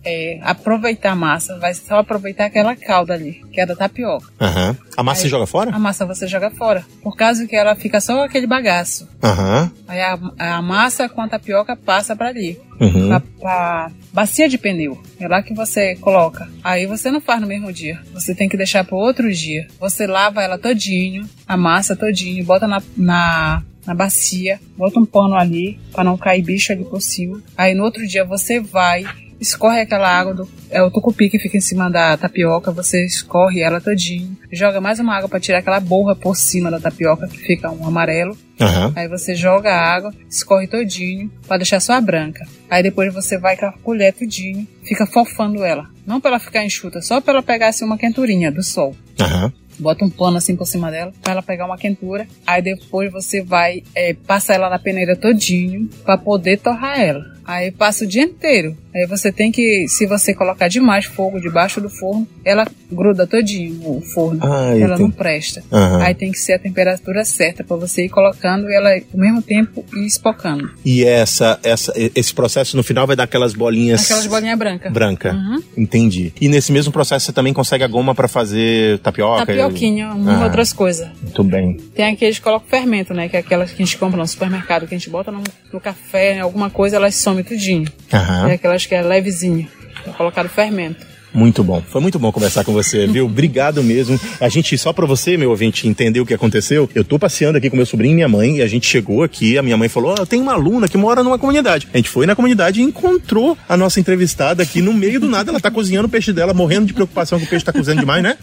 é, 0.04 0.40
aproveitar 0.42 1.12
a 1.12 1.16
massa, 1.16 1.60
vai 1.60 1.76
só 1.76 2.00
aproveitar 2.00 2.46
aquela 2.46 2.76
calda 2.76 3.14
ali, 3.14 3.44
que 3.54 3.62
é 3.62 3.66
da 3.68 3.76
tapioca. 3.76 4.26
Aham. 4.42 4.76
A 4.98 5.04
massa 5.04 5.20
Aí- 5.20 5.24
você 5.24 5.30
joga 5.30 5.46
fora? 5.46 5.72
A 5.76 5.78
massa 5.80 6.06
você 6.08 6.28
joga 6.28 6.50
fora, 6.50 6.84
por 7.04 7.16
causa 7.16 7.46
que 7.46 7.56
ela 7.56 7.76
fica 7.76 8.02
só 8.02 8.24
aquele 8.24 8.48
bagaço. 8.48 9.08
Aham. 9.24 9.72
Aí 9.88 10.02
a, 10.02 10.18
a 10.58 10.62
massa 10.62 11.08
com 11.08 11.22
a 11.22 11.28
tapioca 11.30 11.76
passa 11.76 12.16
pra 12.16 12.30
ali 12.30 12.60
Uhum. 12.80 13.10
pra, 13.10 13.22
pra 13.40 13.92
bacia 14.12 14.50
de 14.50 14.58
pneu. 14.58 15.00
É 15.20 15.28
lá 15.28 15.44
que 15.44 15.54
você 15.54 15.96
coloca. 15.98 16.50
Aí 16.64 16.88
você 16.88 17.12
não 17.12 17.22
faz 17.22 17.40
no 17.42 17.46
mesmo 17.48 17.72
dia. 17.72 18.00
Você 18.14 18.34
tem 18.34 18.50
que 18.50 18.58
deixar 18.58 18.84
pro 18.86 18.96
outro 18.98 19.32
dia. 19.32 19.68
Você 19.80 20.08
lava 20.08 20.42
ela 20.42 20.58
todinho, 20.58 21.30
a 21.48 21.56
massa 21.56 21.96
todinho, 21.96 22.44
bota 22.44 22.68
na, 22.68 22.82
na, 22.98 23.62
na 23.90 23.96
bacia, 23.96 24.60
bota 24.78 25.00
um 25.00 25.06
pano 25.06 25.36
ali 25.36 25.80
pra 25.92 26.04
não 26.04 26.16
cair 26.16 26.44
bicho 26.44 26.72
ali 26.72 26.86
por 26.86 27.02
cima. 27.02 27.42
Aí 27.58 27.74
no 27.74 27.84
outro 27.84 28.08
dia 28.08 28.24
você 28.24 28.60
vai, 28.60 29.04
escorre 29.40 29.82
aquela 29.82 30.08
água 30.08 30.34
do 30.34 30.48
é 30.70 30.80
o 30.84 30.92
tucupi 30.92 31.28
que 31.28 31.40
fica 31.40 31.58
em 31.58 31.62
cima 31.62 31.90
da 31.90 32.16
tapioca, 32.16 32.72
você 32.72 33.04
escorre 33.04 33.62
ela 33.62 33.82
todinho, 33.82 34.38
joga 34.52 34.80
mais 34.80 35.00
uma 35.00 35.16
água 35.16 35.28
pra 35.28 35.40
tirar 35.40 35.58
aquela 35.58 35.80
borra 35.80 36.16
por 36.16 36.36
cima 36.36 36.70
da 36.70 36.80
tapioca 36.80 37.28
que 37.28 37.40
fica 37.40 37.72
um 37.72 37.88
amarelo. 37.88 38.38
Aham. 38.62 38.94
Aí 38.96 39.08
você 39.08 39.34
joga 39.34 39.72
a 39.72 39.82
água, 39.82 40.14
escorre 40.30 40.68
todinho, 40.68 41.32
pra 41.48 41.58
deixar 41.58 41.80
só 41.80 41.94
a 41.94 42.02
branca. 42.02 42.46
Aí 42.70 42.84
depois 42.84 43.12
você 43.12 43.40
vai 43.40 43.58
com 43.58 43.66
a 43.66 43.72
colher 43.72 44.14
tudinho, 44.14 44.68
fica 44.84 45.08
fofando 45.08 45.64
ela. 45.64 45.88
Não 46.06 46.22
pra 46.22 46.30
ela 46.30 46.40
ficar 46.40 46.64
enxuta, 46.64 47.02
só 47.02 47.20
pra 47.20 47.34
ela 47.34 47.42
pegar 47.42 47.70
assim 47.70 47.86
uma 47.86 47.98
quenturinha 47.98 48.52
do 48.52 48.62
sol. 48.62 48.96
Aham. 49.20 49.52
Bota 49.80 50.06
um 50.06 50.10
pano 50.10 50.38
assim 50.38 50.56
por 50.56 50.66
cima 50.66 50.92
dela, 50.92 51.14
pra 51.22 51.34
ela 51.34 51.42
pegar 51.42 51.66
uma 51.66 51.78
quentura. 51.78 52.28
Aí 52.46 52.62
depois 52.62 53.12
você 53.12 53.42
vai 53.42 53.84
é, 53.96 54.14
passar 54.14 54.56
ela 54.56 54.70
na 54.70 54.80
peneira 54.80 55.16
todinho, 55.16 55.90
pra 56.04 56.18
poder 56.18 56.60
torrar 56.60 57.00
ela. 57.00 57.39
Aí 57.50 57.72
passa 57.72 58.04
o 58.06 58.08
dia 58.08 58.22
inteiro. 58.22 58.78
Aí 58.94 59.08
você 59.08 59.32
tem 59.32 59.52
que, 59.52 59.88
se 59.88 60.06
você 60.06 60.36
colocar 60.36 60.68
demais 60.68 61.06
fogo 61.06 61.40
debaixo 61.42 61.82
do 61.82 61.90
forno, 61.90 62.28
ela 62.46 62.68
gruda 62.92 63.26
todinho 63.26 63.80
o 63.84 64.02
forno. 64.02 64.40
Ah, 64.44 64.76
ela 64.78 64.98
não 65.00 65.10
presta. 65.10 65.64
Aham. 65.72 66.04
Aí 66.04 66.14
tem 66.14 66.32
que 66.32 66.38
ser 66.38 66.54
a 66.54 66.60
temperatura 66.60 67.26
certa 67.26 67.64
pra 67.64 67.76
você 67.76 68.06
ir 68.06 68.10
colocando 68.10 68.70
ela 68.70 68.92
ao 68.94 69.20
mesmo 69.20 69.42
tempo 69.42 69.84
e 69.96 70.06
espocando. 70.06 70.70
E 70.86 71.04
essa, 71.04 71.60
essa, 71.64 71.92
esse 72.16 72.32
processo 72.34 72.78
no 72.78 72.84
final 72.84 73.08
vai 73.08 73.16
dar 73.16 73.24
aquelas 73.24 73.54
bolinhas. 73.56 74.04
Aquelas 74.06 74.28
bolinhas 74.28 74.58
brancas. 74.58 74.94
branca. 74.94 75.34
Uhum. 75.34 75.64
Entendi. 75.76 76.32
E 76.40 76.48
nesse 76.48 76.72
mesmo 76.72 76.92
processo 76.94 77.26
você 77.26 77.34
também 77.34 77.52
consegue 77.54 77.84
a 77.84 77.88
goma 77.88 78.14
pra 78.14 78.28
fazer 78.28 79.00
tapioca? 79.00 79.46
Tapioquinha, 79.48 80.10
uma 80.14 80.42
Ah. 80.42 80.44
outras 80.46 80.72
coisas. 80.72 81.08
Muito 81.24 81.44
bem. 81.44 81.78
Tem 81.96 82.06
aqueles 82.14 82.38
que 82.38 82.44
colocam 82.44 82.68
fermento, 82.70 83.12
né? 83.12 83.28
Que 83.28 83.38
é 83.38 83.40
aquelas 83.40 83.72
que 83.72 83.82
a 83.82 83.86
gente 83.86 83.98
compra 83.98 84.20
no 84.20 84.28
supermercado, 84.28 84.88
que 84.88 84.94
a 84.94 84.98
gente 84.98 85.10
bota 85.10 85.32
no, 85.32 85.42
no 85.74 85.82
café, 85.82 86.36
em 86.36 86.40
alguma 86.42 86.70
coisa, 86.70 86.96
elas 86.98 87.16
somem 87.16 87.39
tudinho. 87.44 87.92
Aham. 88.14 88.50
É 88.50 88.54
aquelas 88.54 88.86
que 88.86 88.96
é 88.96 89.02
levezinha. 89.02 89.68
Então, 90.02 90.14
colocaram 90.14 90.50
fermento. 90.50 91.06
Muito 91.34 91.64
bom. 91.64 91.82
Foi 91.88 92.02
muito 92.02 92.18
bom 92.18 92.32
conversar 92.32 92.64
com 92.64 92.74
você, 92.74 93.08
viu? 93.08 93.26
Obrigado 93.28 93.84
mesmo. 93.84 94.20
A 94.40 94.50
gente, 94.50 94.78
só 94.78 94.92
pra 94.92 95.06
você, 95.06 95.38
meu 95.38 95.50
ouvinte, 95.52 95.88
entender 95.88 96.20
o 96.20 96.26
que 96.26 96.34
aconteceu, 96.34 96.90
eu 96.96 97.04
tô 97.04 97.20
passeando 97.20 97.58
aqui 97.58 97.70
com 97.70 97.78
meu 97.78 97.86
sobrinho 97.86 98.14
e 98.14 98.16
minha 98.16 98.28
mãe, 98.28 98.58
e 98.58 98.62
a 98.62 98.68
gente 98.68 98.88
chegou 98.88 99.24
aqui, 99.24 99.58
a 99.58 99.62
minha 99.62 99.78
mãe 99.78 99.90
falou, 99.90 100.16
ó, 100.20 100.26
tem 100.26 100.42
uma 100.42 100.54
aluna 100.54 100.88
que 100.88 100.98
mora 100.98 101.24
numa 101.24 101.38
comunidade. 101.38 101.88
A 101.94 101.98
gente 101.98 102.10
foi 102.10 102.26
na 102.26 102.36
comunidade 102.36 102.80
e 102.82 102.84
encontrou 102.84 103.58
a 103.68 103.78
nossa 103.78 104.00
entrevistada 104.00 104.64
aqui 104.64 104.82
no 104.82 104.94
meio 104.94 105.20
do 105.20 105.28
nada. 105.28 105.52
Ela 105.52 105.60
tá 105.60 105.70
cozinhando 105.70 106.08
o 106.08 106.10
peixe 106.10 106.34
dela, 106.34 106.54
morrendo 106.54 106.88
de 106.88 106.94
preocupação 106.94 107.40
que 107.40 107.46
o 107.46 107.50
peixe 107.50 107.66
tá 107.66 107.74
cozinhando 107.74 108.02
demais, 108.02 108.24
né? 108.24 108.38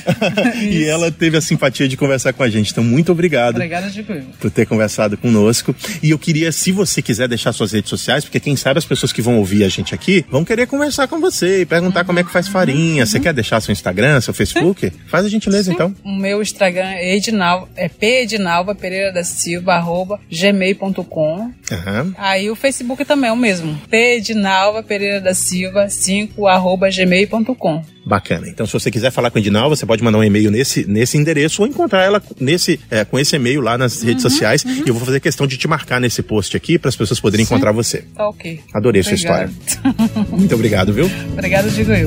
e 0.70 0.84
ela 0.84 1.10
teve 1.10 1.36
a 1.36 1.40
simpatia 1.40 1.88
de 1.88 1.96
conversar 1.96 2.32
com 2.32 2.42
a 2.42 2.48
gente. 2.48 2.72
Então, 2.72 2.84
muito 2.84 3.12
obrigado 3.12 3.56
Obrigada, 3.56 3.88
Diego. 3.90 4.14
por 4.38 4.50
ter 4.50 4.66
conversado 4.66 5.16
conosco. 5.16 5.74
E 6.02 6.10
eu 6.10 6.18
queria, 6.18 6.52
se 6.52 6.72
você 6.72 7.00
quiser 7.00 7.28
deixar 7.28 7.52
suas 7.52 7.72
redes 7.72 7.90
sociais, 7.90 8.24
porque 8.24 8.40
quem 8.40 8.56
sabe 8.56 8.78
as 8.78 8.84
pessoas 8.84 9.12
que 9.12 9.22
vão 9.22 9.38
ouvir 9.38 9.64
a 9.64 9.68
gente 9.68 9.94
aqui 9.94 10.24
vão 10.30 10.44
querer 10.44 10.66
conversar 10.66 11.08
com 11.08 11.20
você 11.20 11.62
e 11.62 11.66
perguntar 11.66 12.04
como 12.04 12.17
é 12.18 12.24
que 12.24 12.30
faz 12.30 12.48
farinha. 12.48 13.06
Você 13.06 13.18
quer 13.20 13.32
deixar 13.32 13.60
seu 13.60 13.72
Instagram, 13.72 14.20
seu 14.20 14.34
Facebook? 14.34 14.92
Faz 15.06 15.24
a 15.24 15.28
gentileza, 15.28 15.72
então. 15.72 15.94
O 16.04 16.12
meu 16.12 16.42
Instagram 16.42 16.90
é 16.90 17.16
Edinalva, 17.16 17.68
é 17.76 17.88
pedinalva 17.88 18.74
Pereira 18.74 19.12
da 19.12 19.24
Silva, 19.24 19.74
arroba 19.74 20.20
gmail.com. 20.30 21.52
Aham. 21.70 22.14
Aí 22.18 22.50
o 22.50 22.56
Facebook 22.56 23.04
também 23.04 23.30
é 23.30 23.32
o 23.32 23.36
mesmo. 23.36 23.78
pedinalva 23.88 24.82
Pereira 24.82 25.20
da 25.20 25.34
Silva, 25.34 25.88
5, 25.88 26.46
arroba 26.46 26.90
gmail.com. 26.90 27.82
Bacana. 28.08 28.48
Então, 28.48 28.66
se 28.66 28.72
você 28.72 28.90
quiser 28.90 29.10
falar 29.10 29.30
com 29.30 29.36
a 29.36 29.40
Edinal, 29.40 29.68
você 29.68 29.84
pode 29.84 30.02
mandar 30.02 30.16
um 30.18 30.24
e-mail 30.24 30.50
nesse, 30.50 30.86
nesse 30.88 31.18
endereço 31.18 31.60
ou 31.60 31.68
encontrar 31.68 32.04
ela 32.04 32.22
nesse, 32.40 32.80
é, 32.90 33.04
com 33.04 33.18
esse 33.18 33.36
e-mail 33.36 33.60
lá 33.60 33.76
nas 33.76 34.02
redes 34.02 34.22
sociais. 34.22 34.64
E 34.64 34.88
eu 34.88 34.94
vou 34.94 35.04
fazer 35.04 35.20
questão 35.20 35.46
de 35.46 35.58
te 35.58 35.68
marcar 35.68 36.00
nesse 36.00 36.22
post 36.22 36.56
aqui 36.56 36.78
para 36.78 36.88
as 36.88 36.96
pessoas 36.96 37.20
poderem 37.20 37.44
encontrar 37.44 37.70
você. 37.72 38.04
Tá 38.14 38.26
ok. 38.28 38.60
Adorei 38.72 39.02
sua 39.02 39.12
Obrigada. 39.12 39.52
história. 39.66 39.94
Muito 40.30 40.54
obrigado, 40.54 40.92
viu? 40.92 41.10
Obrigada, 41.32 41.68
digo 41.68 41.92
eu. 41.92 42.06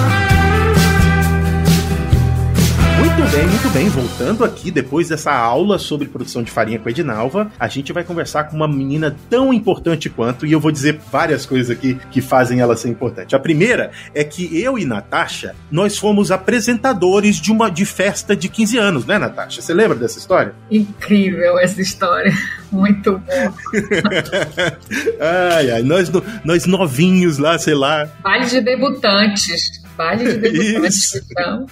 Muito 3.11 3.29
bem, 3.29 3.45
muito 3.45 3.69
bem. 3.71 3.89
Voltando 3.89 4.45
aqui, 4.45 4.71
depois 4.71 5.09
dessa 5.09 5.33
aula 5.33 5.77
sobre 5.77 6.07
produção 6.07 6.41
de 6.41 6.49
farinha 6.49 6.79
com 6.79 6.87
a 6.87 6.91
Edinalva, 6.91 7.51
a 7.59 7.67
gente 7.67 7.91
vai 7.91 8.05
conversar 8.05 8.45
com 8.45 8.55
uma 8.55 8.69
menina 8.69 9.13
tão 9.29 9.53
importante 9.53 10.09
quanto, 10.09 10.45
e 10.45 10.51
eu 10.53 10.61
vou 10.61 10.71
dizer 10.71 10.97
várias 11.11 11.45
coisas 11.45 11.69
aqui 11.69 11.99
que 12.09 12.21
fazem 12.21 12.61
ela 12.61 12.75
ser 12.77 12.87
importante. 12.87 13.35
A 13.35 13.39
primeira 13.39 13.91
é 14.15 14.23
que 14.23 14.57
eu 14.57 14.79
e 14.79 14.85
Natasha, 14.85 15.53
nós 15.69 15.97
fomos 15.97 16.31
apresentadores 16.31 17.35
de 17.35 17.51
uma 17.51 17.69
de 17.69 17.85
festa 17.85 18.33
de 18.33 18.47
15 18.47 18.77
anos, 18.77 19.05
né, 19.05 19.19
Natasha? 19.19 19.61
Você 19.61 19.73
lembra 19.73 19.97
dessa 19.97 20.17
história? 20.17 20.55
Incrível 20.71 21.59
essa 21.59 21.81
história. 21.81 22.31
Muito 22.71 23.19
bom. 23.19 23.53
ai, 25.19 25.69
ai, 25.71 25.83
nós, 25.83 26.09
nós 26.45 26.65
novinhos 26.65 27.37
lá, 27.37 27.59
sei 27.59 27.75
lá. 27.75 28.07
Baile 28.23 28.45
de 28.45 28.61
debutantes. 28.61 29.81
Baile 29.95 30.33
de 30.33 30.37
debutantes. 30.37 31.15
Então, 31.15 31.65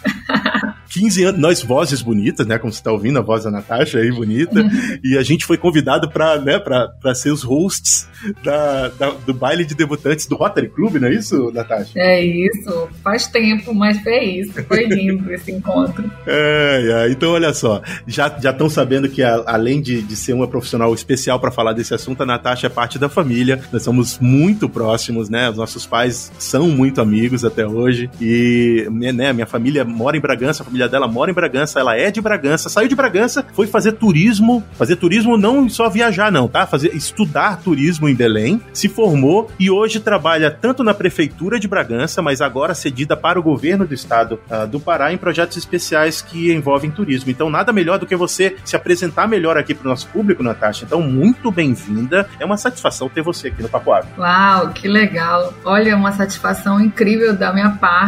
15 0.89 1.23
anos, 1.23 1.41
nós 1.41 1.63
vozes 1.63 2.01
bonitas, 2.01 2.45
né? 2.45 2.57
Como 2.57 2.71
você 2.73 2.81
tá 2.81 2.91
ouvindo, 2.91 3.19
a 3.19 3.21
voz 3.21 3.43
da 3.43 3.51
Natasha 3.51 3.99
aí 3.99 4.11
bonita. 4.11 4.65
e 5.03 5.17
a 5.17 5.23
gente 5.23 5.45
foi 5.45 5.57
convidado 5.57 6.09
pra, 6.09 6.37
né, 6.39 6.59
pra, 6.59 6.87
pra 6.87 7.13
ser 7.15 7.31
os 7.31 7.43
hosts 7.43 8.07
da, 8.43 8.89
da, 8.89 9.09
do 9.11 9.33
baile 9.33 9.65
de 9.65 9.75
debutantes 9.75 10.25
do 10.25 10.35
Rotary 10.35 10.69
Club, 10.69 10.95
não 10.95 11.07
é 11.07 11.13
isso, 11.13 11.51
Natasha? 11.51 11.91
É 11.95 12.23
isso. 12.23 12.89
Faz 13.03 13.27
tempo, 13.27 13.73
mas 13.73 14.01
foi 14.01 14.23
isso. 14.23 14.63
Foi 14.63 14.85
lindo 14.85 15.31
esse 15.33 15.51
encontro. 15.51 16.09
É, 16.31 17.05
é, 17.07 17.11
então 17.11 17.31
olha 17.31 17.53
só, 17.53 17.81
já 18.05 18.27
estão 18.27 18.69
sabendo 18.69 19.09
que 19.09 19.23
a, 19.23 19.43
além 19.47 19.81
de, 19.81 20.01
de 20.01 20.15
ser 20.15 20.33
uma 20.33 20.47
profissional 20.47 20.93
especial 20.93 21.39
para 21.39 21.49
falar 21.49 21.73
desse 21.73 21.93
assunto, 21.93 22.21
a 22.21 22.25
Natasha 22.25 22.67
é 22.67 22.69
parte 22.69 22.99
da 22.99 23.09
família. 23.09 23.59
Nós 23.71 23.83
somos 23.83 24.19
muito 24.19 24.69
próximos, 24.69 25.27
né? 25.27 25.49
Os 25.49 25.57
nossos 25.57 25.87
pais 25.87 26.31
são 26.37 26.67
muito 26.67 27.01
amigos 27.01 27.43
até 27.43 27.65
hoje. 27.65 28.09
E 28.19 28.87
né, 28.91 29.33
minha 29.33 29.45
família 29.45 29.83
mora 29.85 30.17
em 30.17 30.19
Bragança, 30.19 30.63
a 30.63 30.65
família 30.65 30.87
dela 30.87 31.07
mora 31.07 31.31
em 31.31 31.33
Bragança, 31.33 31.79
ela 31.79 31.95
é 31.95 32.11
de 32.11 32.21
Bragança, 32.21 32.69
saiu 32.69 32.87
de 32.87 32.95
Bragança, 32.95 33.45
foi 33.53 33.67
fazer 33.67 33.93
turismo, 33.93 34.63
fazer 34.73 34.95
turismo 34.95 35.37
não 35.37 35.69
só 35.69 35.89
viajar, 35.89 36.31
não, 36.31 36.47
tá? 36.47 36.65
Fazer 36.65 36.95
estudar 36.95 37.61
turismo 37.61 38.09
em 38.09 38.15
Belém, 38.15 38.61
se 38.73 38.89
formou 38.89 39.49
e 39.59 39.69
hoje 39.69 39.99
trabalha 39.99 40.51
tanto 40.51 40.83
na 40.83 40.93
prefeitura 40.93 41.59
de 41.59 41.67
Bragança, 41.67 42.21
mas 42.21 42.41
agora 42.41 42.73
cedida 42.73 43.15
para 43.15 43.39
o 43.39 43.43
governo 43.43 43.85
do 43.85 43.93
estado 43.93 44.39
uh, 44.49 44.67
do 44.67 44.79
Pará 44.79 45.13
em 45.13 45.17
projetos 45.17 45.57
especiais 45.57 46.21
que 46.21 46.51
envolvem 46.51 46.91
turismo. 46.91 47.31
Então, 47.31 47.49
nada 47.49 47.71
melhor 47.71 47.99
do 47.99 48.05
que 48.05 48.15
você 48.15 48.55
se 48.65 48.75
apresentar 48.75 49.27
melhor 49.27 49.57
aqui 49.57 49.73
para 49.73 49.85
o 49.85 49.89
nosso 49.89 50.07
público, 50.07 50.43
Natasha. 50.43 50.85
Então, 50.85 51.01
muito 51.01 51.51
bem-vinda. 51.51 52.27
É 52.39 52.45
uma 52.45 52.57
satisfação 52.57 53.09
ter 53.09 53.21
você 53.21 53.47
aqui 53.47 53.61
no 53.61 53.69
Papo 53.69 53.91
Água. 53.91 54.09
Uau, 54.17 54.69
que 54.69 54.87
legal. 54.87 55.53
Olha, 55.63 55.95
uma 55.95 56.11
satisfação 56.11 56.79
incrível 56.79 57.35
da 57.35 57.53
minha 57.53 57.71
parte 57.71 57.98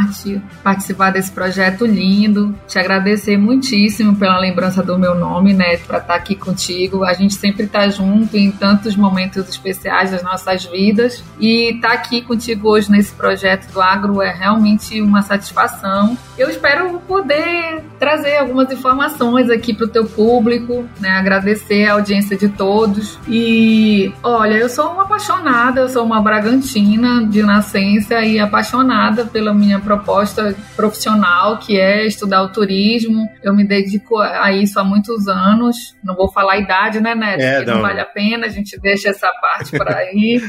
participar 0.63 1.11
desse 1.11 1.31
projeto 1.31 1.85
lindo. 1.85 2.55
Te 2.67 2.79
agradecer 2.79 3.37
muitíssimo 3.37 4.15
pela 4.15 4.39
lembrança 4.39 4.81
do 4.83 4.97
meu 4.97 5.15
nome, 5.15 5.53
né, 5.53 5.77
para 5.77 5.97
estar 5.97 6.13
tá 6.13 6.15
aqui 6.15 6.35
contigo. 6.35 7.03
A 7.03 7.13
gente 7.13 7.35
sempre 7.35 7.65
está 7.65 7.89
junto 7.89 8.37
em 8.37 8.51
tantos 8.51 8.95
momentos 8.95 9.47
especiais 9.49 10.11
das 10.11 10.23
nossas 10.23 10.65
vidas 10.65 11.23
e 11.39 11.75
estar 11.75 11.89
tá 11.89 11.93
aqui 11.93 12.21
contigo 12.21 12.69
hoje 12.69 12.91
nesse 12.91 13.11
projeto 13.13 13.71
do 13.71 13.81
agro 13.81 14.21
é 14.21 14.31
realmente 14.31 15.01
uma 15.01 15.21
satisfação. 15.21 16.17
Eu 16.37 16.49
espero 16.49 16.99
poder 17.07 17.83
trazer 17.99 18.37
algumas 18.37 18.71
informações 18.71 19.49
aqui 19.49 19.73
para 19.73 19.85
o 19.85 19.89
teu 19.89 20.05
público, 20.05 20.85
né, 20.99 21.09
agradecer 21.09 21.87
a 21.87 21.93
audiência 21.93 22.37
de 22.37 22.49
todos 22.49 23.19
e 23.27 24.11
olha, 24.23 24.55
eu 24.55 24.69
sou 24.69 24.91
uma 24.91 25.03
apaixonada, 25.03 25.81
eu 25.81 25.89
sou 25.89 26.03
uma 26.03 26.21
bragantina 26.21 27.25
de 27.27 27.43
nascença 27.43 28.21
e 28.21 28.39
apaixonada 28.39 29.25
pela 29.25 29.53
minha 29.53 29.79
proposta 29.81 30.55
profissional, 30.75 31.57
que 31.57 31.79
é 31.79 32.05
estudar 32.05 32.43
o 32.43 32.49
turismo. 32.49 33.27
Eu 33.43 33.53
me 33.53 33.65
dedico 33.65 34.17
a 34.17 34.51
isso 34.51 34.79
há 34.79 34.83
muitos 34.83 35.27
anos. 35.27 35.75
Não 36.03 36.15
vou 36.15 36.31
falar 36.31 36.53
a 36.53 36.57
idade, 36.57 36.99
né, 36.99 37.15
Neto? 37.15 37.41
É, 37.41 37.65
não. 37.65 37.75
não. 37.75 37.81
vale 37.81 37.99
a 37.99 38.05
pena, 38.05 38.45
a 38.45 38.49
gente 38.49 38.79
deixa 38.79 39.09
essa 39.09 39.29
parte 39.41 39.77
para 39.77 39.97
aí. 39.99 40.41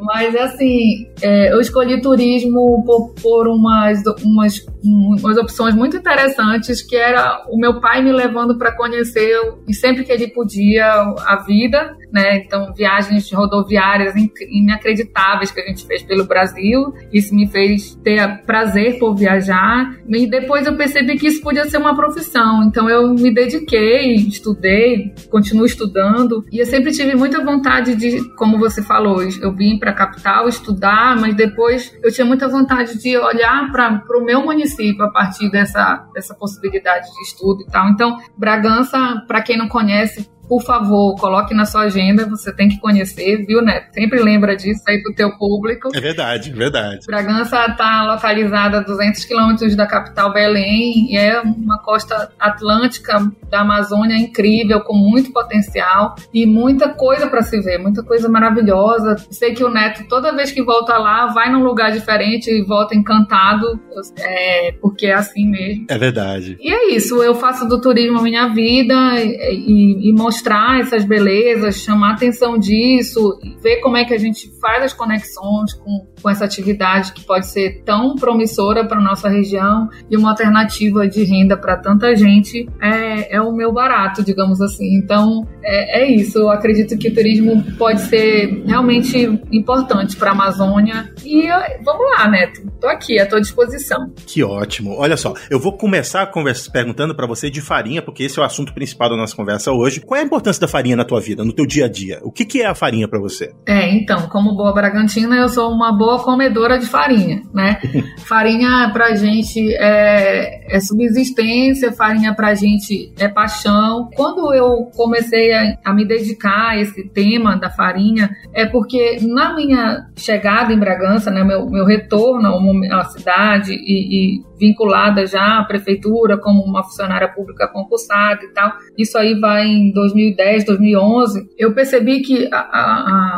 Mas, 0.00 0.34
assim, 0.34 1.08
é, 1.20 1.52
eu 1.52 1.60
escolhi 1.60 2.00
turismo 2.00 2.82
por, 2.84 3.14
por 3.20 3.48
umas, 3.48 4.02
umas, 4.24 4.64
umas 4.84 5.36
opções 5.36 5.74
muito 5.74 5.96
interessantes, 5.96 6.82
que 6.82 6.96
era 6.96 7.44
o 7.48 7.58
meu 7.58 7.80
pai 7.80 8.02
me 8.02 8.12
levando 8.12 8.58
para 8.58 8.72
conhecer, 8.76 9.38
e 9.68 9.74
sempre 9.74 10.04
que 10.04 10.12
ele 10.12 10.28
podia, 10.28 10.84
a 10.86 11.44
vida 11.46 11.96
né? 12.12 12.36
Então, 12.36 12.72
viagens 12.74 13.32
rodoviárias 13.32 14.12
inacreditáveis 14.50 15.50
que 15.50 15.60
a 15.60 15.66
gente 15.66 15.86
fez 15.86 16.02
pelo 16.02 16.24
Brasil. 16.24 16.92
Isso 17.10 17.34
me 17.34 17.46
fez 17.46 17.94
ter 17.96 18.42
prazer 18.44 18.61
por 18.98 19.14
viajar. 19.14 19.96
E 20.08 20.26
depois 20.26 20.66
eu 20.66 20.76
percebi 20.76 21.16
que 21.16 21.26
isso 21.26 21.42
podia 21.42 21.64
ser 21.68 21.78
uma 21.78 21.94
profissão. 21.94 22.62
Então, 22.64 22.88
eu 22.88 23.14
me 23.14 23.32
dediquei, 23.32 24.14
estudei, 24.16 25.14
continuo 25.30 25.66
estudando. 25.66 26.44
E 26.52 26.58
eu 26.58 26.66
sempre 26.66 26.92
tive 26.92 27.14
muita 27.14 27.44
vontade 27.44 27.94
de, 27.94 28.22
como 28.36 28.58
você 28.58 28.82
falou, 28.82 29.22
eu 29.22 29.52
vim 29.54 29.78
para 29.78 29.90
a 29.90 29.94
capital 29.94 30.48
estudar, 30.48 31.16
mas 31.20 31.34
depois 31.34 31.92
eu 32.02 32.12
tinha 32.12 32.24
muita 32.24 32.48
vontade 32.48 32.98
de 32.98 33.16
olhar 33.16 33.70
para 33.70 34.02
o 34.18 34.24
meu 34.24 34.42
município 34.44 35.04
a 35.04 35.10
partir 35.10 35.50
dessa, 35.50 36.06
dessa 36.14 36.34
possibilidade 36.34 37.06
de 37.06 37.22
estudo 37.22 37.62
e 37.62 37.66
tal. 37.66 37.88
Então, 37.88 38.18
Bragança, 38.36 39.24
para 39.26 39.42
quem 39.42 39.56
não 39.56 39.68
conhece, 39.68 40.28
por 40.52 40.62
favor, 40.62 41.14
coloque 41.14 41.54
na 41.54 41.64
sua 41.64 41.84
agenda, 41.84 42.28
você 42.28 42.54
tem 42.54 42.68
que 42.68 42.78
conhecer, 42.78 43.42
viu, 43.46 43.62
Neto? 43.62 43.86
Sempre 43.94 44.22
lembra 44.22 44.54
disso 44.54 44.82
aí 44.86 45.02
pro 45.02 45.14
teu 45.14 45.34
público. 45.38 45.88
É 45.94 45.98
verdade, 45.98 46.52
verdade. 46.52 47.06
Bragança 47.06 47.64
está 47.64 48.04
localizada 48.04 48.76
a 48.76 48.80
200 48.82 49.24
quilômetros 49.24 49.74
da 49.74 49.86
capital 49.86 50.30
Belém 50.30 51.10
e 51.10 51.16
é 51.16 51.40
uma 51.40 51.78
costa 51.78 52.30
atlântica 52.38 53.32
da 53.48 53.60
Amazônia 53.60 54.14
incrível, 54.14 54.82
com 54.82 54.94
muito 54.94 55.32
potencial 55.32 56.16
e 56.34 56.44
muita 56.44 56.90
coisa 56.90 57.30
para 57.30 57.40
se 57.40 57.58
ver, 57.58 57.78
muita 57.78 58.02
coisa 58.02 58.28
maravilhosa. 58.28 59.16
Sei 59.30 59.54
que 59.54 59.64
o 59.64 59.70
Neto, 59.70 60.06
toda 60.06 60.36
vez 60.36 60.52
que 60.52 60.62
volta 60.62 60.98
lá, 60.98 61.28
vai 61.28 61.50
num 61.50 61.62
lugar 61.62 61.92
diferente 61.92 62.50
e 62.50 62.62
volta 62.62 62.94
encantado, 62.94 63.80
é, 64.18 64.72
porque 64.82 65.06
é 65.06 65.14
assim 65.14 65.48
mesmo. 65.48 65.86
É 65.88 65.96
verdade. 65.96 66.58
E 66.60 66.70
é 66.70 66.94
isso, 66.94 67.22
eu 67.22 67.34
faço 67.34 67.66
do 67.66 67.80
turismo 67.80 68.18
a 68.18 68.22
minha 68.22 68.48
vida 68.48 68.94
e, 69.18 69.30
e, 69.50 70.10
e 70.10 70.12
mostro 70.12 70.41
mostrar 70.42 70.80
essas 70.80 71.04
belezas, 71.04 71.76
chamar 71.76 72.10
a 72.10 72.14
atenção 72.14 72.58
disso, 72.58 73.38
ver 73.62 73.80
como 73.80 73.96
é 73.96 74.04
que 74.04 74.12
a 74.12 74.18
gente 74.18 74.50
faz 74.60 74.82
as 74.82 74.92
conexões 74.92 75.72
com, 75.74 76.06
com 76.22 76.30
essa 76.30 76.44
atividade 76.44 77.12
que 77.12 77.24
pode 77.24 77.46
ser 77.46 77.82
tão 77.84 78.14
promissora 78.14 78.86
para 78.86 79.00
nossa 79.00 79.28
região 79.28 79.88
e 80.10 80.16
uma 80.16 80.30
alternativa 80.30 81.06
de 81.08 81.24
renda 81.24 81.56
para 81.56 81.76
tanta 81.76 82.14
gente 82.14 82.68
é, 82.80 83.36
é 83.36 83.40
o 83.40 83.52
meu 83.52 83.72
barato, 83.72 84.24
digamos 84.24 84.60
assim. 84.60 84.96
Então 84.96 85.46
é, 85.62 86.02
é 86.02 86.10
isso. 86.10 86.38
Eu 86.38 86.50
acredito 86.50 86.96
que 86.96 87.08
o 87.08 87.14
turismo 87.14 87.62
pode 87.76 88.00
ser 88.02 88.62
realmente 88.64 89.18
importante 89.50 90.16
para 90.16 90.30
a 90.30 90.32
Amazônia 90.34 91.12
e 91.24 91.48
vamos 91.84 92.06
lá, 92.16 92.28
Neto. 92.28 92.62
Estou 92.74 92.90
aqui 92.90 93.18
à 93.20 93.26
tua 93.26 93.40
disposição. 93.40 94.12
Que 94.26 94.42
ótimo. 94.42 94.96
Olha 94.96 95.16
só, 95.16 95.34
eu 95.50 95.58
vou 95.58 95.76
começar 95.76 96.22
a 96.22 96.26
conversa 96.26 96.70
perguntando 96.70 97.14
para 97.14 97.26
você 97.26 97.50
de 97.50 97.60
farinha, 97.60 98.02
porque 98.02 98.24
esse 98.24 98.38
é 98.38 98.42
o 98.42 98.44
assunto 98.44 98.74
principal 98.74 99.10
da 99.10 99.16
nossa 99.16 99.34
conversa 99.34 99.72
hoje. 99.72 100.00
Qual 100.00 100.18
é 100.18 100.22
a 100.22 100.26
importância 100.26 100.60
da 100.60 100.68
farinha 100.68 100.96
na 100.96 101.04
tua 101.04 101.20
vida, 101.20 101.44
no 101.44 101.52
teu 101.52 101.66
dia 101.66 101.86
a 101.86 101.88
dia? 101.88 102.20
O 102.22 102.30
que, 102.30 102.44
que 102.44 102.62
é 102.62 102.66
a 102.66 102.74
farinha 102.74 103.08
para 103.08 103.20
você? 103.20 103.52
É, 103.66 103.90
então, 103.94 104.28
como 104.28 104.56
boa 104.56 104.72
Bragantina, 104.72 105.36
eu 105.36 105.48
sou 105.48 105.70
uma 105.70 105.96
boa 105.96 106.11
comedora 106.18 106.78
de 106.78 106.86
farinha, 106.86 107.42
né? 107.52 107.78
farinha 108.26 108.90
pra 108.92 109.14
gente 109.14 109.74
é, 109.74 110.76
é 110.76 110.80
subsistência, 110.80 111.92
farinha 111.92 112.34
pra 112.34 112.54
gente 112.54 113.12
é 113.18 113.28
paixão. 113.28 114.08
Quando 114.14 114.52
eu 114.54 114.90
comecei 114.96 115.52
a, 115.52 115.78
a 115.84 115.92
me 115.92 116.04
dedicar 116.04 116.70
a 116.70 116.78
esse 116.78 117.08
tema 117.08 117.56
da 117.56 117.70
farinha, 117.70 118.30
é 118.52 118.66
porque 118.66 119.18
na 119.22 119.54
minha 119.54 120.06
chegada 120.16 120.72
em 120.72 120.78
Bragança, 120.78 121.30
né, 121.30 121.44
meu, 121.44 121.68
meu 121.68 121.84
retorno 121.84 122.52
à 122.92 123.04
cidade 123.04 123.72
e, 123.72 124.38
e 124.38 124.52
vinculada 124.62 125.26
já 125.26 125.58
à 125.58 125.64
prefeitura 125.64 126.38
como 126.38 126.62
uma 126.62 126.84
funcionária 126.84 127.28
pública 127.28 127.66
concursada 127.66 128.44
e 128.44 128.48
tal. 128.52 128.72
Isso 128.96 129.18
aí 129.18 129.38
vai 129.40 129.66
em 129.66 129.92
2010, 129.92 130.64
2011. 130.64 131.48
Eu 131.58 131.74
percebi 131.74 132.20
que 132.20 132.48
a, 132.52 132.58
a, 132.58 132.82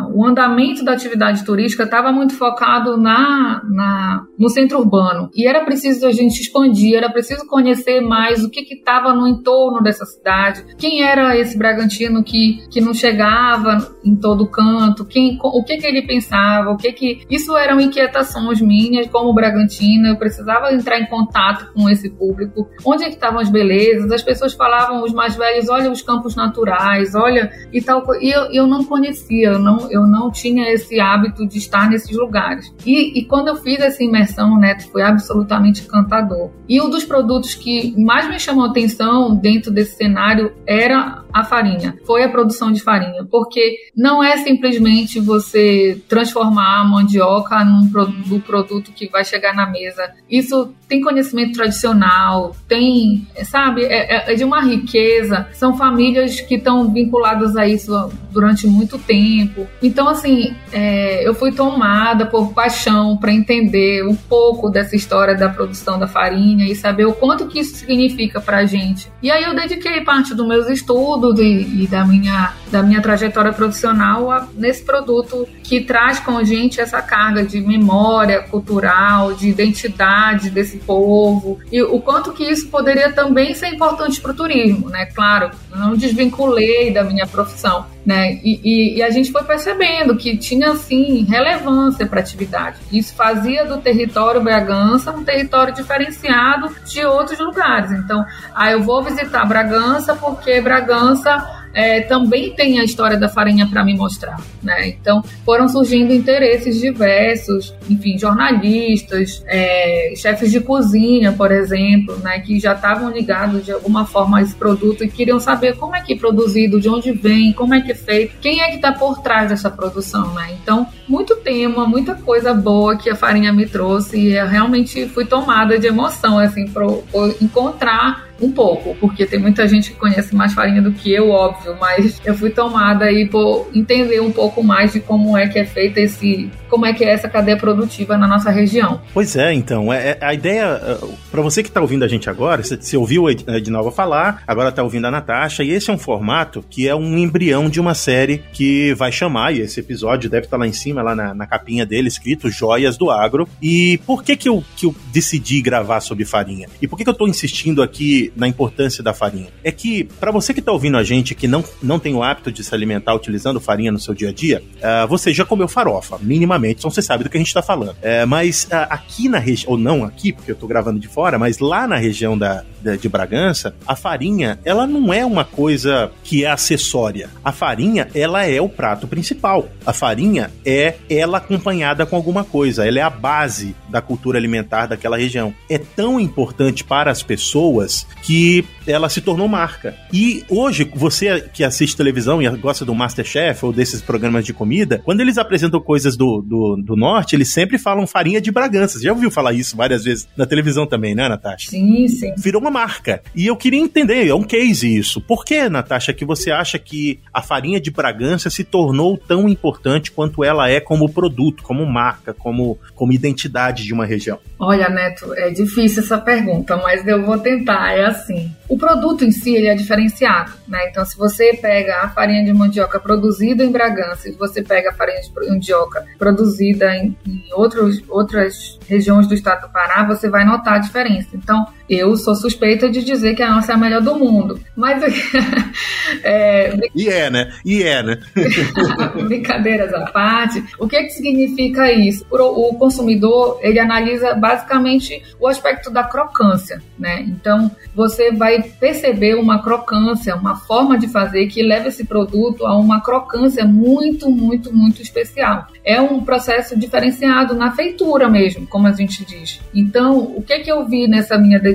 a, 0.03 0.09
o 0.13 0.25
andamento 0.27 0.85
da 0.85 0.93
atividade 0.93 1.43
turística 1.45 1.85
estava 1.85 2.13
muito 2.13 2.37
focado 2.37 2.63
na, 2.96 3.62
na, 3.64 4.27
no 4.38 4.48
centro 4.48 4.79
urbano 4.79 5.31
e 5.35 5.46
era 5.46 5.64
preciso 5.64 6.07
a 6.07 6.12
gente 6.12 6.40
expandir, 6.40 6.96
era 6.96 7.11
preciso 7.11 7.46
conhecer 7.46 8.00
mais 8.00 8.44
o 8.44 8.50
que 8.50 8.61
estava 8.74 9.12
no 9.12 9.27
entorno 9.29 9.83
dessa 9.83 10.05
cidade, 10.05 10.64
quem 10.79 11.03
era 11.03 11.37
esse 11.37 11.57
Bragantino 11.57 12.22
que, 12.22 12.66
que 12.70 12.81
não 12.81 12.94
chegava 12.94 13.94
em 14.05 14.16
todo 14.16 14.46
canto, 14.46 15.05
quem, 15.05 15.38
o 15.42 15.62
que, 15.62 15.77
que 15.77 15.87
ele 15.87 16.03
pensava, 16.07 16.70
o 16.70 16.77
que 16.77 16.92
que 16.92 17.20
isso 17.31 17.57
eram 17.57 17.81
inquietações 17.81 18.61
minhas 18.61 19.07
como 19.09 19.35
Bragantino. 19.35 20.07
Eu 20.07 20.16
precisava 20.16 20.72
entrar 20.72 21.00
em 21.00 21.07
contato 21.07 21.72
com 21.72 21.88
esse 21.88 22.11
público, 22.11 22.68
onde 22.85 23.05
é 23.05 23.09
que 23.09 23.14
estavam 23.14 23.40
as 23.40 23.50
belezas, 23.50 24.11
as 24.11 24.22
pessoas 24.22 24.55
falavam, 24.55 25.03
os 25.03 25.12
mais 25.12 25.37
velhos, 25.37 25.68
olha 25.68 25.90
os 25.90 26.03
campos 26.03 26.35
naturais, 26.35 27.14
olha 27.14 27.50
e 27.72 27.81
tal, 27.81 28.05
e 28.20 28.31
eu, 28.31 28.53
eu 28.53 28.66
não 28.66 28.85
conhecia, 28.85 29.48
eu 29.48 29.59
não, 29.59 29.90
eu 29.90 30.07
não 30.07 30.31
tinha 30.31 30.70
esse 30.72 31.00
hábito 31.00 31.46
de 31.46 31.59
estar 31.59 31.88
nesses 31.88 32.16
lugares. 32.16 32.54
E, 32.85 33.19
e 33.19 33.25
quando 33.25 33.49
eu 33.49 33.57
fiz 33.57 33.81
essa 33.81 34.03
imersão, 34.03 34.59
Neto, 34.59 34.88
foi 34.90 35.03
absolutamente 35.03 35.83
encantador. 35.83 36.51
E 36.69 36.81
um 36.81 36.88
dos 36.88 37.05
produtos 37.05 37.55
que 37.55 37.95
mais 38.01 38.29
me 38.29 38.38
chamou 38.38 38.64
atenção 38.64 39.35
dentro 39.35 39.71
desse 39.71 39.97
cenário 39.97 40.53
era 40.67 41.25
a 41.35 41.43
farinha, 41.43 41.99
foi 42.07 42.23
a 42.23 42.29
produção 42.29 42.71
de 42.71 42.81
farinha, 42.81 43.27
porque 43.29 43.77
não 43.97 44.23
é 44.23 44.37
simplesmente 44.37 45.19
você 45.19 46.01
transformar 46.09 46.83
a 46.83 46.85
mandioca 46.85 47.64
num 47.64 48.40
produto 48.40 48.93
que 48.93 49.09
vai 49.09 49.25
chegar 49.25 49.53
na 49.53 49.69
mesa. 49.69 50.12
Isso 50.31 50.73
tem 50.88 51.01
conhecimento 51.01 51.55
tradicional, 51.55 52.55
tem, 52.69 53.27
sabe, 53.45 53.83
é, 53.85 54.17
é, 54.17 54.33
é 54.33 54.35
de 54.37 54.45
uma 54.45 54.61
riqueza. 54.61 55.49
São 55.53 55.77
famílias 55.77 56.40
que 56.40 56.55
estão 56.55 56.93
vinculadas 56.93 57.57
a 57.57 57.67
isso 57.67 58.12
durante 58.31 58.69
muito 58.69 58.97
tempo. 58.97 59.67
Então, 59.83 60.09
assim, 60.09 60.55
é, 60.73 61.27
eu 61.27 61.35
fui 61.35 61.51
tomada 61.51 62.27
por 62.27 62.43
paixão 62.48 63.16
para 63.16 63.33
entender 63.33 64.07
um 64.07 64.14
pouco 64.14 64.68
dessa 64.68 64.96
história 64.96 65.35
da 65.35 65.48
produção 65.48 65.98
da 65.98 66.07
farinha 66.07 66.66
e 66.66 66.74
saber 66.74 67.07
o 67.07 67.12
quanto 67.12 67.46
que 67.46 67.61
isso 67.61 67.76
significa 67.76 68.40
para 68.40 68.59
a 68.59 68.66
gente. 68.66 69.11
E 69.22 69.30
aí 69.30 69.44
eu 69.44 69.54
dediquei 69.54 70.00
parte 70.02 70.35
dos 70.35 70.46
meus 70.46 70.68
estudos 70.68 71.38
e, 71.38 71.83
e 71.83 71.87
da, 71.87 72.04
minha, 72.04 72.52
da 72.70 72.83
minha 72.83 73.00
trajetória 73.00 73.52
profissional 73.52 74.30
a, 74.30 74.48
nesse 74.54 74.85
produto 74.85 75.46
que 75.62 75.80
traz 75.80 76.20
com 76.20 76.37
a 76.37 76.44
gente 76.44 76.80
essa 76.80 77.00
carga 77.00 77.42
de 77.44 77.61
memória 77.61 78.42
cultural, 78.42 79.33
de 79.33 79.48
identidade 79.48 80.50
desse 80.50 80.78
povo 80.78 81.59
e 81.70 81.83
o 81.83 82.00
quanto 82.00 82.33
que 82.33 82.44
isso 82.44 82.68
poderia 82.68 83.12
também 83.12 83.54
ser 83.54 83.68
importante 83.68 84.20
para 84.20 84.33
o 84.33 84.35
turismo, 84.35 84.88
né? 84.88 85.07
Claro, 85.07 85.50
não 85.70 85.96
desvinculei 85.96 86.92
da 86.92 87.02
minha 87.02 87.26
profissão, 87.26 87.87
né? 88.04 88.38
E, 88.44 88.61
e, 88.62 88.98
e, 88.98 89.02
a 89.02 89.11
gente 89.11 89.33
foi 89.33 89.42
percebendo 89.44 90.16
que 90.16 90.37
tinha 90.37 90.72
assim 90.72 91.24
relevância 91.24 92.07
para 92.07 92.22
atividade. 92.35 92.79
Isso 92.92 93.14
fazia 93.14 93.64
do 93.64 93.79
território 93.79 94.42
Bragança 94.42 95.12
um 95.12 95.25
território 95.25 95.73
diferenciado 95.73 96.75
de 96.85 97.05
outros 97.05 97.38
lugares. 97.38 97.92
Então, 97.92 98.25
ah, 98.55 98.70
eu 98.70 98.83
vou 98.83 99.03
visitar 99.03 99.44
Bragança 99.47 100.14
porque 100.16 100.61
Bragança 100.61 101.63
é, 101.75 102.01
também 102.03 102.53
tem 102.53 102.79
a 102.79 102.85
história 102.85 103.19
da 103.19 103.29
farinha 103.29 103.67
para 103.67 103.85
me 103.85 103.95
mostrar, 103.95 104.41
né? 104.63 104.89
Então 104.89 105.23
foram 105.45 105.69
surgindo 105.69 106.13
interesses 106.13 106.81
diversos, 106.81 107.75
enfim, 107.91 108.17
jornalistas, 108.17 109.43
é, 109.47 110.15
chefes 110.17 110.53
de 110.53 110.61
cozinha, 110.61 111.33
por 111.33 111.51
exemplo, 111.51 112.17
né, 112.19 112.39
que 112.39 112.61
já 112.61 112.75
estavam 112.75 113.11
ligados 113.11 113.65
de 113.65 113.73
alguma 113.73 114.07
forma 114.07 114.39
a 114.39 114.43
esse 114.43 114.55
produto 114.55 115.03
e 115.03 115.09
queriam 115.09 115.41
saber 115.41 115.77
como 115.77 115.97
é 115.97 116.01
que 116.01 116.13
é 116.13 116.17
produzido, 116.17 116.81
de 116.81 116.89
onde 116.89 117.11
vem, 117.11 117.53
como 117.53 117.75
é 117.75 117.81
que 117.81 117.93
é 117.93 117.95
feito, 117.95 118.37
quem 118.41 118.61
é 118.61 118.69
que 118.69 118.77
está 118.77 118.93
por 118.93 119.21
trás 119.21 119.49
dessa 119.49 119.71
produção, 119.71 120.33
né? 120.35 120.57
Então 120.63 120.87
muito 121.09 121.37
tema, 121.37 121.87
muita 121.87 122.15
coisa 122.15 122.55
boa 122.55 122.97
que 122.97 123.11
a 123.11 123.17
farinha 123.17 123.53
me 123.53 123.67
trouxe 123.67 124.17
e 124.19 124.33
eu 124.33 124.47
realmente 124.47 125.07
fui 125.09 125.25
tomada 125.25 125.79
de 125.79 125.87
emoção 125.87 126.39
assim 126.39 126.67
por, 126.69 127.03
por 127.11 127.35
encontrar 127.41 128.24
um 128.40 128.51
pouco, 128.51 128.97
porque 129.01 129.27
tem 129.27 129.38
muita 129.38 129.66
gente 129.68 129.90
que 129.90 129.97
conhece 129.97 130.35
mais 130.35 130.53
farinha 130.53 130.83
do 130.83 130.92
que 130.92 131.12
eu, 131.12 131.31
óbvio, 131.31 131.77
mas 131.81 132.20
eu 132.25 132.35
fui 132.35 132.51
tomada 132.51 133.05
aí 133.05 133.27
por 133.27 133.68
entender 133.75 134.20
um 134.20 134.33
pouco 134.33 134.62
mais 134.62 134.92
de 134.92 135.01
como 135.01 135.37
é 135.37 135.47
que 135.47 135.59
é 135.59 135.64
feita 135.64 136.01
esse, 136.01 136.51
como 136.75 136.87
é 136.87 136.93
que 136.93 137.05
é 137.05 137.11
essa 137.11 137.29
cadeia 137.29 137.57
produtiva 137.57 138.19
na 138.19 138.27
nossa 138.27 138.51
região. 138.51 139.01
Pois 139.13 139.37
é, 139.37 139.55
então, 139.55 139.93
é, 139.93 140.11
é 140.11 140.19
a 140.21 140.35
ideia, 140.35 140.99
uh, 141.01 141.15
para 141.31 141.41
você 141.41 141.63
que 141.63 141.69
está 141.69 141.81
ouvindo 141.81 142.05
a 142.05 142.09
gente 142.09 142.29
agora, 142.29 142.65
você, 142.65 142.97
ouviu 142.97 143.29
a 143.29 143.33
Ednalva 143.57 143.93
falar, 143.93 144.43
agora 144.45 144.71
está 144.71 144.83
ouvindo 144.83 145.07
a 145.07 145.11
Natasha, 145.11 145.63
e 145.63 145.71
esse 145.71 145.89
é 145.89 145.93
um 145.93 145.99
formato 145.99 146.65
que 146.69 146.89
é 146.89 146.95
um 146.95 147.17
embrião 147.17 147.69
de 147.69 147.81
uma 147.81 147.95
série 147.95 148.43
que 148.53 148.93
vai 148.95 149.13
chamar, 149.13 149.55
e 149.55 149.61
esse 149.61 149.79
episódio 149.79 150.29
deve 150.29 150.47
estar 150.47 150.57
tá 150.57 150.61
lá 150.61 150.67
em 150.67 150.73
cima, 150.73 151.01
lá 151.01 151.15
na, 151.15 151.33
na 151.33 151.47
capinha 151.47 151.87
dele, 151.87 152.09
escrito 152.09 152.51
Joias 152.51 152.97
do 152.97 153.09
Agro. 153.09 153.49
E 153.63 153.99
por 153.99 154.25
que 154.25 154.37
que 154.37 154.49
eu, 154.49 154.65
que 154.75 154.87
eu 154.87 154.95
decidi 155.13 155.61
gravar 155.61 156.01
sobre 156.01 156.25
farinha? 156.25 156.67
E 156.83 156.89
por 156.89 156.97
que 156.97 157.05
que 157.05 157.11
eu 157.11 157.13
estou 157.13 157.29
insistindo 157.29 157.85
aqui 157.85 158.33
na 158.35 158.49
importância 158.49 159.03
da 159.03 159.15
farinha. 159.15 159.49
É 159.63 159.71
que, 159.71 160.05
para 160.19 160.33
você 160.33 160.53
que 160.53 160.61
está 160.61 160.73
ouvindo 160.73 160.97
a 160.97 161.05
gente 161.05 161.35
que 161.35 161.47
não, 161.47 161.63
não 161.81 162.01
tem 162.01 162.15
o 162.15 162.23
hábito 162.23 162.51
de 162.51 162.65
se 162.65 162.75
alimentar 162.75 163.15
utilizando 163.15 163.61
farinha 163.61 163.93
no 163.93 164.01
seu 164.01 164.13
dia 164.13 164.31
a 164.31 164.33
dia, 164.33 164.63
uh, 164.79 165.07
você 165.07 165.33
já 165.33 165.45
comeu 165.45 165.69
farofa, 165.69 166.19
minimamente, 166.21 166.63
então 166.70 166.90
você 166.90 167.03
sabe 167.03 167.24
do 167.24 167.31
que 167.31 167.37
a 167.37 167.40
gente 167.40 167.48
está 167.48 167.62
falando. 167.62 167.92
Uh, 167.92 168.27
mas 168.27 168.64
uh, 168.64 168.87
aqui 168.90 169.29
na 169.29 169.38
região, 169.38 169.72
ou 169.72 169.79
não 169.79 170.05
aqui, 170.05 170.33
porque 170.33 170.50
eu 170.50 170.55
estou 170.55 170.68
gravando 170.68 170.98
de 170.98 171.09
fora, 171.09 171.38
mas 171.38 171.59
lá 171.59 171.87
na 171.87 171.96
região 171.96 172.37
da, 172.37 172.64
de 173.01 173.09
Bragança, 173.09 173.75
a 173.87 173.97
farinha, 173.97 174.59
ela 174.64 174.87
não 174.87 175.12
é 175.12 175.25
uma 175.25 175.44
coisa 175.44 176.11
que 176.23 176.44
é 176.44 176.51
acessória. 176.51 177.29
A 177.44 177.53
farinha, 177.53 178.09
ela 178.14 178.44
é 178.44 178.61
o 178.61 178.68
prato 178.68 179.07
principal. 179.07 179.68
A 179.87 179.92
farinha 179.92 180.51
é 180.64 180.94
ela 181.09 181.38
acompanhada 181.38 182.07
com 182.07 182.16
alguma 182.16 182.44
coisa, 182.44 182.87
ela 182.87 182.99
é 182.99 183.03
a 183.03 183.11
base 183.11 183.75
da 183.88 184.01
cultura 184.01 184.38
alimentar 184.38 184.87
daquela 184.87 185.16
região. 185.16 185.55
É 185.68 185.79
tão 185.79 186.20
importante 186.20 186.85
para 186.85 187.11
as 187.11 187.23
pessoas 187.23 188.07
que 188.23 188.64
ela 188.87 189.09
se 189.09 189.20
tornou 189.20 189.49
marca. 189.49 189.94
E 190.12 190.44
hoje, 190.49 190.90
você 190.94 191.40
que 191.53 191.64
assiste 191.64 191.97
televisão 191.97 192.42
e 192.42 192.49
gosta 192.57 192.85
do 192.85 192.94
Masterchef 192.94 193.64
ou 193.64 193.73
desses 193.73 194.03
programas 194.03 194.44
de 194.44 194.53
comida, 194.53 195.01
quando 195.05 195.20
eles 195.20 195.38
apresentam 195.38 195.81
coisas 195.81 196.16
do, 196.16 196.42
do, 196.42 196.77
do 196.77 196.97
norte, 196.97 197.35
eles 197.35 197.53
sempre 197.53 197.79
falam 197.79 198.07
farinha 198.07 198.40
de 198.40 198.51
Bragança. 198.51 198.99
Você 198.99 199.05
já 199.05 199.12
ouviu 199.12 199.31
falar 199.31 199.53
isso 199.53 199.77
várias 199.77 200.05
vezes 200.05 200.29
na 200.37 200.47
televisão 200.47 200.87
também, 200.87 201.14
né, 201.14 201.29
Natasha? 201.29 201.70
Sim, 201.70 202.09
sim. 202.09 202.35
Virou 202.37 202.61
uma 202.61 202.70
marca. 202.75 203.23
E 203.37 203.47
eu 203.47 203.57
queria 203.57 203.79
entender, 203.79 204.27
é 204.27 204.35
um 204.35 204.43
case 204.43 204.93
isso. 204.93 205.21
Por 205.21 205.45
que, 205.45 205.69
Natasha, 205.69 206.13
que 206.13 206.25
você 206.25 206.51
acha 206.51 206.77
que 206.77 207.21
a 207.33 207.41
farinha 207.41 207.81
de 207.81 207.89
Bragança 207.89 208.51
se 208.51 208.65
tornou 208.65 209.17
tão 209.17 209.49
importante 209.49 210.11
quanto 210.11 210.43
ela 210.43 210.69
é 210.69 210.81
como 210.81 211.09
produto, 211.09 211.63
como 211.63 211.87
marca, 211.87 212.35
como, 212.35 212.77
como 212.97 213.13
identidade 213.13 213.85
de 213.85 213.93
uma 213.93 214.05
região? 214.05 214.41
Olha, 214.59 214.89
Neto, 214.89 215.33
é 215.35 215.51
difícil 215.51 216.03
essa 216.03 216.19
pergunta, 216.19 216.77
mas 216.77 217.07
eu 217.07 217.25
vou 217.25 217.39
tentar. 217.39 217.93
É 217.93 218.07
assim. 218.07 218.51
O 218.69 218.77
produto 218.77 219.25
em 219.25 219.31
si 219.31 219.55
ele 219.55 219.69
é 219.69 219.75
diferenciado, 219.75 220.53
né? 220.67 220.89
Então, 220.89 221.05
se 221.05 221.17
você 221.17 221.55
pega 221.55 222.01
a 222.01 222.09
farinha 222.09 222.45
de 222.45 222.53
mandioca 222.53 222.99
produzida 222.99 223.63
em 223.63 223.71
Bragança 223.71 224.29
e 224.29 224.33
você 224.33 224.63
pega 224.63 224.91
a 224.91 224.95
farinha 224.95 225.21
de 225.21 225.33
mandioca 225.33 226.05
produzida 226.19 226.97
em, 226.97 227.17
em 227.27 227.45
outros, 227.53 228.03
outras 228.09 228.79
regiões 228.89 229.29
do 229.29 229.35
estado 229.35 229.67
do 229.67 229.73
Pará, 229.73 230.05
você 230.05 230.29
vai 230.29 230.45
notar 230.45 230.75
a 230.75 230.79
diferença. 230.79 231.29
Então, 231.35 231.67
eu 231.88 232.16
sou 232.16 232.35
suspeita 232.35 232.90
de 232.90 233.03
dizer 233.05 233.35
que 233.35 233.42
a 233.42 233.51
nossa 233.51 233.73
é 233.73 233.75
a 233.75 233.79
melhor 233.79 234.01
do 234.01 234.18
mundo. 234.18 234.59
Mas. 234.75 235.03
é, 236.25 236.75
e 236.94 237.09
é, 237.09 237.31
né? 237.31 237.53
E 237.64 237.83
é, 237.83 238.03
né? 238.03 238.18
Brincadeiras 239.25 239.92
à 239.92 240.07
parte. 240.07 240.64
O 240.79 240.88
que, 240.88 241.03
que 241.03 241.11
significa 241.11 241.92
isso? 241.92 242.25
O 242.31 242.75
consumidor 242.75 243.59
ele 243.62 243.79
analisa 243.79 244.35
basicamente 244.35 245.23
o 245.38 245.47
aspecto 245.47 245.90
da 245.90 246.05
crocância, 246.05 246.83
né? 246.99 247.23
Então 247.23 247.70
você 247.94 248.33
vai 248.33 248.62
perceber 248.62 249.35
uma 249.35 249.62
crocância, 249.62 250.35
uma 250.35 250.57
forma 250.57 250.99
de 250.99 251.09
fazer 251.09 251.47
que 251.47 251.62
leva 251.62 251.88
esse 251.88 252.05
produto 252.05 252.66
a 252.66 252.77
uma 252.77 253.01
crocância 253.01 253.64
muito, 253.64 254.31
muito, 254.31 254.75
muito 254.75 255.03
especial. 255.03 255.66
É 255.85 256.01
um 256.01 256.25
processo 256.25 256.79
diferenciado 256.79 257.55
na 257.55 257.73
feitura 257.73 258.29
mesmo, 258.29 258.66
como 258.66 258.87
a 258.87 258.92
gente 258.92 259.25
diz. 259.25 259.61
Então, 259.75 260.18
o 260.18 260.42
que 260.42 260.61
que 260.61 260.73
eu 260.73 260.87
vi 260.87 261.07
nessa 261.07 261.37
minha 261.37 261.59
dedicação 261.59 261.74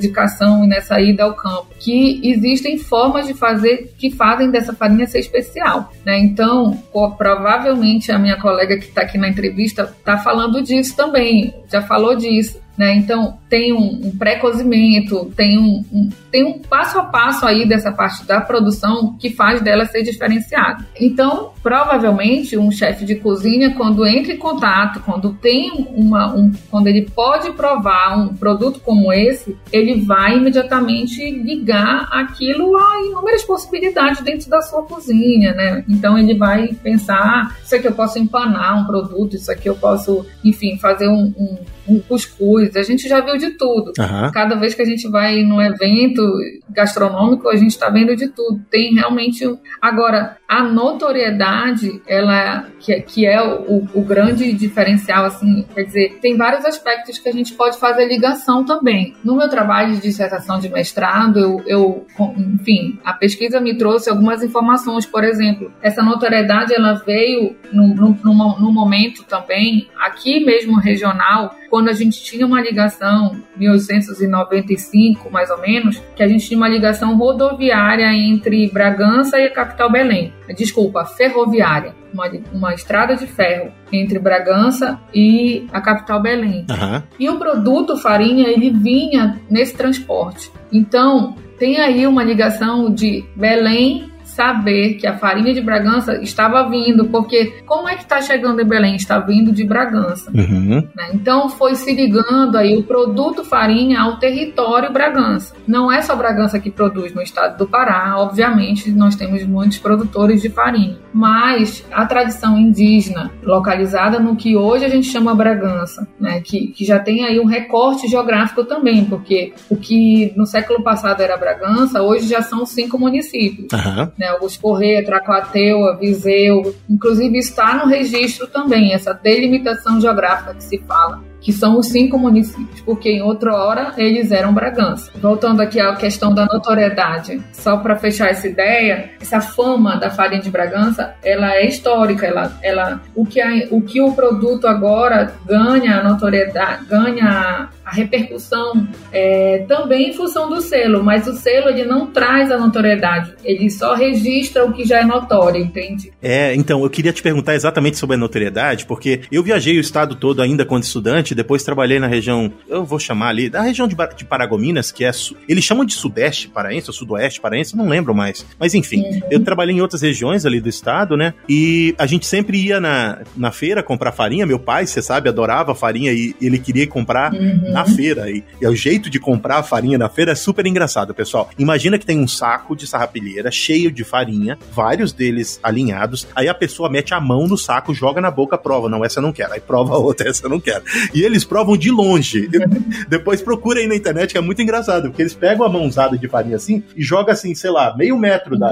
e 0.63 0.67
nessa 0.67 0.99
ida 0.99 1.23
ao 1.23 1.33
campo, 1.33 1.67
que 1.79 2.21
existem 2.23 2.77
formas 2.77 3.27
de 3.27 3.33
fazer 3.33 3.93
que 3.97 4.11
fazem 4.11 4.49
dessa 4.51 4.73
farinha 4.73 5.07
ser 5.07 5.19
especial. 5.19 5.91
Né? 6.05 6.19
Então, 6.19 6.81
provavelmente 7.17 8.11
a 8.11 8.19
minha 8.19 8.37
colega 8.37 8.77
que 8.77 8.85
está 8.85 9.01
aqui 9.01 9.17
na 9.17 9.29
entrevista 9.29 9.83
está 9.83 10.17
falando 10.17 10.61
disso 10.61 10.95
também, 10.95 11.53
já 11.71 11.81
falou 11.81 12.15
disso. 12.15 12.59
Né? 12.79 12.95
Então, 12.95 13.37
tem 13.49 13.73
um, 13.73 14.07
um 14.07 14.17
pré-cozimento, 14.17 15.29
tem 15.35 15.59
um, 15.59 15.83
um, 15.91 16.09
tem 16.31 16.45
um 16.45 16.59
passo 16.59 16.97
a 16.97 17.03
passo 17.03 17.45
aí 17.45 17.67
dessa 17.67 17.91
parte 17.91 18.25
da 18.25 18.39
produção 18.39 19.17
que 19.19 19.29
faz 19.31 19.61
dela 19.61 19.85
ser 19.85 20.01
diferenciada. 20.01 20.85
Então, 20.97 21.51
provavelmente, 21.61 22.57
um 22.57 22.71
chefe 22.71 23.03
de 23.03 23.15
cozinha, 23.15 23.75
quando 23.75 24.07
entra 24.07 24.31
em 24.31 24.37
contato, 24.37 25.01
quando 25.01 25.33
tem 25.33 25.89
uma, 25.93 26.33
um, 26.33 26.53
quando 26.71 26.87
ele 26.87 27.01
pode 27.01 27.51
provar 27.51 28.17
um 28.17 28.33
produto 28.33 28.79
como 28.79 29.11
esse, 29.11 29.57
ele 29.73 29.99
vai 29.99 30.37
imediatamente 30.37 31.29
ligar 31.31 32.07
aquilo 32.13 32.77
a 32.77 33.01
inúmeras 33.05 33.43
possibilidades 33.43 34.21
dentro 34.21 34.49
da 34.49 34.61
sua 34.61 34.83
cozinha, 34.83 35.53
né? 35.53 35.83
Então, 35.89 36.17
ele 36.17 36.33
vai 36.33 36.69
pensar, 36.81 37.19
ah, 37.19 37.55
isso 37.61 37.75
aqui 37.75 37.87
eu 37.87 37.93
posso 37.93 38.17
empanar 38.17 38.81
um 38.81 38.85
produto, 38.85 39.35
isso 39.35 39.51
aqui 39.51 39.67
eu 39.67 39.75
posso, 39.75 40.25
enfim, 40.45 40.77
fazer 40.77 41.09
um, 41.09 41.33
um, 41.37 41.57
um 41.89 41.99
cuscuz. 41.99 42.75
A 42.75 42.83
gente 42.83 43.07
já 43.07 43.21
viu 43.21 43.37
de 43.37 43.51
tudo. 43.51 43.91
Uhum. 43.97 44.31
Cada 44.31 44.55
vez 44.55 44.73
que 44.73 44.81
a 44.81 44.85
gente 44.85 45.09
vai 45.09 45.41
num 45.43 45.61
evento 45.61 46.21
gastronômico, 46.69 47.49
a 47.49 47.55
gente 47.55 47.71
está 47.71 47.89
vendo 47.89 48.15
de 48.15 48.27
tudo. 48.29 48.61
Tem 48.69 48.93
realmente. 48.93 49.45
Agora, 49.81 50.37
a 50.49 50.63
notoriedade, 50.63 52.01
ela 52.07 52.65
que, 52.79 52.99
que 53.01 53.25
é 53.27 53.39
o, 53.39 53.87
o 53.93 54.01
grande 54.01 54.51
diferencial, 54.51 55.25
assim, 55.25 55.63
quer 55.75 55.83
dizer, 55.83 56.17
tem 56.19 56.35
vários 56.35 56.65
aspectos 56.65 57.19
que 57.19 57.29
a 57.29 57.31
gente 57.31 57.53
pode 57.53 57.77
fazer 57.77 58.07
ligação 58.07 58.65
também. 58.65 59.13
No 59.23 59.35
meu 59.35 59.47
trabalho 59.47 59.93
de 59.93 60.01
dissertação 60.01 60.59
de 60.59 60.67
mestrado, 60.67 61.37
eu, 61.37 61.63
eu 61.67 62.07
enfim, 62.35 62.99
a 63.05 63.13
pesquisa 63.13 63.59
me 63.59 63.77
trouxe 63.77 64.09
algumas 64.09 64.41
informações, 64.41 65.05
por 65.05 65.23
exemplo, 65.23 65.71
essa 65.83 66.01
notoriedade 66.01 66.73
ela 66.73 66.95
veio 66.95 67.55
no 67.71 68.71
momento 68.73 69.23
também, 69.25 69.87
aqui 69.99 70.43
mesmo 70.43 70.79
regional, 70.79 71.53
quando 71.69 71.89
a 71.89 71.93
gente 71.93 72.23
tinha 72.23 72.47
uma 72.47 72.59
ligação, 72.59 73.39
1895 73.55 75.29
mais 75.29 75.51
ou 75.51 75.59
menos, 75.59 76.01
que 76.15 76.23
a 76.23 76.27
gente 76.27 76.47
tinha 76.47 76.57
uma 76.57 76.67
ligação 76.67 77.15
rodoviária 77.15 78.11
entre 78.11 78.67
Bragança 78.69 79.39
e 79.39 79.45
a 79.45 79.53
capital 79.53 79.91
Belém. 79.91 80.33
Desculpa, 80.53 81.05
ferroviária. 81.05 81.95
Uma, 82.13 82.31
uma 82.51 82.73
estrada 82.73 83.15
de 83.15 83.27
ferro 83.27 83.71
entre 83.91 84.19
Bragança 84.19 84.99
e 85.13 85.67
a 85.71 85.81
capital 85.81 86.21
Belém. 86.21 86.65
Uhum. 86.69 87.03
E 87.19 87.29
o 87.29 87.37
produto 87.37 87.97
farinha, 87.97 88.47
ele 88.47 88.71
vinha 88.71 89.39
nesse 89.49 89.75
transporte. 89.75 90.51
Então, 90.71 91.35
tem 91.57 91.79
aí 91.79 92.07
uma 92.07 92.23
ligação 92.23 92.91
de 92.93 93.23
Belém 93.35 94.09
saber 94.39 94.93
que 94.93 95.05
a 95.05 95.17
farinha 95.17 95.53
de 95.53 95.59
Bragança 95.59 96.21
estava 96.21 96.69
vindo, 96.69 97.03
porque 97.09 97.61
como 97.65 97.89
é 97.89 97.95
que 97.95 98.03
está 98.03 98.21
chegando 98.21 98.61
em 98.61 98.65
Belém? 98.65 98.95
Está 98.95 99.19
vindo 99.19 99.51
de 99.51 99.65
Bragança. 99.65 100.31
Uhum. 100.33 100.87
Né? 100.95 101.09
Então 101.13 101.49
foi 101.49 101.75
se 101.75 101.93
ligando 101.93 102.55
aí 102.55 102.77
o 102.77 102.83
produto 102.83 103.43
farinha 103.43 103.99
ao 103.99 104.17
território 104.17 104.93
Bragança. 104.93 105.53
Não 105.67 105.91
é 105.91 106.01
só 106.01 106.15
Bragança 106.15 106.57
que 106.57 106.71
produz 106.71 107.13
no 107.13 107.21
estado 107.21 107.57
do 107.57 107.67
Pará, 107.67 108.15
obviamente 108.17 108.89
nós 108.91 109.17
temos 109.17 109.45
muitos 109.45 109.77
produtores 109.77 110.41
de 110.41 110.49
farinha, 110.49 110.97
mas 111.13 111.85
a 111.91 112.05
tradição 112.05 112.57
indígena 112.57 113.31
localizada 113.43 114.19
no 114.19 114.37
que 114.37 114.55
hoje 114.55 114.85
a 114.85 114.89
gente 114.89 115.07
chama 115.07 115.35
Bragança, 115.35 116.07
né, 116.17 116.39
que, 116.39 116.67
que 116.67 116.85
já 116.85 116.97
tem 116.99 117.25
aí 117.25 117.39
um 117.41 117.45
recorte 117.45 118.07
geográfico 118.07 118.63
também, 118.63 119.03
porque 119.03 119.53
o 119.69 119.75
que 119.75 120.31
no 120.37 120.45
século 120.45 120.81
passado 120.81 121.21
era 121.21 121.35
Bragança, 121.35 122.01
hoje 122.01 122.27
já 122.27 122.41
são 122.41 122.65
cinco 122.65 122.97
municípios. 122.97 123.67
Uhum. 123.73 124.07
Né, 124.17 124.28
Augusto 124.29 124.61
Correia, 124.61 125.05
Tracuateua, 125.05 125.97
Viseu, 125.97 126.75
inclusive 126.89 127.37
está 127.37 127.73
no 127.75 127.85
registro 127.85 128.47
também, 128.47 128.93
essa 128.93 129.13
delimitação 129.13 129.99
geográfica 129.99 130.53
que 130.53 130.63
se 130.63 130.77
fala 130.79 131.28
que 131.41 131.53
são 131.53 131.77
os 131.77 131.87
cinco 131.87 132.17
municípios, 132.17 132.81
porque 132.81 133.09
em 133.09 133.21
outra 133.21 133.53
hora 133.53 133.93
eles 133.97 134.31
eram 134.31 134.53
Bragança. 134.53 135.11
Voltando 135.15 135.61
aqui 135.61 135.79
à 135.79 135.95
questão 135.95 136.33
da 136.33 136.45
notoriedade, 136.45 137.41
só 137.53 137.77
para 137.77 137.95
fechar 137.95 138.29
essa 138.29 138.47
ideia, 138.47 139.11
essa 139.21 139.39
fama 139.39 139.97
da 139.97 140.09
farinha 140.09 140.41
de 140.41 140.49
Bragança, 140.49 141.15
ela 141.23 141.55
é 141.55 141.65
histórica, 141.65 142.25
ela, 142.25 142.57
ela, 142.61 143.01
o, 143.15 143.25
que 143.25 143.39
a, 143.39 143.49
o 143.71 143.81
que 143.81 144.01
o 144.01 144.13
produto 144.13 144.67
agora 144.67 145.33
ganha 145.45 146.03
notoriedade, 146.03 146.85
ganha 146.85 147.69
a 147.89 147.91
repercussão 147.91 148.87
é, 149.11 149.65
também 149.67 150.09
em 150.09 150.13
função 150.13 150.47
do 150.47 150.61
selo, 150.61 151.03
mas 151.03 151.27
o 151.27 151.33
selo 151.33 151.69
ele 151.69 151.85
não 151.85 152.07
traz 152.07 152.51
a 152.51 152.57
notoriedade, 152.57 153.33
ele 153.43 153.69
só 153.69 153.95
registra 153.95 154.63
o 154.63 154.71
que 154.71 154.85
já 154.85 154.99
é 154.99 155.05
notório, 155.05 155.59
entende? 155.59 156.11
É, 156.21 156.53
então 156.53 156.83
eu 156.83 156.89
queria 156.89 157.11
te 157.11 157.23
perguntar 157.23 157.55
exatamente 157.55 157.97
sobre 157.97 158.15
a 158.15 158.19
notoriedade, 158.19 158.85
porque 158.85 159.21
eu 159.31 159.41
viajei 159.41 159.77
o 159.77 159.81
estado 159.81 160.15
todo 160.15 160.41
ainda 160.41 160.65
quando 160.65 160.83
estudante, 160.83 161.28
depois 161.35 161.63
trabalhei 161.63 161.99
na 161.99 162.07
região, 162.07 162.51
eu 162.67 162.83
vou 162.83 162.99
chamar 162.99 163.29
ali, 163.29 163.49
da 163.49 163.61
região 163.61 163.87
de, 163.87 163.95
de 164.15 164.25
Paragominas, 164.25 164.91
que 164.91 165.05
é, 165.05 165.11
eles 165.47 165.63
chamam 165.63 165.85
de 165.85 165.93
sudeste 165.93 166.47
paraense 166.47 166.89
ou 166.89 166.93
sudoeste 166.93 167.39
paraense, 167.39 167.75
não 167.75 167.87
lembro 167.87 168.13
mais, 168.13 168.45
mas 168.59 168.73
enfim, 168.73 169.01
uhum. 169.01 169.21
eu 169.31 169.39
trabalhei 169.43 169.75
em 169.75 169.81
outras 169.81 170.01
regiões 170.01 170.45
ali 170.45 170.59
do 170.59 170.69
estado, 170.69 171.15
né, 171.15 171.33
e 171.47 171.95
a 171.97 172.05
gente 172.05 172.25
sempre 172.25 172.57
ia 172.57 172.79
na, 172.79 173.19
na 173.35 173.51
feira 173.51 173.81
comprar 173.81 174.11
farinha, 174.11 174.45
meu 174.45 174.59
pai, 174.59 174.85
você 174.85 175.01
sabe, 175.01 175.29
adorava 175.29 175.73
farinha 175.75 176.11
e 176.11 176.35
ele 176.41 176.59
queria 176.59 176.87
comprar 176.87 177.33
uhum 177.33 177.69
na 177.71 177.85
feira. 177.85 178.29
E, 178.29 178.43
e 178.61 178.67
o 178.67 178.75
jeito 178.75 179.09
de 179.09 179.19
comprar 179.19 179.57
a 179.57 179.63
farinha 179.63 179.97
na 179.97 180.09
feira 180.09 180.31
é 180.31 180.35
super 180.35 180.65
engraçado, 180.65 181.13
pessoal. 181.13 181.49
Imagina 181.57 181.97
que 181.97 182.05
tem 182.05 182.19
um 182.19 182.27
saco 182.27 182.75
de 182.75 182.87
sarrapilheira 182.87 183.51
cheio 183.51 183.91
de 183.91 184.03
farinha, 184.03 184.57
vários 184.73 185.13
deles 185.13 185.59
alinhados. 185.63 186.27
Aí 186.35 186.47
a 186.47 186.53
pessoa 186.53 186.89
mete 186.89 187.13
a 187.13 187.19
mão 187.19 187.47
no 187.47 187.57
saco, 187.57 187.93
joga 187.93 188.21
na 188.21 188.31
boca, 188.31 188.57
prova. 188.57 188.89
Não, 188.89 189.03
essa 189.03 189.19
eu 189.19 189.23
não 189.23 189.31
quero. 189.31 189.53
Aí 189.53 189.59
prova 189.59 189.97
outra, 189.97 190.29
essa 190.29 190.45
eu 190.45 190.49
não 190.49 190.59
quero. 190.59 190.83
E 191.13 191.18
eles 191.23 191.43
provam 191.43 191.77
de 191.77 191.91
longe. 191.91 192.49
Depois 193.07 193.41
procura 193.41 193.79
aí 193.79 193.87
na 193.87 193.95
internet, 193.95 194.31
que 194.31 194.37
é 194.37 194.41
muito 194.41 194.61
engraçado, 194.61 195.09
porque 195.09 195.21
eles 195.21 195.33
pegam 195.33 195.65
a 195.65 195.69
mãozada 195.69 196.17
de 196.17 196.27
farinha 196.27 196.55
assim 196.55 196.83
e 196.95 197.03
joga 197.03 197.33
assim, 197.33 197.53
sei 197.55 197.71
lá, 197.71 197.95
meio 197.95 198.17
metro 198.17 198.57
da, 198.57 198.69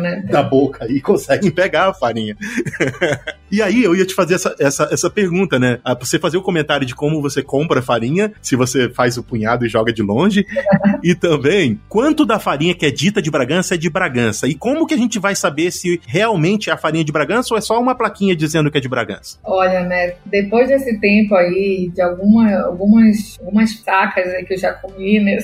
né? 0.00 0.24
da 0.30 0.42
boca 0.42 0.86
e 0.90 1.00
conseguem 1.02 1.50
pegar 1.50 1.88
a 1.88 1.94
farinha. 1.94 2.36
e 3.50 3.62
aí 3.62 3.82
eu 3.82 3.94
ia 3.94 4.06
te 4.06 4.14
fazer 4.14 4.34
essa, 4.34 4.54
essa, 4.58 4.88
essa 4.92 5.10
pergunta, 5.10 5.58
né? 5.58 5.78
Ah, 5.84 5.94
você 5.94 6.18
fazer 6.18 6.36
o 6.36 6.42
comentário 6.42 6.86
de 6.86 6.94
como 6.94 7.20
você 7.20 7.42
compra 7.42 7.82
farinha, 7.82 8.32
se 8.40 8.56
você 8.56 8.88
faz 8.88 9.16
o 9.16 9.22
punhado 9.22 9.66
e 9.66 9.68
joga 9.68 9.92
de 9.92 10.02
longe. 10.02 10.46
e 11.02 11.14
também, 11.14 11.80
quanto 11.88 12.24
da 12.24 12.38
farinha 12.38 12.74
que 12.74 12.86
é 12.86 12.90
dita 12.90 13.20
de 13.20 13.30
Bragança 13.30 13.74
é 13.74 13.78
de 13.78 13.90
Bragança? 13.90 14.46
E 14.46 14.54
como 14.54 14.86
que 14.86 14.94
a 14.94 14.98
gente 14.98 15.18
vai 15.18 15.34
saber 15.34 15.70
se 15.70 16.00
realmente 16.06 16.70
é 16.70 16.72
a 16.72 16.76
farinha 16.76 17.04
de 17.04 17.12
Bragança 17.12 17.52
ou 17.52 17.58
é 17.58 17.60
só 17.60 17.80
uma 17.80 17.94
plaquinha 17.94 18.36
dizendo 18.36 18.70
que 18.70 18.78
é 18.78 18.80
de 18.80 18.88
Bragança? 18.88 19.38
Olha, 19.44 19.80
né, 19.82 20.14
depois 20.26 20.68
desse 20.68 20.98
tempo 21.00 21.34
aí, 21.34 21.90
de 21.94 22.00
alguma, 22.00 22.52
algumas, 22.60 23.38
algumas 23.40 23.78
sacas 23.80 24.24
que 24.46 24.54
eu 24.54 24.58
já 24.58 24.72
comi, 24.72 25.20
né, 25.20 25.38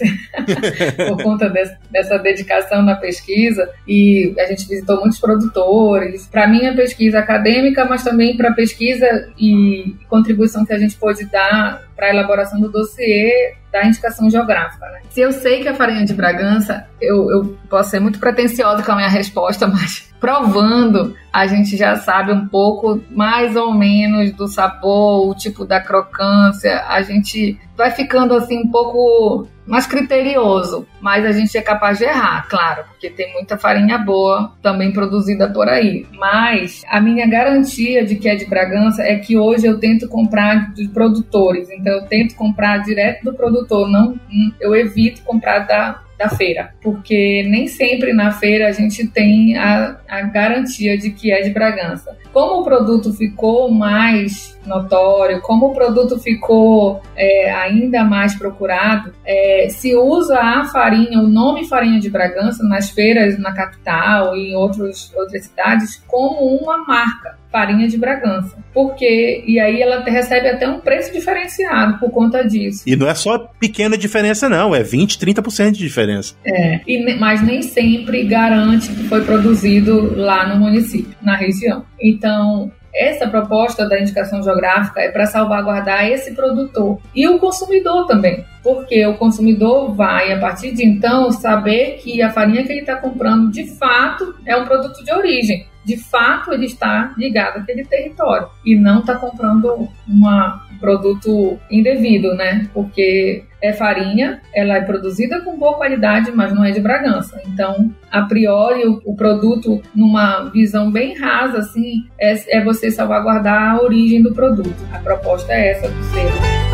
por 1.09 1.22
conta 1.22 1.48
desse, 1.48 1.76
dessa 1.90 2.18
dedicação 2.18 2.82
na 2.82 2.94
pesquisa, 2.94 3.68
e 3.86 4.34
a 4.38 4.46
gente 4.46 4.68
visitou 4.68 5.00
muitos 5.00 5.18
produtores, 5.18 6.26
para 6.26 6.46
minha 6.46 6.74
pesquisa 6.74 7.18
acadêmica, 7.18 7.84
mas 7.84 7.95
também 8.03 8.36
para 8.36 8.53
pesquisa 8.53 9.28
e 9.38 9.94
contribuição 10.09 10.64
que 10.64 10.72
a 10.72 10.78
gente 10.78 10.97
pôde 10.97 11.24
dar 11.26 11.84
para 11.97 12.09
a 12.09 12.11
elaboração 12.11 12.61
do 12.61 12.70
dossiê 12.70 13.55
da 13.72 13.84
indicação 13.84 14.30
geográfica. 14.30 14.86
Né? 14.86 15.01
Se 15.11 15.20
eu 15.20 15.32
sei 15.32 15.62
que 15.62 15.68
a 15.68 15.74
farinha 15.74 16.05
de 16.05 16.14
Bragança, 16.14 16.86
eu, 17.01 17.30
eu 17.30 17.59
posso 17.68 17.90
ser 17.90 18.01
muito 18.01 18.18
pretensiosa 18.18 18.82
com 18.82 18.92
a 18.92 18.97
minha 18.97 19.09
resposta, 19.09 19.66
mas 19.68 20.07
provando, 20.20 21.14
a 21.32 21.47
gente 21.47 21.76
já 21.76 21.97
sabe 21.97 22.32
um 22.32 22.47
pouco 22.47 23.01
mais 23.11 23.55
ou 23.57 23.74
menos 23.74 24.32
do 24.32 24.49
sabor, 24.49 25.28
o 25.28 25.34
tipo 25.34 25.64
da 25.64 25.80
crocância, 25.80 26.84
a 26.88 27.03
gente 27.03 27.59
vai 27.76 27.90
ficando 27.90 28.34
assim 28.34 28.59
um 28.59 28.70
pouco 28.70 29.47
mais 29.66 29.86
criterioso, 29.86 30.86
mas 31.01 31.24
a 31.26 31.32
gente 31.32 31.57
é 31.59 31.61
capaz 31.61 31.99
de 31.99 32.05
errar, 32.05 32.47
claro, 32.49 32.84
porque 32.88 33.11
tem 33.11 33.32
muita 33.32 33.59
farinha 33.59 33.99
boa 33.99 34.53
também 34.62 34.92
produzida 34.92 35.51
por 35.53 35.68
aí. 35.68 36.07
Mas 36.12 36.82
a 36.88 37.01
minha 37.01 37.26
garantia 37.26 38.05
de 38.05 38.14
que 38.14 38.28
é 38.28 38.36
de 38.36 38.47
Bragança 38.47 39.03
é 39.03 39.16
que 39.16 39.36
hoje 39.36 39.66
eu 39.66 39.78
tento 39.78 40.09
comprar 40.09 40.72
de 40.72 40.88
produtores, 40.88 41.68
então 41.87 42.01
eu 42.01 42.07
tento 42.07 42.34
comprar 42.34 42.78
direto 42.78 43.22
do 43.22 43.32
produtor, 43.32 43.89
não 43.89 44.18
eu 44.61 44.74
evito 44.74 45.22
comprar 45.22 45.61
da 45.61 46.03
da 46.18 46.30
feira, 46.30 46.72
porque 46.80 47.45
nem 47.47 47.66
sempre 47.68 48.12
na 48.12 48.32
feira 48.32 48.68
a 48.68 48.72
gente 48.72 49.07
tem 49.07 49.57
a, 49.57 49.99
a 50.09 50.22
garantia 50.22 50.97
de 50.97 51.11
que 51.11 51.30
é 51.30 51.43
de 51.43 51.51
Bragança. 51.51 52.16
Como 52.32 52.61
o 52.61 52.64
produto 52.64 53.12
ficou 53.12 53.70
mais 53.70 54.59
notório, 54.64 55.41
como 55.43 55.66
o 55.66 55.74
produto 55.74 56.18
ficou 56.18 57.03
é, 57.14 57.53
ainda 57.53 58.03
mais 58.03 58.34
procurado, 58.34 59.12
é, 59.24 59.68
se 59.68 59.95
usa 59.95 60.39
a 60.41 60.64
farinha, 60.64 61.20
o 61.20 61.28
nome 61.28 61.66
farinha 61.68 62.01
de 62.01 62.11
Bragança 62.11 62.64
nas 62.64 62.91
feiras 62.91 63.39
na 63.39 63.53
capital 63.53 64.34
e 64.37 64.53
em 64.53 64.57
outros, 64.57 65.12
outras 65.14 65.45
cidades 65.45 66.03
como 66.07 66.47
uma 66.57 66.78
marca 66.78 67.37
farinha 67.57 67.88
de 67.88 67.96
Bragança. 67.96 68.54
Porque, 68.74 69.42
e 69.46 69.59
aí 69.59 69.80
ela 69.80 70.04
recebe 70.04 70.46
até 70.46 70.68
um 70.68 70.78
preço 70.78 71.11
diferenciado 71.11 71.98
por 71.98 72.11
conta 72.11 72.46
disso. 72.46 72.82
E 72.86 72.94
não 72.94 73.09
é 73.09 73.14
só 73.14 73.38
pequena 73.59 73.96
diferença, 73.96 74.46
não, 74.46 74.74
é 74.74 74.82
20, 74.82 75.18
30% 75.18 75.70
de 75.70 75.78
diferença. 75.78 76.34
É, 76.44 76.80
e, 76.86 77.14
mas 77.18 77.42
nem 77.42 77.62
sempre 77.62 78.24
garante 78.24 78.90
que 78.90 79.04
foi 79.04 79.24
produzido 79.24 80.14
lá 80.16 80.46
no 80.46 80.61
município, 80.61 81.16
na 81.22 81.34
região. 81.34 81.86
Então, 81.98 82.70
essa 82.94 83.26
proposta 83.26 83.88
da 83.88 83.98
indicação 83.98 84.42
geográfica 84.42 85.00
é 85.00 85.11
para 85.11 85.24
salvaguardar 85.24 86.07
esse 86.07 86.34
produtor 86.34 86.98
e 87.14 87.26
o 87.26 87.38
consumidor 87.38 88.07
também, 88.07 88.44
porque 88.62 89.07
o 89.07 89.14
consumidor 89.14 89.94
vai, 89.94 90.32
a 90.32 90.38
partir 90.38 90.72
de 90.72 90.84
então, 90.84 91.30
saber 91.30 91.98
que 92.02 92.20
a 92.20 92.30
farinha 92.30 92.64
que 92.64 92.72
ele 92.72 92.80
está 92.80 92.96
comprando 92.96 93.50
de 93.50 93.66
fato 93.76 94.34
é 94.44 94.54
um 94.57 94.64
produto 94.64 95.02
de 95.02 95.12
origem 95.12 95.66
de 95.87 95.97
fato 95.97 96.53
ele 96.53 96.66
está 96.66 97.14
ligado 97.16 97.59
àquele 97.59 97.84
território 97.84 98.49
e 98.64 98.74
não 98.74 98.99
está 98.99 99.14
comprando 99.14 99.89
um 100.09 100.78
produto 100.80 101.57
indevido, 101.70 102.34
né? 102.34 102.68
Porque 102.74 103.45
é 103.62 103.72
farinha, 103.72 104.43
ela 104.53 104.76
é 104.76 104.80
produzida 104.82 105.41
com 105.41 105.57
boa 105.57 105.76
qualidade, 105.76 106.32
mas 106.32 106.53
não 106.53 106.64
é 106.64 106.72
de 106.72 106.80
Bragança. 106.80 107.41
Então, 107.47 107.91
a 108.11 108.22
priori, 108.22 108.87
o, 108.87 109.01
o 109.05 109.14
produto, 109.14 109.80
numa 109.95 110.51
visão 110.51 110.91
bem 110.91 111.16
rasa, 111.16 111.59
assim, 111.59 112.05
é, 112.20 112.59
é 112.59 112.64
você 112.64 112.91
salvaguardar 112.91 113.76
a 113.76 113.82
origem 113.82 114.22
do 114.22 114.34
produto. 114.34 114.74
A 114.93 114.99
proposta 114.99 115.53
é 115.53 115.70
essa 115.70 115.89
do 115.89 116.05
selo. 116.05 116.66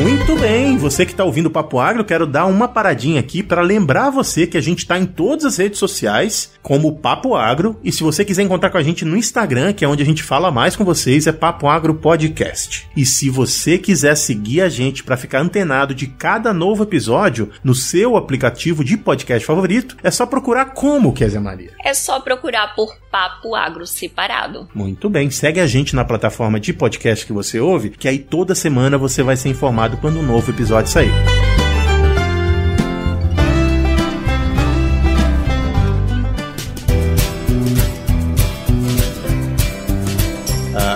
Muito 0.00 0.34
bem, 0.36 0.78
você 0.78 1.04
que 1.04 1.12
está 1.12 1.24
ouvindo 1.24 1.46
o 1.46 1.50
Papo 1.50 1.78
Agro, 1.78 2.06
quero 2.06 2.26
dar 2.26 2.46
uma 2.46 2.66
paradinha 2.66 3.20
aqui 3.20 3.42
para 3.42 3.60
lembrar 3.60 4.08
você 4.08 4.46
que 4.46 4.56
a 4.56 4.60
gente 4.60 4.78
está 4.78 4.98
em 4.98 5.04
todas 5.04 5.44
as 5.44 5.58
redes 5.58 5.78
sociais, 5.78 6.52
como 6.62 6.96
Papo 6.96 7.34
Agro, 7.34 7.78
e 7.84 7.92
se 7.92 8.02
você 8.02 8.24
quiser 8.24 8.42
encontrar 8.42 8.70
com 8.70 8.78
a 8.78 8.82
gente 8.82 9.04
no 9.04 9.14
Instagram, 9.14 9.74
que 9.74 9.84
é 9.84 9.88
onde 9.88 10.02
a 10.02 10.06
gente 10.06 10.22
fala 10.22 10.50
mais 10.50 10.74
com 10.74 10.86
vocês, 10.86 11.26
é 11.26 11.32
Papo 11.32 11.68
Agro 11.68 11.96
Podcast. 11.96 12.88
E 12.96 13.04
se 13.04 13.28
você 13.28 13.76
quiser 13.76 14.16
seguir 14.16 14.62
a 14.62 14.70
gente 14.70 15.04
para 15.04 15.18
ficar 15.18 15.40
antenado 15.40 15.94
de 15.94 16.06
cada 16.06 16.50
novo 16.54 16.82
episódio 16.84 17.50
no 17.62 17.74
seu 17.74 18.16
aplicativo 18.16 18.82
de 18.82 18.96
podcast 18.96 19.46
favorito, 19.46 19.98
é 20.02 20.10
só 20.10 20.24
procurar 20.24 20.72
como, 20.72 21.12
Kézia 21.12 21.42
Maria? 21.42 21.72
É 21.84 21.92
só 21.92 22.20
procurar 22.20 22.74
por 22.74 22.96
Papo 23.10 23.54
Agro 23.54 23.86
separado. 23.86 24.68
Muito 24.74 25.10
bem, 25.10 25.30
segue 25.30 25.60
a 25.60 25.66
gente 25.66 25.96
na 25.96 26.04
plataforma 26.04 26.60
de 26.60 26.72
podcast 26.72 27.26
que 27.26 27.32
você 27.32 27.58
ouve, 27.58 27.90
que 27.90 28.08
aí 28.08 28.18
toda 28.18 28.54
semana 28.54 28.96
você 28.96 29.22
vai 29.22 29.36
ser 29.36 29.48
informado 29.48 29.96
quando 29.96 30.18
um 30.18 30.26
novo 30.26 30.50
episódio 30.50 30.90
sair. 30.90 31.49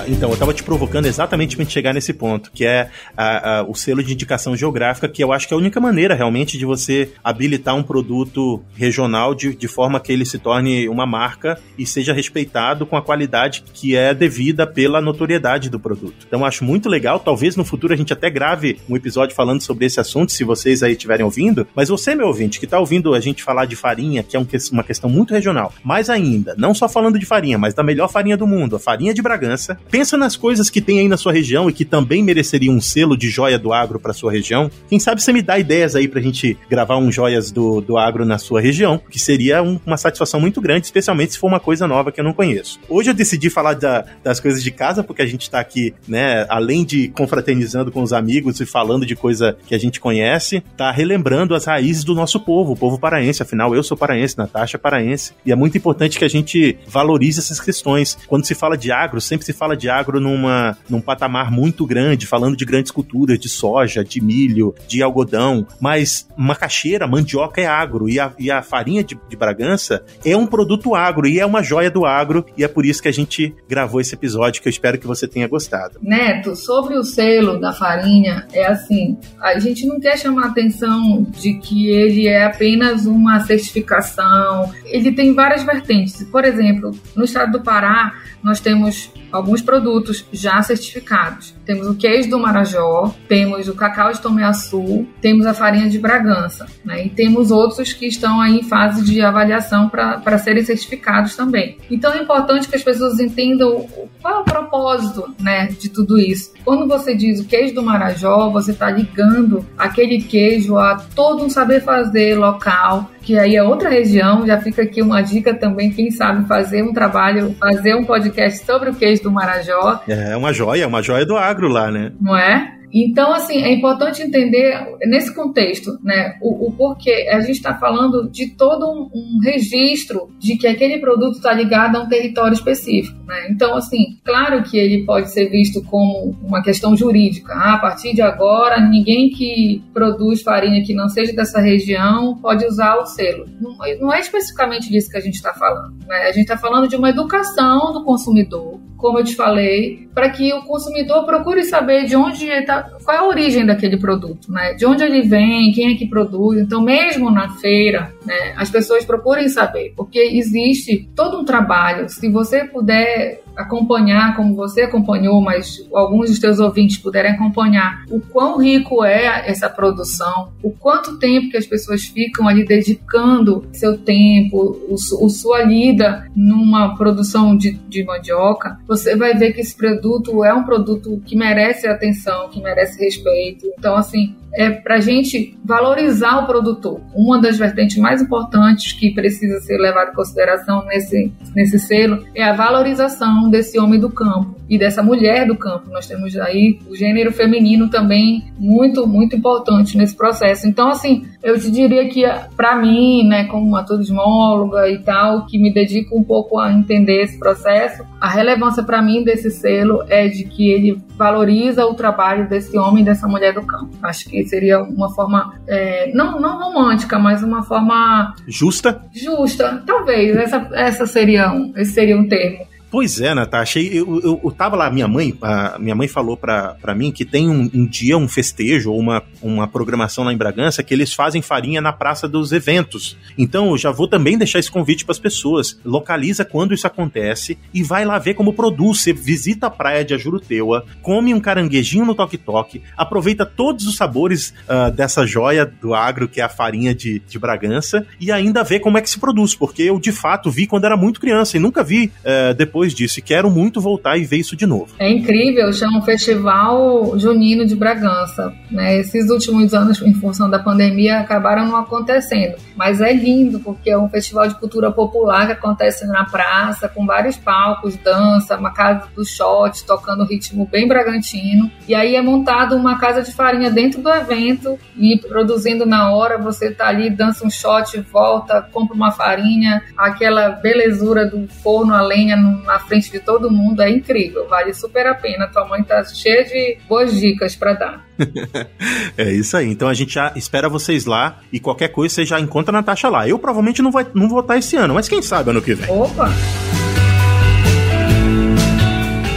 Então, 0.06 0.30
eu 0.30 0.36
tava 0.36 0.52
te 0.52 0.62
provocando 0.62 1.06
exatamente 1.06 1.56
pra 1.56 1.64
chegar 1.64 1.94
nesse 1.94 2.12
ponto, 2.12 2.50
que 2.52 2.64
é 2.64 2.90
a, 3.16 3.58
a, 3.58 3.62
o 3.62 3.74
selo 3.74 4.02
de 4.02 4.12
indicação 4.12 4.56
geográfica, 4.56 5.08
que 5.08 5.22
eu 5.22 5.32
acho 5.32 5.48
que 5.48 5.54
é 5.54 5.56
a 5.56 5.58
única 5.58 5.80
maneira 5.80 6.14
realmente 6.14 6.58
de 6.58 6.64
você 6.64 7.10
habilitar 7.22 7.74
um 7.74 7.82
produto 7.82 8.62
regional 8.74 9.34
de, 9.34 9.54
de 9.54 9.68
forma 9.68 10.00
que 10.00 10.12
ele 10.12 10.24
se 10.24 10.38
torne 10.38 10.88
uma 10.88 11.06
marca 11.06 11.58
e 11.78 11.86
seja 11.86 12.12
respeitado 12.12 12.86
com 12.86 12.96
a 12.96 13.02
qualidade 13.02 13.64
que 13.72 13.96
é 13.96 14.12
devida 14.12 14.66
pela 14.66 15.00
notoriedade 15.00 15.70
do 15.70 15.80
produto. 15.80 16.26
Então, 16.26 16.44
acho 16.44 16.64
muito 16.64 16.88
legal. 16.88 17.18
Talvez 17.18 17.56
no 17.56 17.64
futuro 17.64 17.94
a 17.94 17.96
gente 17.96 18.12
até 18.12 18.28
grave 18.28 18.78
um 18.88 18.96
episódio 18.96 19.34
falando 19.34 19.62
sobre 19.62 19.86
esse 19.86 20.00
assunto, 20.00 20.32
se 20.32 20.44
vocês 20.44 20.82
aí 20.82 20.92
estiverem 20.92 21.24
ouvindo. 21.24 21.66
Mas 21.74 21.88
você, 21.88 22.14
meu 22.14 22.26
ouvinte, 22.26 22.60
que 22.60 22.66
tá 22.66 22.78
ouvindo 22.78 23.14
a 23.14 23.20
gente 23.20 23.42
falar 23.42 23.66
de 23.66 23.76
farinha, 23.76 24.22
que 24.22 24.36
é 24.36 24.40
um, 24.40 24.46
uma 24.72 24.84
questão 24.84 25.08
muito 25.08 25.32
regional, 25.32 25.72
mais 25.82 26.10
ainda, 26.10 26.54
não 26.58 26.74
só 26.74 26.88
falando 26.88 27.18
de 27.18 27.26
farinha, 27.26 27.58
mas 27.58 27.74
da 27.74 27.82
melhor 27.82 28.08
farinha 28.08 28.36
do 28.36 28.46
mundo, 28.46 28.76
a 28.76 28.78
farinha 28.78 29.14
de 29.14 29.22
Bragança, 29.22 29.78
pensa 29.94 30.16
nas 30.16 30.34
coisas 30.34 30.68
que 30.68 30.80
tem 30.80 30.98
aí 30.98 31.06
na 31.06 31.16
sua 31.16 31.32
região 31.32 31.70
e 31.70 31.72
que 31.72 31.84
também 31.84 32.20
mereceriam 32.20 32.74
um 32.74 32.80
selo 32.80 33.16
de 33.16 33.30
joia 33.30 33.56
do 33.56 33.72
agro 33.72 34.00
para 34.00 34.12
sua 34.12 34.32
região. 34.32 34.68
Quem 34.88 34.98
sabe 34.98 35.22
você 35.22 35.32
me 35.32 35.40
dá 35.40 35.56
ideias 35.56 35.94
aí 35.94 36.08
pra 36.08 36.20
gente 36.20 36.58
gravar 36.68 36.96
um 36.96 37.12
joias 37.12 37.52
do, 37.52 37.80
do 37.80 37.96
agro 37.96 38.24
na 38.24 38.36
sua 38.36 38.60
região, 38.60 39.00
que 39.08 39.20
seria 39.20 39.62
um, 39.62 39.78
uma 39.86 39.96
satisfação 39.96 40.40
muito 40.40 40.60
grande, 40.60 40.86
especialmente 40.86 41.34
se 41.34 41.38
for 41.38 41.46
uma 41.46 41.60
coisa 41.60 41.86
nova 41.86 42.10
que 42.10 42.18
eu 42.18 42.24
não 42.24 42.32
conheço. 42.32 42.80
Hoje 42.88 43.10
eu 43.10 43.14
decidi 43.14 43.48
falar 43.48 43.74
da, 43.74 44.04
das 44.20 44.40
coisas 44.40 44.64
de 44.64 44.72
casa, 44.72 45.04
porque 45.04 45.22
a 45.22 45.26
gente 45.26 45.48
tá 45.48 45.60
aqui, 45.60 45.94
né, 46.08 46.44
além 46.48 46.84
de 46.84 47.06
confraternizando 47.10 47.92
com 47.92 48.02
os 48.02 48.12
amigos 48.12 48.58
e 48.58 48.66
falando 48.66 49.06
de 49.06 49.14
coisa 49.14 49.56
que 49.64 49.76
a 49.76 49.78
gente 49.78 50.00
conhece, 50.00 50.60
tá 50.76 50.90
relembrando 50.90 51.54
as 51.54 51.66
raízes 51.66 52.02
do 52.02 52.16
nosso 52.16 52.40
povo, 52.40 52.72
o 52.72 52.76
povo 52.76 52.98
paraense. 52.98 53.44
Afinal, 53.44 53.72
eu 53.76 53.82
sou 53.84 53.96
paraense, 53.96 54.36
Natasha 54.36 54.76
é 54.76 54.80
paraense, 54.80 55.34
e 55.46 55.52
é 55.52 55.54
muito 55.54 55.78
importante 55.78 56.18
que 56.18 56.24
a 56.24 56.28
gente 56.28 56.76
valorize 56.84 57.38
essas 57.38 57.60
questões. 57.60 58.18
Quando 58.26 58.44
se 58.44 58.56
fala 58.56 58.76
de 58.76 58.90
agro, 58.90 59.20
sempre 59.20 59.46
se 59.46 59.52
fala 59.52 59.76
de 59.76 59.83
agro 59.88 60.20
numa, 60.20 60.76
num 60.88 61.00
patamar 61.00 61.50
muito 61.50 61.86
grande, 61.86 62.26
falando 62.26 62.56
de 62.56 62.64
grandes 62.64 62.90
culturas, 62.90 63.38
de 63.38 63.48
soja, 63.48 64.04
de 64.04 64.20
milho, 64.20 64.74
de 64.86 65.02
algodão, 65.02 65.66
mas 65.80 66.28
macaxeira, 66.36 67.06
mandioca 67.06 67.60
é 67.60 67.66
agro, 67.66 68.08
e 68.08 68.18
a, 68.18 68.32
e 68.38 68.50
a 68.50 68.62
farinha 68.62 69.02
de, 69.02 69.18
de 69.28 69.36
Bragança 69.36 70.04
é 70.24 70.36
um 70.36 70.46
produto 70.46 70.94
agro, 70.94 71.26
e 71.26 71.38
é 71.38 71.46
uma 71.46 71.62
joia 71.62 71.90
do 71.90 72.04
agro, 72.04 72.44
e 72.56 72.64
é 72.64 72.68
por 72.68 72.84
isso 72.84 73.02
que 73.02 73.08
a 73.08 73.12
gente 73.12 73.54
gravou 73.68 74.00
esse 74.00 74.14
episódio, 74.14 74.62
que 74.62 74.68
eu 74.68 74.70
espero 74.70 74.98
que 74.98 75.06
você 75.06 75.26
tenha 75.26 75.48
gostado. 75.48 75.98
Neto, 76.02 76.56
sobre 76.56 76.96
o 76.96 77.02
selo 77.02 77.58
da 77.60 77.72
farinha, 77.72 78.46
é 78.52 78.66
assim, 78.66 79.18
a 79.40 79.58
gente 79.58 79.86
não 79.86 80.00
quer 80.00 80.18
chamar 80.18 80.46
atenção 80.46 81.26
de 81.30 81.54
que 81.54 81.88
ele 81.88 82.26
é 82.26 82.44
apenas 82.44 83.06
uma 83.06 83.40
certificação, 83.40 84.72
ele 84.84 85.12
tem 85.12 85.34
várias 85.34 85.62
vertentes. 85.62 86.22
Por 86.24 86.44
exemplo, 86.44 86.90
no 87.14 87.24
estado 87.24 87.52
do 87.52 87.62
Pará, 87.62 88.14
nós 88.42 88.60
temos 88.60 89.10
alguns 89.32 89.62
produtos 89.74 90.24
já 90.32 90.62
certificados. 90.62 91.52
Temos 91.64 91.86
o 91.86 91.94
queijo 91.94 92.30
do 92.30 92.38
Marajó, 92.38 93.14
temos 93.28 93.68
o 93.68 93.74
cacau 93.74 94.12
de 94.12 94.20
Tomeaçu, 94.20 95.06
temos 95.20 95.46
a 95.46 95.54
farinha 95.54 95.88
de 95.88 95.98
Bragança, 95.98 96.66
né? 96.84 97.06
E 97.06 97.08
temos 97.08 97.50
outros 97.50 97.92
que 97.92 98.06
estão 98.06 98.40
aí 98.40 98.58
em 98.58 98.62
fase 98.62 99.04
de 99.04 99.20
avaliação 99.22 99.88
para 99.88 100.38
serem 100.38 100.64
certificados 100.64 101.36
também. 101.36 101.78
Então 101.90 102.12
é 102.12 102.18
importante 102.18 102.68
que 102.68 102.76
as 102.76 102.82
pessoas 102.82 103.18
entendam 103.18 103.86
qual 104.20 104.38
é 104.38 104.40
o 104.40 104.44
propósito, 104.44 105.34
né, 105.40 105.66
de 105.66 105.88
tudo 105.88 106.18
isso. 106.18 106.52
Quando 106.64 106.86
você 106.86 107.14
diz 107.14 107.40
o 107.40 107.44
queijo 107.44 107.74
do 107.74 107.82
Marajó, 107.82 108.50
você 108.50 108.72
está 108.72 108.90
ligando 108.90 109.64
aquele 109.76 110.22
queijo 110.22 110.76
a 110.78 110.96
todo 111.14 111.44
um 111.44 111.50
saber 111.50 111.82
fazer 111.82 112.36
local, 112.36 113.10
que 113.20 113.38
aí 113.38 113.56
é 113.56 113.62
outra 113.62 113.88
região. 113.88 114.46
Já 114.46 114.60
fica 114.60 114.82
aqui 114.82 115.02
uma 115.02 115.22
dica 115.22 115.54
também, 115.54 115.90
quem 115.90 116.10
sabe 116.10 116.46
fazer 116.46 116.82
um 116.82 116.92
trabalho, 116.92 117.54
fazer 117.58 117.94
um 117.94 118.04
podcast 118.04 118.64
sobre 118.64 118.90
o 118.90 118.94
queijo 118.94 119.22
do 119.22 119.30
Marajó. 119.30 120.00
É 120.08 120.36
uma 120.36 120.52
joia, 120.52 120.86
uma 120.86 121.02
joia 121.02 121.26
do 121.26 121.36
lá, 121.68 121.90
né? 121.90 122.12
Não 122.20 122.36
é? 122.36 122.78
Então, 122.94 123.32
assim, 123.32 123.62
é 123.62 123.72
importante 123.72 124.22
entender 124.22 124.96
nesse 125.06 125.34
contexto, 125.34 125.98
né, 126.00 126.36
o, 126.40 126.68
o 126.68 126.72
porquê. 126.72 127.28
A 127.30 127.40
gente 127.40 127.56
está 127.56 127.74
falando 127.74 128.30
de 128.30 128.50
todo 128.50 128.86
um, 128.86 129.10
um, 129.12 129.40
registro 129.42 130.30
de 130.38 130.56
que 130.56 130.68
aquele 130.68 130.98
produto 130.98 131.36
está 131.36 131.52
ligado 131.52 131.96
a 131.96 132.02
um 132.02 132.08
território 132.08 132.54
específico, 132.54 133.18
né? 133.26 133.48
Então, 133.50 133.74
assim, 133.74 134.18
claro 134.24 134.62
que 134.62 134.78
ele 134.78 135.04
pode 135.04 135.30
ser 135.30 135.50
visto 135.50 135.82
como 135.82 136.36
uma 136.42 136.62
questão 136.62 136.96
jurídica. 136.96 137.52
Ah, 137.52 137.74
a 137.74 137.78
partir 137.78 138.14
de 138.14 138.22
agora, 138.22 138.80
ninguém 138.80 139.30
que 139.30 139.82
produz 139.92 140.42
farinha 140.42 140.84
que 140.84 140.94
não 140.94 141.08
seja 141.08 141.32
dessa 141.32 141.60
região 141.60 142.38
pode 142.40 142.64
usar 142.64 142.96
o 142.96 143.06
selo. 143.06 143.46
Não, 143.60 143.76
não 144.00 144.12
é 144.12 144.20
especificamente 144.20 144.88
disso 144.88 145.10
que 145.10 145.16
a 145.16 145.20
gente 145.20 145.34
está 145.34 145.52
falando. 145.52 145.94
Né? 146.06 146.16
A 146.28 146.32
gente 146.32 146.42
está 146.42 146.56
falando 146.56 146.86
de 146.86 146.94
uma 146.94 147.10
educação 147.10 147.92
do 147.92 148.04
consumidor, 148.04 148.78
como 148.96 149.18
eu 149.18 149.24
te 149.24 149.34
falei, 149.34 150.08
para 150.14 150.30
que 150.30 150.52
o 150.54 150.62
consumidor 150.62 151.26
procure 151.26 151.64
saber 151.64 152.04
de 152.04 152.16
onde 152.16 152.48
está, 152.48 152.83
qual 153.04 153.16
é 153.16 153.20
a 153.20 153.24
origem 153.24 153.64
daquele 153.64 153.96
produto, 153.96 154.50
né? 154.50 154.74
De 154.74 154.86
onde 154.86 155.02
ele 155.02 155.22
vem, 155.22 155.72
quem 155.72 155.92
é 155.92 155.96
que 155.96 156.06
produz. 156.06 156.58
Então, 156.58 156.82
mesmo 156.82 157.30
na 157.30 157.50
feira, 157.56 158.12
né, 158.24 158.54
as 158.56 158.70
pessoas 158.70 159.04
procurem 159.04 159.48
saber, 159.48 159.92
porque 159.96 160.18
existe 160.18 161.08
todo 161.14 161.38
um 161.38 161.44
trabalho. 161.44 162.08
Se 162.08 162.28
você 162.28 162.64
puder 162.64 163.43
acompanhar, 163.56 164.36
como 164.36 164.54
você 164.54 164.82
acompanhou, 164.82 165.40
mas 165.40 165.86
alguns 165.92 166.30
dos 166.30 166.38
teus 166.38 166.58
ouvintes 166.58 166.98
puderem 166.98 167.32
acompanhar 167.32 168.04
o 168.10 168.20
quão 168.20 168.58
rico 168.58 169.04
é 169.04 169.48
essa 169.48 169.68
produção, 169.68 170.52
o 170.62 170.70
quanto 170.70 171.18
tempo 171.18 171.50
que 171.50 171.56
as 171.56 171.66
pessoas 171.66 172.04
ficam 172.04 172.48
ali 172.48 172.64
dedicando 172.64 173.66
seu 173.72 173.98
tempo, 173.98 174.78
o, 174.88 174.94
o 174.94 175.28
sua 175.28 175.62
lida 175.62 176.28
numa 176.34 176.96
produção 176.96 177.56
de, 177.56 177.72
de 177.72 178.04
mandioca, 178.04 178.78
você 178.86 179.16
vai 179.16 179.34
ver 179.34 179.52
que 179.52 179.60
esse 179.60 179.76
produto 179.76 180.44
é 180.44 180.52
um 180.52 180.64
produto 180.64 181.20
que 181.24 181.36
merece 181.36 181.86
atenção, 181.86 182.48
que 182.48 182.60
merece 182.60 183.02
respeito. 183.02 183.66
Então, 183.78 183.96
assim, 183.96 184.34
é 184.54 184.70
para 184.70 184.96
a 184.96 185.00
gente 185.00 185.56
valorizar 185.64 186.38
o 186.38 186.46
produtor. 186.46 187.00
Uma 187.14 187.40
das 187.40 187.58
vertentes 187.58 187.96
mais 187.98 188.22
importantes 188.22 188.92
que 188.92 189.12
precisa 189.12 189.60
ser 189.60 189.76
levada 189.78 190.12
em 190.12 190.14
consideração 190.14 190.84
nesse, 190.86 191.32
nesse 191.54 191.78
selo 191.78 192.24
é 192.34 192.44
a 192.44 192.52
valorização 192.52 193.50
desse 193.50 193.78
homem 193.78 193.98
do 193.98 194.10
campo 194.10 194.54
e 194.68 194.78
dessa 194.78 195.02
mulher 195.02 195.46
do 195.46 195.56
campo. 195.56 195.90
Nós 195.90 196.06
temos 196.06 196.36
aí 196.36 196.78
o 196.88 196.94
gênero 196.94 197.32
feminino 197.32 197.90
também 197.90 198.44
muito, 198.58 199.06
muito 199.06 199.36
importante 199.36 199.96
nesse 199.96 200.16
processo. 200.16 200.66
Então, 200.66 200.88
assim, 200.88 201.26
eu 201.42 201.58
te 201.58 201.70
diria 201.70 202.08
que 202.08 202.22
para 202.56 202.76
mim, 202.76 203.26
né, 203.26 203.44
como 203.44 203.66
uma 203.66 203.84
turismóloga 203.84 204.88
e 204.88 204.98
tal, 204.98 205.46
que 205.46 205.58
me 205.58 205.72
dedico 205.72 206.16
um 206.16 206.22
pouco 206.22 206.58
a 206.58 206.72
entender 206.72 207.22
esse 207.22 207.38
processo, 207.38 208.04
a 208.20 208.28
relevância 208.28 208.82
para 208.82 209.02
mim 209.02 209.22
desse 209.24 209.50
selo 209.50 210.04
é 210.08 210.28
de 210.28 210.44
que 210.44 210.70
ele 210.70 210.98
valoriza 211.16 211.84
o 211.86 211.94
trabalho 211.94 212.48
desse 212.48 212.76
homem 212.78 213.02
e 213.02 213.04
dessa 213.04 213.26
mulher 213.28 213.52
do 213.52 213.62
campo. 213.62 213.90
Acho 214.02 214.28
que 214.28 214.43
seria 214.46 214.82
uma 214.82 215.12
forma, 215.14 215.60
é, 215.66 216.10
não, 216.14 216.40
não 216.40 216.58
romântica, 216.58 217.18
mas 217.18 217.42
uma 217.42 217.62
forma... 217.62 218.34
Justa? 218.46 219.02
Justa, 219.12 219.82
talvez. 219.86 220.36
Essa, 220.36 220.68
essa 220.72 221.06
seria 221.06 221.52
um, 221.52 221.72
esse 221.76 221.92
seria 221.92 222.16
um 222.16 222.28
termo. 222.28 222.66
Pois 222.94 223.20
é, 223.20 223.34
Natasha. 223.34 223.80
Eu, 223.80 224.20
eu, 224.22 224.40
eu 224.44 224.50
tava 224.52 224.76
lá, 224.76 224.88
minha 224.88 225.08
mãe, 225.08 225.36
minha 225.80 225.96
mãe 225.96 226.06
falou 226.06 226.36
pra, 226.36 226.76
pra 226.80 226.94
mim 226.94 227.10
que 227.10 227.24
tem 227.24 227.50
um, 227.50 227.68
um, 227.74 227.84
dia, 227.84 228.16
um 228.16 228.28
festejo, 228.28 228.92
ou 228.92 229.00
uma, 229.00 229.20
uma 229.42 229.66
programação 229.66 230.22
lá 230.22 230.32
em 230.32 230.36
Bragança, 230.36 230.80
que 230.80 230.94
eles 230.94 231.12
fazem 231.12 231.42
farinha 231.42 231.80
na 231.80 231.92
Praça 231.92 232.28
dos 232.28 232.52
Eventos. 232.52 233.16
Então, 233.36 233.70
eu 233.70 233.78
já 233.78 233.90
vou 233.90 234.06
também 234.06 234.38
deixar 234.38 234.60
esse 234.60 234.70
convite 234.70 235.04
para 235.04 235.10
as 235.10 235.18
pessoas. 235.18 235.76
Localiza 235.84 236.44
quando 236.44 236.72
isso 236.72 236.86
acontece 236.86 237.58
e 237.74 237.82
vai 237.82 238.04
lá 238.04 238.16
ver 238.16 238.34
como 238.34 238.52
produz. 238.52 239.02
Você 239.02 239.12
visita 239.12 239.66
a 239.66 239.70
praia 239.70 240.04
de 240.04 240.14
Ajuruteua, 240.14 240.86
come 241.02 241.34
um 241.34 241.40
caranguejinho 241.40 242.04
no 242.04 242.14
toque-toque, 242.14 242.80
aproveita 242.96 243.44
todos 243.44 243.88
os 243.88 243.96
sabores 243.96 244.54
uh, 244.68 244.92
dessa 244.92 245.26
joia 245.26 245.66
do 245.66 245.94
agro, 245.94 246.28
que 246.28 246.40
é 246.40 246.44
a 246.44 246.48
farinha 246.48 246.94
de, 246.94 247.18
de 247.18 247.40
Bragança, 247.40 248.06
e 248.20 248.30
ainda 248.30 248.62
vê 248.62 248.78
como 248.78 248.98
é 248.98 249.00
que 249.00 249.10
se 249.10 249.18
produz, 249.18 249.52
porque 249.52 249.82
eu 249.82 249.98
de 249.98 250.12
fato 250.12 250.48
vi 250.48 250.68
quando 250.68 250.84
era 250.84 250.96
muito 250.96 251.18
criança 251.18 251.56
e 251.56 251.60
nunca 251.60 251.82
vi 251.82 252.12
uh, 252.20 252.54
depois 252.54 252.83
depois 252.84 252.94
disso 252.94 253.18
e 253.18 253.22
quero 253.22 253.50
muito 253.50 253.80
voltar 253.80 254.16
e 254.18 254.24
ver 254.24 254.36
isso 254.36 254.54
de 254.54 254.66
novo. 254.66 254.88
É 254.98 255.10
incrível, 255.10 255.72
chama 255.72 256.02
Festival 256.02 257.18
Junino 257.18 257.66
de 257.66 257.74
Bragança. 257.74 258.52
Né? 258.70 258.98
Esses 258.98 259.30
últimos 259.30 259.72
anos, 259.72 260.02
em 260.02 260.12
função 260.14 260.50
da 260.50 260.58
pandemia, 260.58 261.20
acabaram 261.20 261.66
não 261.66 261.76
acontecendo. 261.76 262.56
Mas 262.76 263.00
é 263.00 263.12
lindo, 263.12 263.60
porque 263.60 263.90
é 263.90 263.98
um 263.98 264.08
festival 264.08 264.46
de 264.48 264.54
cultura 264.56 264.90
popular 264.90 265.46
que 265.46 265.52
acontece 265.52 266.06
na 266.06 266.24
praça, 266.24 266.88
com 266.88 267.06
vários 267.06 267.36
palcos, 267.36 267.96
dança, 267.96 268.56
uma 268.56 268.72
casa 268.72 269.08
do 269.14 269.24
shot, 269.24 269.84
tocando 269.86 270.24
ritmo 270.24 270.68
bem 270.70 270.86
bragantino. 270.86 271.70
E 271.88 271.94
aí 271.94 272.16
é 272.16 272.22
montado 272.22 272.76
uma 272.76 272.98
casa 272.98 273.22
de 273.22 273.32
farinha 273.32 273.70
dentro 273.70 274.02
do 274.02 274.10
evento 274.10 274.78
e 274.96 275.18
produzindo 275.18 275.86
na 275.86 276.12
hora, 276.12 276.36
você 276.38 276.70
tá 276.70 276.88
ali, 276.88 277.08
dança 277.08 277.46
um 277.46 277.50
shot, 277.50 277.98
volta, 278.12 278.62
compra 278.72 278.94
uma 278.94 279.10
farinha, 279.10 279.82
aquela 279.96 280.50
belezura 280.50 281.26
do 281.26 281.46
forno 281.62 281.94
a 281.94 282.02
lenha 282.02 282.36
na 282.36 282.73
na 282.74 282.80
frente 282.80 283.10
de 283.10 283.20
todo 283.20 283.48
mundo 283.50 283.80
é 283.80 283.88
incrível, 283.88 284.48
vale 284.48 284.74
super 284.74 285.06
a 285.06 285.14
pena. 285.14 285.46
Tua 285.46 285.64
mãe 285.64 285.82
tá 285.84 286.02
cheia 286.04 286.44
de 286.44 286.76
boas 286.88 287.14
dicas 287.14 287.54
para 287.54 287.72
dar. 287.72 288.04
é 289.16 289.30
isso 289.32 289.56
aí. 289.56 289.70
Então 289.70 289.88
a 289.88 289.94
gente 289.94 290.14
já 290.14 290.32
espera 290.34 290.68
vocês 290.68 291.06
lá 291.06 291.40
e 291.52 291.60
qualquer 291.60 291.88
coisa 291.88 292.12
você 292.12 292.26
já 292.26 292.40
encontra 292.40 292.72
a 292.72 292.80
Natasha 292.80 293.08
lá. 293.08 293.28
Eu 293.28 293.38
provavelmente 293.38 293.80
não, 293.80 293.92
vai, 293.92 294.04
não 294.12 294.28
vou 294.28 294.40
estar 294.40 294.58
esse 294.58 294.76
ano, 294.76 294.94
mas 294.94 295.08
quem 295.08 295.22
sabe 295.22 295.50
ano 295.50 295.62
que 295.62 295.74
vem. 295.74 295.88
Opa! 295.88 296.28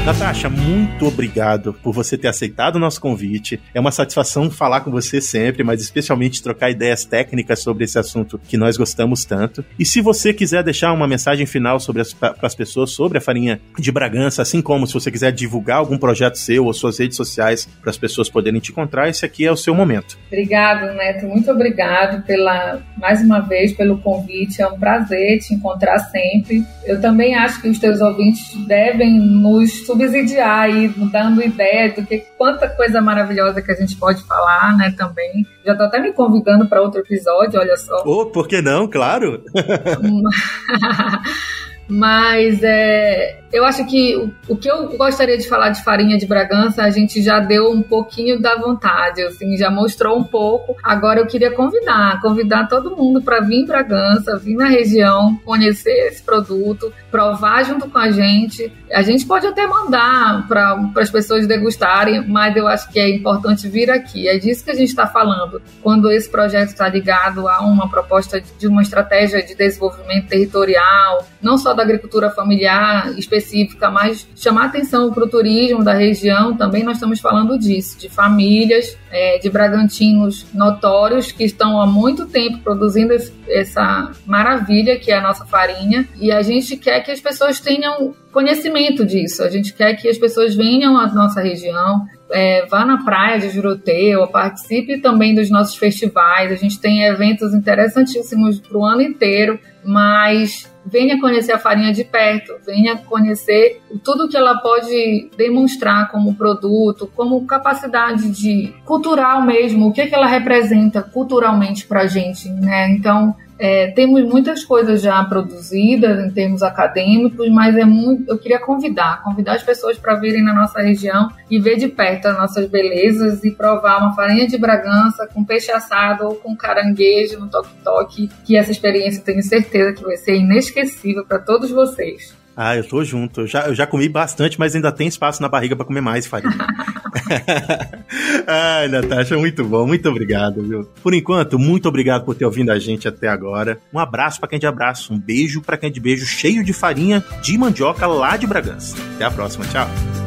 Natasha, 0.07 0.49
muito 0.49 1.05
obrigado 1.05 1.73
por 1.83 1.93
você 1.93 2.17
ter 2.17 2.29
aceitado 2.29 2.77
o 2.77 2.79
nosso 2.79 3.01
convite. 3.01 3.59
É 3.73 3.79
uma 3.79 3.91
satisfação 3.91 4.49
falar 4.49 4.79
com 4.79 4.89
você 4.89 5.19
sempre, 5.19 5.65
mas 5.65 5.81
especialmente 5.81 6.41
trocar 6.41 6.69
ideias 6.69 7.03
técnicas 7.03 7.59
sobre 7.59 7.83
esse 7.83 7.99
assunto 7.99 8.39
que 8.39 8.55
nós 8.55 8.77
gostamos 8.77 9.25
tanto. 9.25 9.65
E 9.77 9.83
se 9.83 9.99
você 9.99 10.33
quiser 10.33 10.63
deixar 10.63 10.93
uma 10.93 11.09
mensagem 11.09 11.45
final 11.45 11.77
sobre 11.77 12.01
para 12.17 12.37
as 12.41 12.55
pessoas 12.55 12.91
sobre 12.91 13.17
a 13.17 13.21
farinha 13.21 13.59
de 13.77 13.91
Bragança, 13.91 14.41
assim 14.41 14.61
como 14.61 14.87
se 14.87 14.93
você 14.93 15.11
quiser 15.11 15.33
divulgar 15.33 15.79
algum 15.79 15.97
projeto 15.97 16.35
seu 16.35 16.63
ou 16.63 16.73
suas 16.73 16.97
redes 16.97 17.17
sociais 17.17 17.67
para 17.81 17.89
as 17.89 17.97
pessoas 17.97 18.29
poderem 18.29 18.61
te 18.61 18.71
encontrar, 18.71 19.09
esse 19.09 19.25
aqui 19.25 19.45
é 19.45 19.51
o 19.51 19.57
seu 19.57 19.75
momento. 19.75 20.17
Obrigado, 20.27 20.95
Neto. 20.95 21.25
Muito 21.25 21.51
obrigado 21.51 22.25
pela 22.25 22.81
mais 22.97 23.21
uma 23.21 23.41
vez 23.41 23.73
pelo 23.73 23.97
convite. 23.97 24.61
É 24.61 24.67
um 24.67 24.79
prazer 24.79 25.39
te 25.39 25.53
encontrar 25.53 25.99
sempre. 25.99 26.63
Eu 26.85 27.01
também 27.01 27.35
acho 27.35 27.61
que 27.61 27.67
os 27.67 27.77
teus 27.77 27.99
ouvintes 27.99 28.55
devem 28.65 29.19
nos 29.19 29.85
subsidiar 29.97 30.61
aí, 30.61 30.87
dando 31.11 31.43
ideia 31.43 31.93
do 31.93 32.05
que 32.05 32.19
quanta 32.37 32.69
coisa 32.69 33.01
maravilhosa 33.01 33.61
que 33.61 33.71
a 33.71 33.75
gente 33.75 33.97
pode 33.97 34.23
falar, 34.23 34.77
né, 34.77 34.93
também. 34.97 35.45
Já 35.65 35.75
tô 35.75 35.83
até 35.83 35.99
me 35.99 36.13
convidando 36.13 36.67
para 36.67 36.81
outro 36.81 37.01
episódio, 37.01 37.59
olha 37.59 37.75
só. 37.75 38.03
Oh, 38.05 38.27
por 38.27 38.47
que 38.47 38.61
não? 38.61 38.87
Claro. 38.87 39.43
Mas 41.87 42.61
é, 42.63 43.39
eu 43.51 43.63
acho 43.63 43.85
que 43.85 44.15
o, 44.15 44.31
o, 44.49 44.57
que 44.57 44.69
eu 44.69 44.97
gostaria 44.97 45.37
de 45.37 45.47
falar 45.47 45.69
de 45.69 45.83
farinha 45.83 46.17
de 46.17 46.25
Bragança, 46.25 46.83
a 46.83 46.89
gente 46.89 47.21
já 47.21 47.39
deu 47.39 47.71
um 47.71 47.81
pouquinho 47.81 48.41
da 48.41 48.55
vontade, 48.57 49.21
assim, 49.23 49.55
já 49.55 49.71
mostrou 49.71 50.17
um 50.19 50.23
pouco. 50.23 50.75
Agora 50.83 51.19
eu 51.19 51.27
queria 51.27 51.51
convidar, 51.51 52.19
convidar 52.21 52.67
todo 52.67 52.95
mundo 52.95 53.21
para 53.21 53.39
vir 53.39 53.61
em 53.61 53.65
Bragança, 53.65 54.37
vir 54.37 54.55
na 54.55 54.67
região, 54.67 55.39
conhecer 55.45 56.07
esse 56.07 56.21
produto, 56.21 56.91
provar 57.09 57.63
junto 57.63 57.89
com 57.89 57.97
a 57.97 58.11
gente. 58.11 58.71
A 58.91 59.01
gente 59.01 59.25
pode 59.25 59.47
até 59.47 59.65
mandar 59.65 60.45
para 60.47 60.91
as 60.97 61.09
pessoas 61.09 61.47
degustarem, 61.47 62.27
mas 62.27 62.55
eu 62.55 62.67
acho 62.67 62.89
que 62.91 62.99
é 62.99 63.09
importante 63.09 63.69
vir 63.69 63.89
aqui. 63.89 64.27
É 64.27 64.37
disso 64.37 64.65
que 64.65 64.71
a 64.71 64.75
gente 64.75 64.89
está 64.89 65.07
falando. 65.07 65.61
Quando 65.81 66.11
esse 66.11 66.29
projeto 66.29 66.69
está 66.69 66.89
ligado 66.89 67.47
a 67.47 67.61
uma 67.61 67.89
proposta 67.89 68.41
de 68.41 68.67
uma 68.67 68.81
estratégia 68.81 69.41
de 69.41 69.55
desenvolvimento 69.55 70.27
territorial, 70.27 71.25
não 71.41 71.57
só 71.57 71.73
da 71.77 71.83
agricultura 71.83 72.29
familiar 72.29 73.17
específica, 73.17 73.89
mas 73.89 74.27
chamar 74.35 74.65
atenção 74.65 75.11
para 75.13 75.23
o 75.23 75.29
turismo 75.29 75.83
da 75.83 75.93
região, 75.93 76.57
também 76.57 76.83
nós 76.83 76.97
estamos 76.97 77.19
falando 77.19 77.57
disso, 77.57 77.97
de 77.97 78.09
famílias, 78.09 78.97
é, 79.11 79.37
de 79.37 79.49
bragantinos 79.49 80.45
notórios 80.53 81.31
que 81.31 81.43
estão 81.43 81.79
há 81.79 81.85
muito 81.85 82.25
tempo 82.25 82.59
produzindo 82.59 83.13
esse, 83.13 83.33
essa 83.47 84.11
maravilha 84.25 84.97
que 84.99 85.11
é 85.11 85.17
a 85.17 85.21
nossa 85.21 85.45
farinha, 85.45 86.07
e 86.19 86.31
a 86.31 86.41
gente 86.41 86.75
quer 86.75 87.01
que 87.01 87.11
as 87.11 87.21
pessoas 87.21 87.59
tenham 87.59 88.13
conhecimento 88.31 89.05
disso, 89.05 89.43
a 89.43 89.49
gente 89.49 89.73
quer 89.73 89.93
que 89.95 90.09
as 90.09 90.17
pessoas 90.17 90.55
venham 90.55 90.97
à 90.97 91.07
nossa 91.07 91.41
região, 91.41 92.05
é, 92.29 92.65
vá 92.65 92.85
na 92.85 93.03
praia 93.03 93.39
de 93.39 93.49
Juruteua, 93.49 94.27
participe 94.27 94.99
também 94.99 95.33
dos 95.33 95.49
nossos 95.49 95.75
festivais. 95.75 96.51
A 96.51 96.55
gente 96.55 96.79
tem 96.79 97.03
eventos 97.03 97.53
interessantíssimos 97.53 98.59
para 98.59 98.77
o 98.77 98.85
ano 98.85 99.01
inteiro, 99.01 99.59
mas 99.83 100.69
venha 100.89 101.19
conhecer 101.19 101.51
a 101.51 101.59
farinha 101.59 101.93
de 101.93 102.03
perto, 102.03 102.53
venha 102.65 102.97
conhecer 102.97 103.81
tudo 104.03 104.27
que 104.27 104.37
ela 104.37 104.57
pode 104.59 105.29
demonstrar 105.37 106.09
como 106.09 106.35
produto, 106.35 107.11
como 107.15 107.45
capacidade 107.45 108.29
de 108.31 108.73
cultural 108.85 109.41
mesmo, 109.41 109.87
o 109.87 109.91
que, 109.91 110.07
que 110.07 110.15
ela 110.15 110.27
representa 110.27 111.01
culturalmente 111.01 111.85
para 111.85 112.01
a 112.01 112.07
gente, 112.07 112.49
né? 112.49 112.89
Então, 112.89 113.35
é, 113.59 113.91
temos 113.91 114.23
muitas 114.23 114.63
coisas 114.63 115.01
já 115.01 115.23
produzidas 115.23 116.25
em 116.25 116.31
termos 116.31 116.61
acadêmicos, 116.61 117.49
mas 117.49 117.75
é 117.75 117.85
muito, 117.85 118.29
eu 118.29 118.37
queria 118.37 118.59
convidar, 118.59 119.23
convidar 119.23 119.53
as 119.53 119.63
pessoas 119.63 119.97
para 119.97 120.15
virem 120.15 120.43
na 120.43 120.53
nossa 120.53 120.81
região 120.81 121.29
e 121.49 121.59
ver 121.59 121.77
de 121.77 121.87
perto 121.87 122.27
as 122.27 122.37
nossas 122.37 122.69
belezas 122.69 123.43
e 123.43 123.51
provar 123.51 123.99
uma 123.99 124.13
farinha 124.13 124.47
de 124.47 124.57
Bragança 124.57 125.27
com 125.33 125.43
peixe 125.43 125.71
assado 125.71 126.25
ou 126.25 126.35
com 126.35 126.55
caranguejo 126.55 127.39
no 127.39 127.49
toque-toque, 127.49 128.29
que 128.45 128.55
essa 128.55 128.71
experiência 128.71 129.23
tenho 129.23 129.41
certeza 129.41 129.93
que 129.93 130.03
vai 130.03 130.17
ser 130.17 130.35
inesquecível 130.35 131.25
para 131.25 131.39
todos 131.39 131.71
vocês. 131.71 132.35
Ah, 132.59 132.75
eu 132.75 132.83
tô 132.83 133.03
junto. 133.03 133.41
Eu 133.41 133.47
já, 133.47 133.67
eu 133.67 133.75
já 133.75 133.85
comi 133.85 134.09
bastante, 134.09 134.59
mas 134.59 134.75
ainda 134.75 134.91
tem 134.91 135.07
espaço 135.07 135.43
na 135.43 135.47
barriga 135.47 135.75
para 135.75 135.85
comer 135.85 136.01
mais 136.01 136.25
farinha. 136.25 136.57
Ai, 138.47 138.87
Natasha, 138.87 139.37
muito 139.37 139.63
bom. 139.63 139.85
Muito 139.85 140.07
obrigado, 140.09 140.61
viu? 140.63 140.83
Por 141.01 141.13
enquanto, 141.13 141.57
muito 141.57 141.87
obrigado 141.87 142.25
por 142.25 142.35
ter 142.35 142.45
ouvido 142.45 142.71
a 142.71 142.79
gente 142.79 143.07
até 143.07 143.27
agora. 143.27 143.79
Um 143.93 143.99
abraço 143.99 144.39
para 144.39 144.49
quem 144.49 144.57
é 144.57 144.59
de 144.59 144.67
abraço, 144.67 145.13
um 145.13 145.19
beijo 145.19 145.61
para 145.61 145.77
quem 145.77 145.89
é 145.89 145.91
de 145.91 145.99
beijo, 145.99 146.25
cheio 146.25 146.63
de 146.63 146.73
farinha 146.73 147.23
de 147.41 147.57
mandioca 147.57 148.05
lá 148.07 148.37
de 148.37 148.47
Bragança. 148.47 148.95
Até 149.15 149.25
a 149.25 149.31
próxima. 149.31 149.65
Tchau. 149.67 150.26